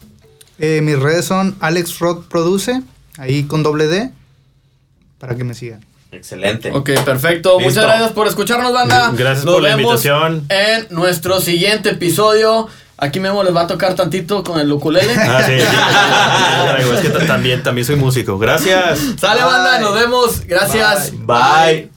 Eh, 0.59 0.81
mis 0.81 0.97
redes 0.99 1.25
son 1.25 1.55
Alex 1.59 1.97
Rock 1.99 2.27
Produce, 2.27 2.81
ahí 3.17 3.43
con 3.45 3.63
doble 3.63 3.87
D, 3.87 4.11
para 5.17 5.35
que 5.35 5.43
me 5.43 5.55
sigan. 5.55 5.83
Excelente. 6.11 6.71
Ok, 6.71 6.91
perfecto. 7.05 7.57
Listo. 7.57 7.69
Muchas 7.69 7.83
gracias 7.85 8.11
por 8.11 8.27
escucharnos, 8.27 8.71
banda. 8.73 9.11
Gracias 9.15 9.45
Nos 9.45 9.55
por 9.55 9.63
la 9.63 9.71
invitación. 9.71 10.45
En 10.49 10.87
nuestro 10.91 11.39
siguiente 11.41 11.89
episodio. 11.91 12.67
Aquí 12.97 13.19
Memo 13.19 13.41
les 13.43 13.55
va 13.55 13.61
a 13.61 13.67
tocar 13.67 13.95
tantito 13.95 14.43
con 14.43 14.59
el 14.59 14.71
ukulele. 14.71 15.11
Ah, 15.17 15.41
sí, 15.43 15.53
sí. 15.59 15.65
Traigo, 16.67 16.93
es 16.93 16.99
que 16.99 17.09
ta- 17.09 17.25
también, 17.25 17.63
también 17.63 17.83
soy 17.87 17.95
músico. 17.95 18.37
Gracias. 18.37 18.99
Sale, 19.19 19.41
banda. 19.41 19.79
Nos 19.79 19.95
vemos. 19.95 20.41
Gracias. 20.45 21.11
Bye. 21.25 21.89